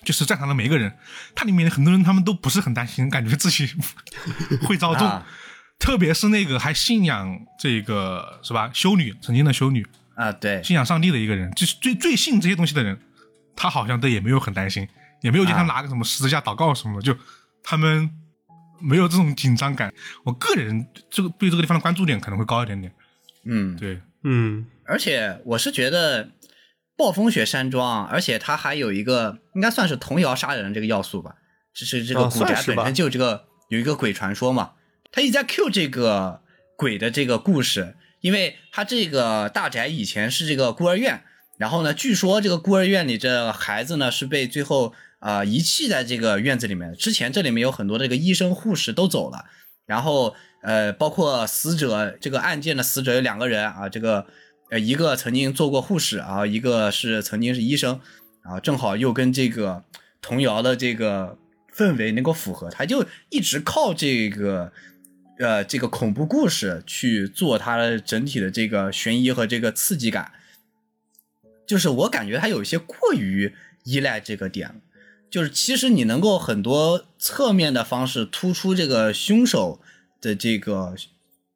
[0.05, 0.93] 就是战场的每一个人，
[1.37, 3.69] 他里面很多人他们都不是很担心，感觉自己
[4.67, 5.25] 会遭重，啊
[5.79, 9.87] 特别是那个还信仰这个是吧修女，曾经的修女，
[10.17, 12.99] 啊，对，信仰上帝的一个人，就是最最信这些东西的人，
[13.55, 14.89] 他好像都也没有很担心，
[15.23, 17.17] 也没有见他啊拿个什么十字架祷告什么的，就
[17.63, 18.11] 他们
[18.81, 19.95] 没有这种紧张感。
[20.25, 22.93] 我个人这个对这个地方的关注点可能会高一点点。
[23.47, 24.67] 嗯，对，嗯。
[24.85, 26.31] 而且我是觉得
[26.97, 31.35] 暴风雪山庄，而且它还有一个应该算是童谣杀人这个要素吧，
[31.75, 34.75] 就是这个啊古宅本身就有这个有一个鬼传说嘛，
[35.11, 36.41] 他一直在 Q 这个
[36.77, 41.25] 鬼的这个故事，因为他这个大宅以前是这个孤儿院，
[41.59, 46.91] 然后呢，据说这个孤儿院里这孩子呢是被最后啊、呃遗弃在这个院子里面。
[46.91, 49.47] 的，之前这里面有很多这个医生护士都走了。
[49.85, 50.35] 然后
[50.67, 54.27] 呃，包括死者这个案件的死者有两个人啊，这个
[54.69, 58.01] 呃一个曾经做过护士啊，一个是曾经是医生
[58.43, 59.85] 啊，正好又跟这个
[60.21, 61.39] 童谣的这个
[61.73, 64.73] 氛围能够符合，他就一直靠这个
[65.39, 70.33] 呃这个恐怖故事去做它整体的这个悬疑和这个刺激感，
[71.65, 74.75] 就是我感觉他有一些过于依赖这个点了。
[75.31, 79.81] 就是其实你能够很多侧面的方式突出这个凶手
[80.27, 80.95] 的这个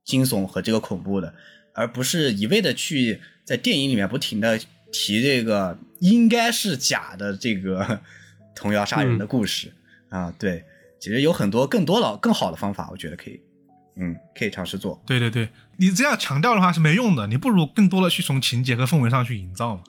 [0.04, 1.34] 惊悚和这个恐怖的，
[1.74, 4.56] 而不是一味的去在电影里面不停的
[4.92, 8.00] 提这个应该是假的这个
[8.54, 9.72] 童谣杀人的故事、
[10.08, 10.32] 啊。
[10.38, 10.64] 对，
[11.00, 13.40] 其实有很多更多的更好的方法，我觉得可以，
[13.96, 15.02] 嗯，可以尝试做。
[15.04, 19.82] 对对对，你这样强调的话是没用的，你不如更多的去从情节和氛围上去营造嘛，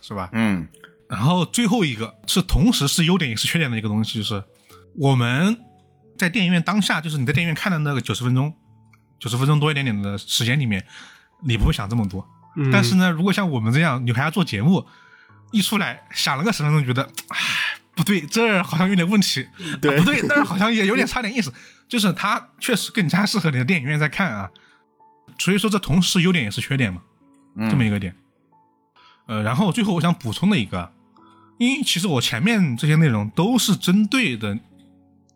[0.00, 0.30] 是吧？
[0.32, 0.66] 嗯
[1.06, 4.42] 然后最后一个是同时是优点也是缺点的一个东西，就是
[4.96, 5.56] 我们
[6.16, 8.54] 在电影院当下，就是你在电影院看的那个九十分钟，
[9.18, 10.84] 九十分钟多一点点的时间里面，
[11.42, 12.26] 你不会想这么多。
[12.56, 14.86] 嗯但是呢，如果像我们这样，你还要做节目，
[15.50, 19.48] 一出来想了个十分钟，觉得唉不对，这儿好像有点问题，
[19.80, 21.52] 对啊不对，那儿好像也有点差点意思，
[21.88, 24.50] 就是它确实更加适合你的电影院在看啊。
[25.38, 27.02] 所以说，这同时是优点也是缺点嘛。
[27.56, 28.14] 嗯，这么一个点。
[29.26, 30.92] 呃，然后最后我想补充的一个，
[31.58, 34.58] 因为其实我前面这些内容都是针对的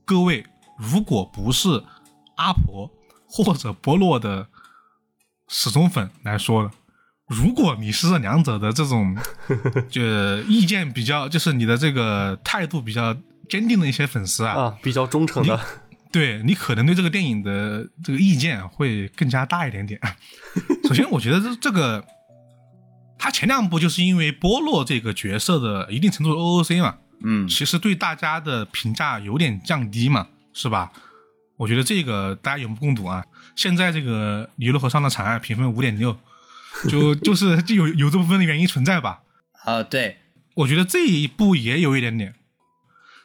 [0.05, 0.44] 各位，
[0.78, 1.82] 如果不是
[2.36, 2.90] 阿婆
[3.26, 4.46] 或者波洛的
[5.48, 6.70] 死忠粉来说的，
[7.26, 9.16] 如果你是这两者的这种
[9.90, 10.02] 就
[10.42, 13.14] 意见比较，就是你的这个态度比较
[13.48, 15.60] 坚定的一些粉丝啊，啊，比较忠诚的，
[16.12, 20.00] 对你可能对这个电影的这个意见会更加大一点点。
[20.88, 22.05] 首先，我觉得这这个
[23.18, 27.46] 他前两部就是因为波洛这个角色的一定程度的 OOC 嘛，嗯。
[27.48, 30.28] 其实对大家的评价有点降低嘛，
[30.59, 30.90] 是吧？
[31.56, 33.24] 我觉得这个大家有目共睹啊。
[33.55, 36.16] 现在这个《尼罗河上的惨案》评分五点六，
[36.89, 39.20] 就就是 就有有这部分的原因存在吧。
[39.64, 40.16] 啊，对，
[40.56, 42.35] 我觉得这一部也有一点点。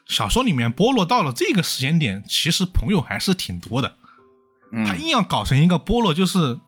[0.06, 3.96] 小说里面波洛到了这个时间点，其实朋友还是挺多的。
[4.70, 6.58] 嗯他硬要搞成一个波洛，就是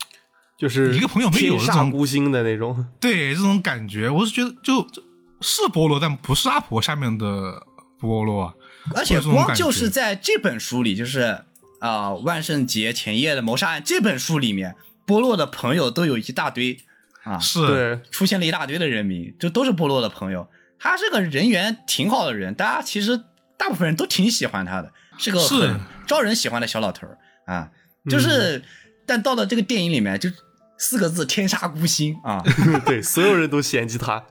[0.58, 2.84] 就是一个朋友没有天这种孤星的那种。
[2.98, 5.00] 对这种感觉，我是觉得就就
[5.40, 7.62] 是波洛，但不是阿婆下面的
[8.00, 8.54] 波洛啊。
[8.94, 11.44] 而且光就是在这本书里，就是
[11.80, 16.78] 啊、万圣节前夜的谋杀案这本书里面，波洛的朋友都有一大堆
[17.24, 20.48] 啊，是，出现了一大堆的人名，就都是波洛的朋友。
[20.78, 23.20] 他是个人缘挺好的人，大家其实
[23.56, 27.70] 大部分人都挺喜欢他的，是个是很招人喜欢的小老头儿啊。
[28.08, 28.62] 就是，
[29.04, 30.30] 但到了这个电影里面，就
[30.78, 32.42] 四个字“天煞孤星”啊，
[32.86, 34.22] 对，所有人都嫌弃他。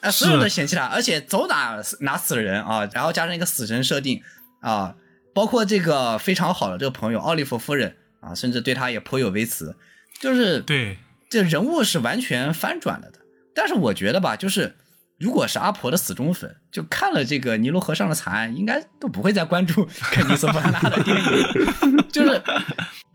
[0.00, 4.22] 啊，所有人都嫌弃他，而且走哪哪死人啊，然后加上一个死神设定
[4.60, 4.94] 啊，
[5.34, 9.76] 包括这个非常好的这个朋友奥利弗夫人啊，甚至对他也颇有微词，
[10.20, 10.98] 就是对，
[11.28, 13.18] 这人物是完全翻转了的。
[13.54, 14.76] 但是我觉得吧，就是
[15.18, 22.04] 如果是阿婆的死忠粉，就看了这个尼罗河上的惨案，应该都不会再关注肯尼斯·布拉纳的电影。
[22.10, 22.42] 就是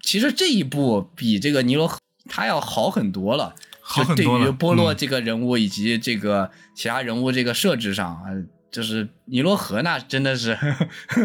[0.02, 1.98] 其实这一部比这个尼罗河
[2.30, 3.56] 他要好很多了。
[3.94, 8.26] 就对好很多了于波洛嗯这个人物以及这个其他人物这个设置上啊，
[8.72, 10.58] 就是尼罗河那真的是，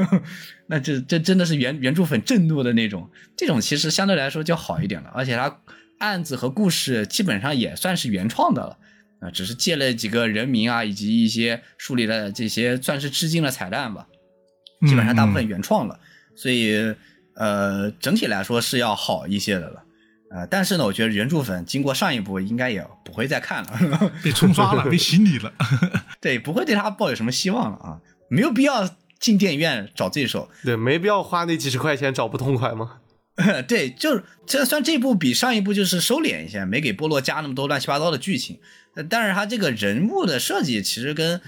[0.68, 3.10] 那这这真的是原原著粉震怒的那种。
[3.36, 5.60] 这种其实相对来说就好一点了，而且它
[5.98, 8.76] 案子和故事基本上也算是原创的了。
[9.20, 14.06] 啊，只是借了几个人名啊，以及一些树立了这些算是致敬的彩蛋吧，
[14.86, 16.00] 基本上大部分嗯原创了，
[16.34, 16.94] 所以
[17.34, 19.82] 呃整体来说是要好一些的了。
[20.30, 25.52] 呃，但是呢，我觉得原著粉经过上一部应该也不会再看了，嗯被冲刷了， 被洗礼了。
[26.20, 28.88] 对，不会对他抱有什么希望了啊，没有必要
[29.18, 30.48] 进电影院找罪受。
[30.62, 32.98] 对，没必要花那几十块钱找不痛快吗？
[33.66, 38.60] 对，就是这算这部比上一部就是收敛一些，没给波洛加那么多乱七八糟的剧情，
[38.94, 41.40] 呃但是他这个人物的设计其实跟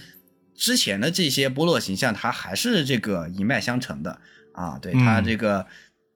[0.57, 4.19] 之前的这些波洛形象，他还是这个一脉相承的
[4.55, 4.79] 啊。
[4.81, 5.67] 对他嗯这个、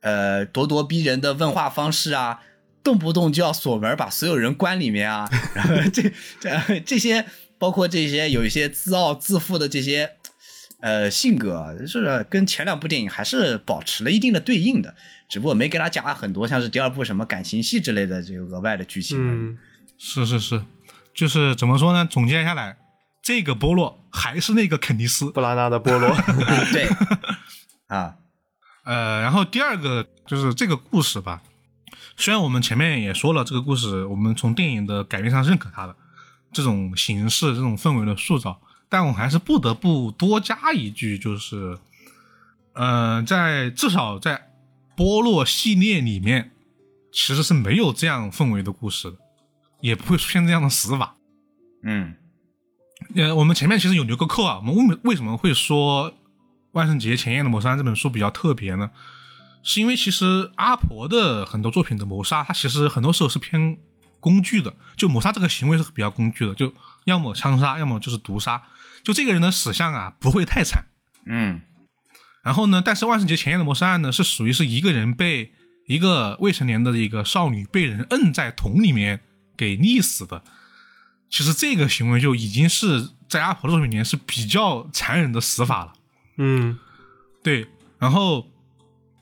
[0.01, 2.41] 呃咄咄逼人的问话方式啊，
[2.87, 7.27] 动不动就要锁门把所有人关里面啊， 然后这这这些
[7.59, 10.13] 包括这些有一些自傲自负的这些。
[10.79, 14.95] 呃，性格是跟前两部电影还是保持了一定的对应的，
[15.27, 19.17] 只不过没给他加很多像是第二部什么感情戏之类的这个额外的剧情。
[19.19, 19.59] 嗯，
[19.99, 20.63] 是是是，
[21.15, 22.07] 就是怎么说呢？
[22.09, 22.77] 总结下来，
[23.23, 25.31] 这个波洛还是那个肯尼斯。
[25.33, 26.25] 布拉纳的波洛，啊，
[26.71, 26.87] 对，
[27.89, 28.17] 啊，
[28.85, 31.43] 呃，然后第二个就是这个故事吧，
[32.17, 35.95] 虽然我们前面也说了，这个故事我们从电影的改编上认可它的
[36.53, 41.79] 这种形式、这种氛围的塑造，但我还是不得不多加一句，就是，
[42.73, 44.51] 呃，在至少在
[44.97, 46.53] 波洛系列里面，
[47.13, 49.17] 其实是没有这样氛围的故事的，
[49.81, 51.17] 也不会出现这样的死法。
[51.83, 52.15] 嗯
[53.15, 56.11] 呃，我们前面其实有留个扣啊，我们为为什么会说
[56.73, 58.91] 《万圣节前夜的谋杀》这本书比较特别呢？
[59.69, 63.77] 是因为其实阿婆的很多作品的谋杀，它其实很多时候是偏
[64.21, 66.73] 工具的，就谋杀这个行为是比较工具的，就
[67.05, 68.63] 要么枪杀，要么就是毒杀，
[69.03, 70.85] 就这个人的死相啊不会太惨。
[71.25, 71.61] 嗯
[72.45, 75.53] 然后呢，但是万圣节前夜的谋杀案呢，是属于是一个人被
[75.89, 79.21] 一个未成年的一个少女被人摁在桶里面
[79.57, 80.45] 给溺死的。
[81.29, 85.93] 其实这个行为就已经是在阿婆的作品里面是比较残忍的死法了。
[86.37, 86.79] 嗯，
[87.43, 87.67] 对，
[87.99, 88.47] 然后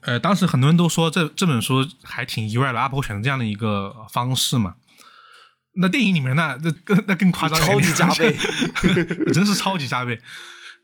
[0.05, 4.75] 呃，当时很多人都说这这本书还挺意外的，阿婆选择这样的一个方式嘛。
[5.77, 8.37] 那电影里面那，那更那更夸张，超级加倍，
[9.33, 10.21] 真是超级加倍。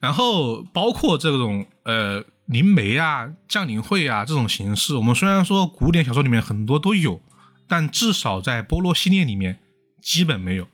[0.00, 7.22] 然后包括这种呃灵媒啊、降临会啊这种形式，我们虽然说古典小说里面很多都有，
[7.68, 9.60] 但至少在波洛系列里面
[10.02, 10.66] 基本没有。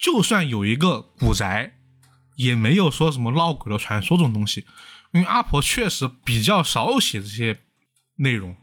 [0.00, 1.74] 就算有一个古宅，
[2.36, 4.64] 也没有说什么闹鬼的传说这种东西，
[5.12, 7.58] 因为阿婆确实比较少写这些
[8.18, 8.54] 内容，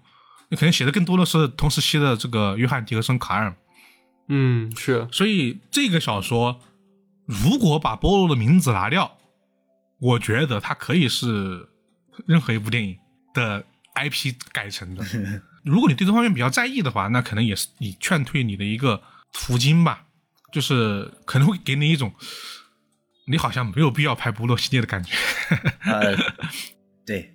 [0.50, 3.56] 你可能写的更多的是同时期的这个约翰·迪克森·卡尔。
[4.28, 6.60] 嗯，是，所以这个小说
[7.26, 9.18] 如果把波洛的名字拿掉，
[10.00, 11.70] 我觉得它可以是
[12.26, 12.98] 任何一部电影
[13.34, 13.66] 的
[13.96, 15.04] IP 改成的。
[15.64, 19.02] 如果你对这方面比较在意的话，那可能也是你劝退你的一个
[19.32, 20.06] 途径吧，
[20.52, 22.14] 就是可能会给你一种
[23.28, 25.16] 你好像没有必要拍波洛系列的感觉，
[25.82, 26.16] 呃，
[27.06, 27.35] 对，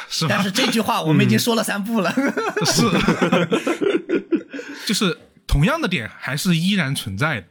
[0.08, 0.34] 是吧？
[0.34, 2.12] 但是这句话我们已经说了三步了。
[2.64, 2.82] 是，
[4.86, 7.46] 就是同样的点还是依然存在的。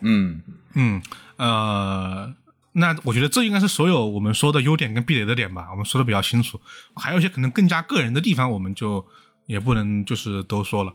[0.00, 0.40] 嗯
[0.74, 1.02] 嗯，
[1.36, 2.32] 呃，
[2.72, 6.60] 那我觉得这应该是所有我们说的优点跟壁垒的点吧，我们说的比较清楚。
[6.96, 9.06] 还有一些可能更加个人的地方，我们就
[9.46, 10.92] 也不能就是都说了。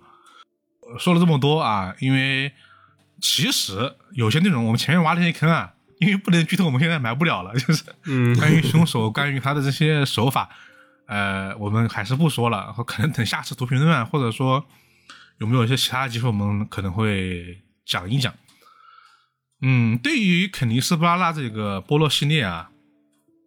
[0.82, 2.52] 呃说了这么多啊，因为
[3.20, 10.50] 其实有些内容我们前面挖了一些坑啊，因为不能剧透，我们现在埋不了了，就是嗯关于凶手，关于他的这些手法，
[11.08, 14.66] 呃，我们还是不说了，可能等下次读评论啊，或者说
[15.40, 18.34] 有没有一些其他的机会，我们可能会讲一讲。
[19.62, 22.70] 嗯，对于肯尼斯·布拉纳这个波洛系列啊，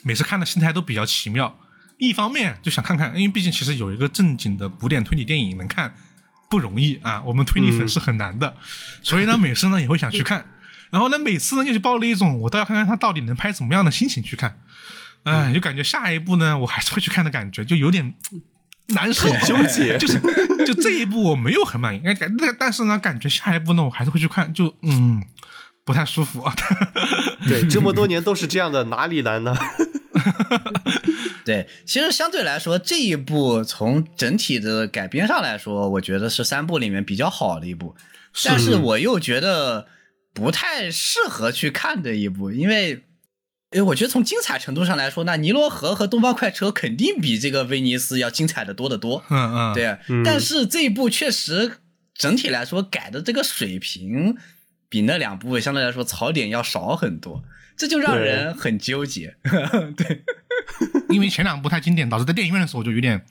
[0.05, 1.59] 每次看的心态都比较奇妙。
[1.99, 5.95] 一方面就想看看，因为毕竟其实有一个正经的古典推理电影能看
[6.49, 8.57] 不容易啊，我们推理粉是很难的，
[9.03, 10.47] 所以呢，每次呢也会想去看。
[10.91, 14.59] 然后呢，每次呢又是抱了一种我倒要看看他到底能拍怎么样的心情去看，
[15.29, 18.15] 哎，就感觉下一部呢 我还是会去看的感觉，就有点
[18.89, 20.21] 难受纠结 就是
[20.67, 25.23] 就这一部我没有很满意，哎，感但但是呢，感觉下一部呢我还是会去看，就嗯。
[25.85, 26.45] 不太舒服。
[27.49, 29.57] 对，这么多年都是这样的，哪里难呢？
[31.47, 37.97] 对，其实相对来说，这一部从整体的改编上来说，我觉得是三部里面比较好的一部，
[38.45, 39.87] 但是我又觉得
[40.35, 43.07] 不太适合去看的一部，因为，
[43.73, 49.23] 因为我觉得从精彩程度上来说，那尼罗河和东方快车肯定比这个威尼斯要精彩的多得多。
[49.29, 51.73] 嗯嗯，对，但是这一部确实
[52.15, 54.37] 整体来说改的这个水平
[54.89, 57.45] 比那两部相对来说槽点要少很多，
[57.77, 59.37] 这就让人很纠结。
[59.97, 60.25] 对。
[61.11, 63.23] 因为前两部太经典，导致在电影院的时候就有点，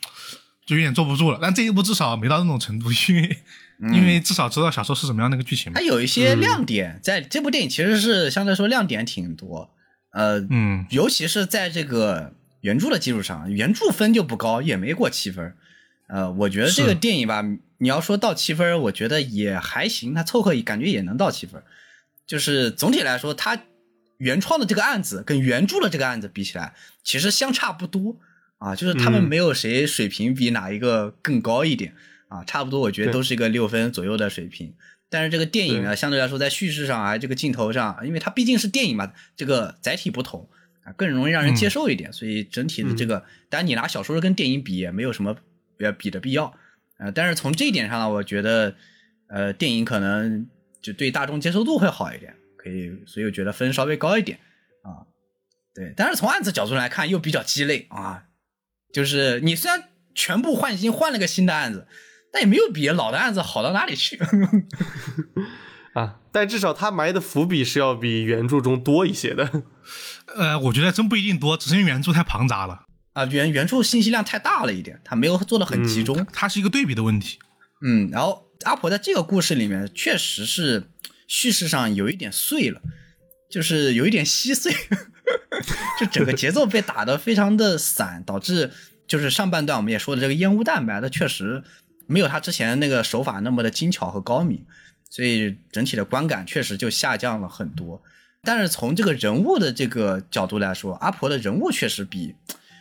[0.68, 1.40] 就有点坐不住了。
[1.42, 3.38] 但这一部至少没到那种程度，因为，
[3.80, 5.74] 因为至少知道小说是什么样的一个剧情。
[5.74, 9.74] 它有一些亮点，在这部电影其实是相对来说亮点挺多。
[10.18, 15.56] 呃，嗯，尤其是在这个原著的基础上，原著分就不高，也没过七分。
[16.08, 17.44] 呃，我觉得这个电影吧，
[17.78, 21.62] 你要说到七分，我觉得也还行，它凑合感觉也能到七分。
[22.26, 23.62] 就是总体来说，它。
[24.20, 26.74] 原创的这个案子跟原著的这个案子比起来，
[27.04, 28.18] 其实相差不多
[28.58, 31.94] 啊，就是他们没有谁水平比哪一个更高一点
[32.28, 34.74] 啊，差不多，我觉得都是一个六分左右的水平。
[35.10, 40.50] 但是这个电影呢，相对来说在叙事上啊，这个镜头上，因为它毕竟是电影嘛，这个载体不同
[40.84, 42.12] 啊，更容易让人接受一点。
[42.12, 45.36] 所以整体的这个，当然你拿小说跟电影比也没有什么
[45.80, 46.46] 呃比的必要
[46.98, 47.12] 啊。
[47.12, 48.76] 但是从这一点上呢，我觉得
[49.30, 50.48] 呃电影可能
[50.82, 52.36] 就对大众接受度会好一点。
[52.58, 54.40] 可以，所以我觉得分稍微高一点
[54.84, 55.08] 啊，
[55.74, 55.94] 对。
[55.96, 58.26] 但是从案子角度来看，又比较鸡肋啊。
[58.92, 61.88] 就是你虽然全部换新，换了个新的案子，
[62.32, 64.20] 但也没有比老的案子好到哪里去
[65.94, 66.20] 啊。
[66.32, 69.64] 但至少他埋的伏笔是要比原著中多一些的。
[70.36, 73.26] 呃，我觉得真不一定多，只是因为原著太庞杂了啊。
[73.26, 77.40] 原原著信息量太大了一点，他没有做的很集中，它是一个对比的问题。
[77.82, 80.90] 嗯，然后阿婆在这个故事里面确实是。
[81.30, 82.80] 叙事上有一点碎了，
[83.52, 84.72] 就是有一点稀碎，
[86.00, 88.72] 就整个节奏被打得非常的散，导致
[89.06, 91.66] 就是上半段我们也说的这个烟雾弹埋的确实
[92.08, 94.66] 没有他之前那个手法那么的精巧和高明，
[95.10, 98.02] 所以整体的观感确实就下降了很多。
[98.44, 102.34] 但是从这个人物的这个角度来说，阿婆的人物确实比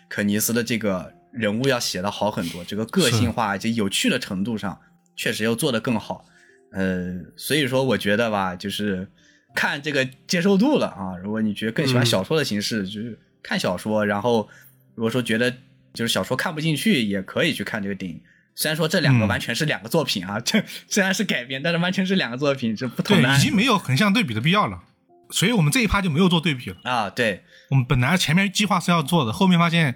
[0.08, 4.80] 肯尼斯的这个人物要写的好很多，这个个性化以及有趣的程度上
[5.16, 6.24] 确实又做得更好。
[6.72, 9.08] 呃，所以说我觉得吧，就是
[9.54, 11.16] 看这个接受度了啊。
[11.16, 14.48] 如果你觉得更喜欢小说的形式，就是看小说；然后
[14.94, 15.50] 如果说觉得
[15.94, 18.20] 就是小说看不进去，也可以去看这个电影。
[18.56, 23.36] 虽然说这两个完全是两个作品啊， 这虽然是改编，但是完全是两个作品，是不同的。
[23.36, 24.82] 已经没有横向对比的必要了，
[25.30, 27.08] 所以我们这一趴就没有做对比了啊。
[27.08, 29.94] 对，我们本来前面计划是要做的，后面发现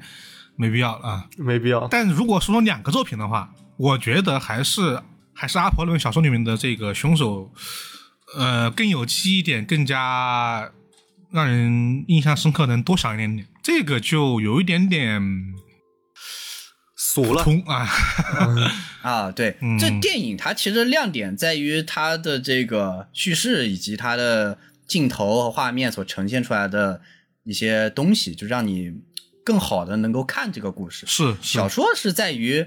[0.55, 1.89] 没必要啊，没必要。
[1.89, 5.01] 但如果说两个作品的话，我觉得还是。
[5.33, 7.51] 还是阿婆论小说里面的这个凶手，
[8.37, 10.71] 呃，更有记忆点，更加
[11.31, 13.49] 让人印象深刻，能多想一点点。
[13.63, 15.23] 这个就有一点点
[17.13, 17.89] 俗了啊
[19.03, 19.33] 啊！
[19.33, 27.01] 对，这电影它其实亮点在于它的这个叙事以及它的镜头和画面所呈现出来的
[27.45, 28.93] 一些东西，就让你
[29.45, 31.05] 更好的能够看这个故事。
[31.07, 32.67] 是小说是在于。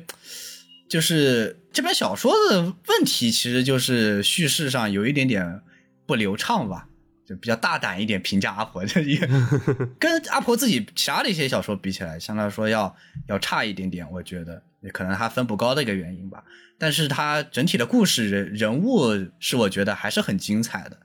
[0.89, 5.61] 就是这本小说的问题，其实就是叙事上有一点点
[6.05, 6.87] 不流畅吧，
[7.33, 9.17] 就比较大胆一点评价阿婆这一
[9.99, 12.95] 跟阿婆自己其他的一些小说比起来，相对来说要
[13.27, 16.43] 要差一点点，我觉得也可能他分不高的一个原因吧。
[16.77, 20.97] 但是他整体的故事人人物是我觉得还是很精彩的，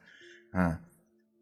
[0.53, 0.79] 嗯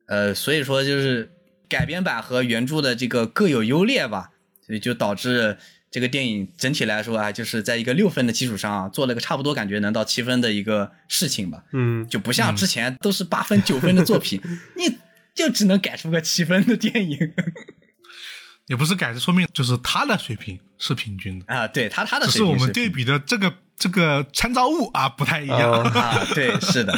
[0.07, 1.31] 呃，所以说就是
[1.69, 4.31] 改编版和原著的这个各有优劣吧，
[4.65, 5.57] 所以就导致。
[5.89, 11.63] 这个电影整体来说啊，就是在一个六分的基础上啊，做了个差不多感觉能到七分的一个事情吧。
[11.73, 14.41] 嗯，就不像之前都是八分九分的作品，
[14.77, 14.99] 你
[15.35, 17.33] 就只能改出个七分的电影。
[18.67, 21.69] 也不是改，说明就是他的水平是平均的啊。
[21.69, 26.27] 对他他的水平是我们对比的这个这个参照物啊不太一样啊。
[26.35, 26.93] 对，是的。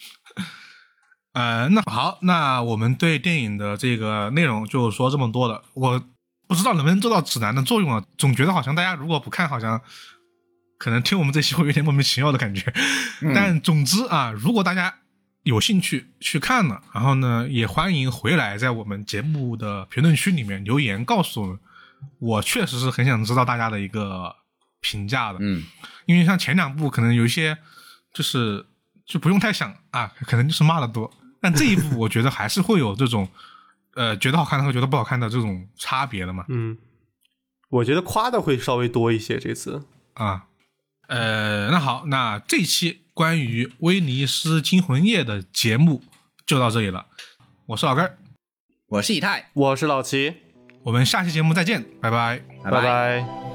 [1.32, 5.64] 呃，那好，那我们对电影的这个内容就说这么多了。
[5.74, 6.04] 我。
[6.48, 8.02] 不知道能不能做到指南的作用啊？
[8.16, 9.80] 总觉得好像大家如果不看，好像
[10.78, 12.72] 可能听我们这期会有点莫名其妙的感觉。
[13.34, 14.94] 但总之啊，如果大家
[15.42, 21.58] 有兴趣去看了，然后呢，也欢迎回来在我们节目的评论区里面留言告诉我们。
[22.18, 24.34] 我确实是很想知道大家的一个
[24.80, 25.38] 评价的。
[25.42, 25.62] 嗯，
[26.06, 27.58] 因为像前两部可能有一些
[28.14, 28.64] 就是
[29.04, 31.12] 就不用太想啊，可能就是骂的多。
[31.42, 33.28] 但这一部我觉得还是会有这种。
[33.98, 36.44] 呃，觉得好看的和觉得不好看的这种差别了嘛？
[36.48, 36.78] 嗯，
[37.68, 39.82] 我觉得夸的会稍微多一些这次
[40.14, 40.46] 啊。
[41.08, 46.04] 呃，那好，那这期关于《威尼斯惊魂夜》的节目
[46.46, 47.06] 就到这里了。
[47.66, 48.16] 我是老根儿，
[48.86, 50.36] 我是以太，我是老齐，
[50.84, 52.40] 我们下期节目再见，拜拜。
[52.62, 53.47] 拜拜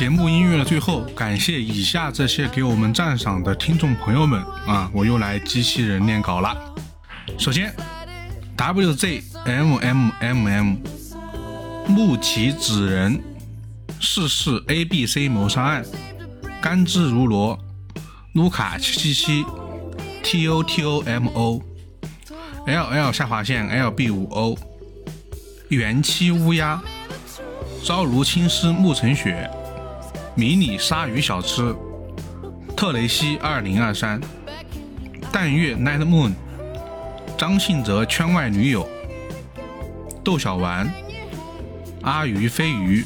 [0.00, 4.90] 节目音乐的最后，感谢以下这些给我们赞赏的听众朋友们啊！
[4.94, 6.56] 我又来机器人念稿了。
[7.36, 7.70] 首先
[8.56, 10.76] ，WZMMMM
[11.86, 13.20] 木奇子人，
[14.00, 15.84] 世事 ABC 谋杀案，
[16.62, 17.58] 甘之如罗，
[18.32, 19.44] 卢卡七七七
[20.24, 24.56] ，TOTOMO，LL 下划线 LB 五 O，
[25.68, 26.82] 元气乌鸦，
[27.84, 29.50] 朝如青丝暮成雪。
[30.34, 31.74] 迷你鲨鱼小吃，
[32.76, 34.20] 特雷西二零二三，
[35.32, 36.32] 淡月 Night Moon，
[37.36, 38.88] 张信哲圈外女友，
[40.24, 40.90] 窦小丸，
[42.02, 43.04] 阿鱼飞鱼，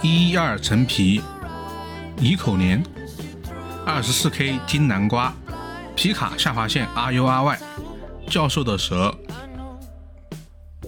[0.00, 1.20] 一一二陈皮，
[2.18, 2.82] 宜口莲，
[3.84, 5.34] 二十四 K 金南瓜，
[5.94, 7.58] 皮卡下划线 R U R Y，
[8.30, 9.14] 教授的蛇。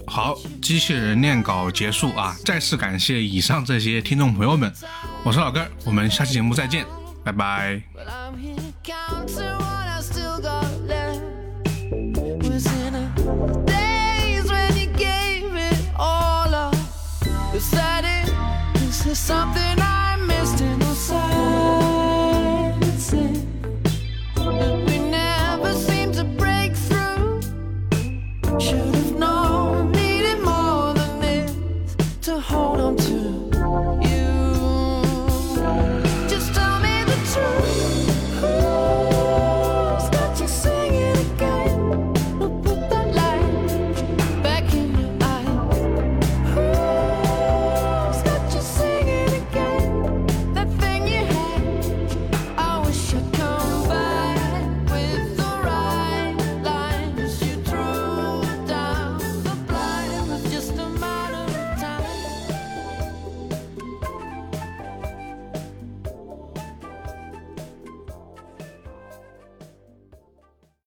[0.09, 2.35] 好，机器人念稿结束啊！
[2.43, 4.73] 再次感谢以上这些听众朋友们，
[5.23, 6.83] 我是老根，我们下期节目再见，
[7.23, 7.81] 拜拜。
[19.15, 19.88] something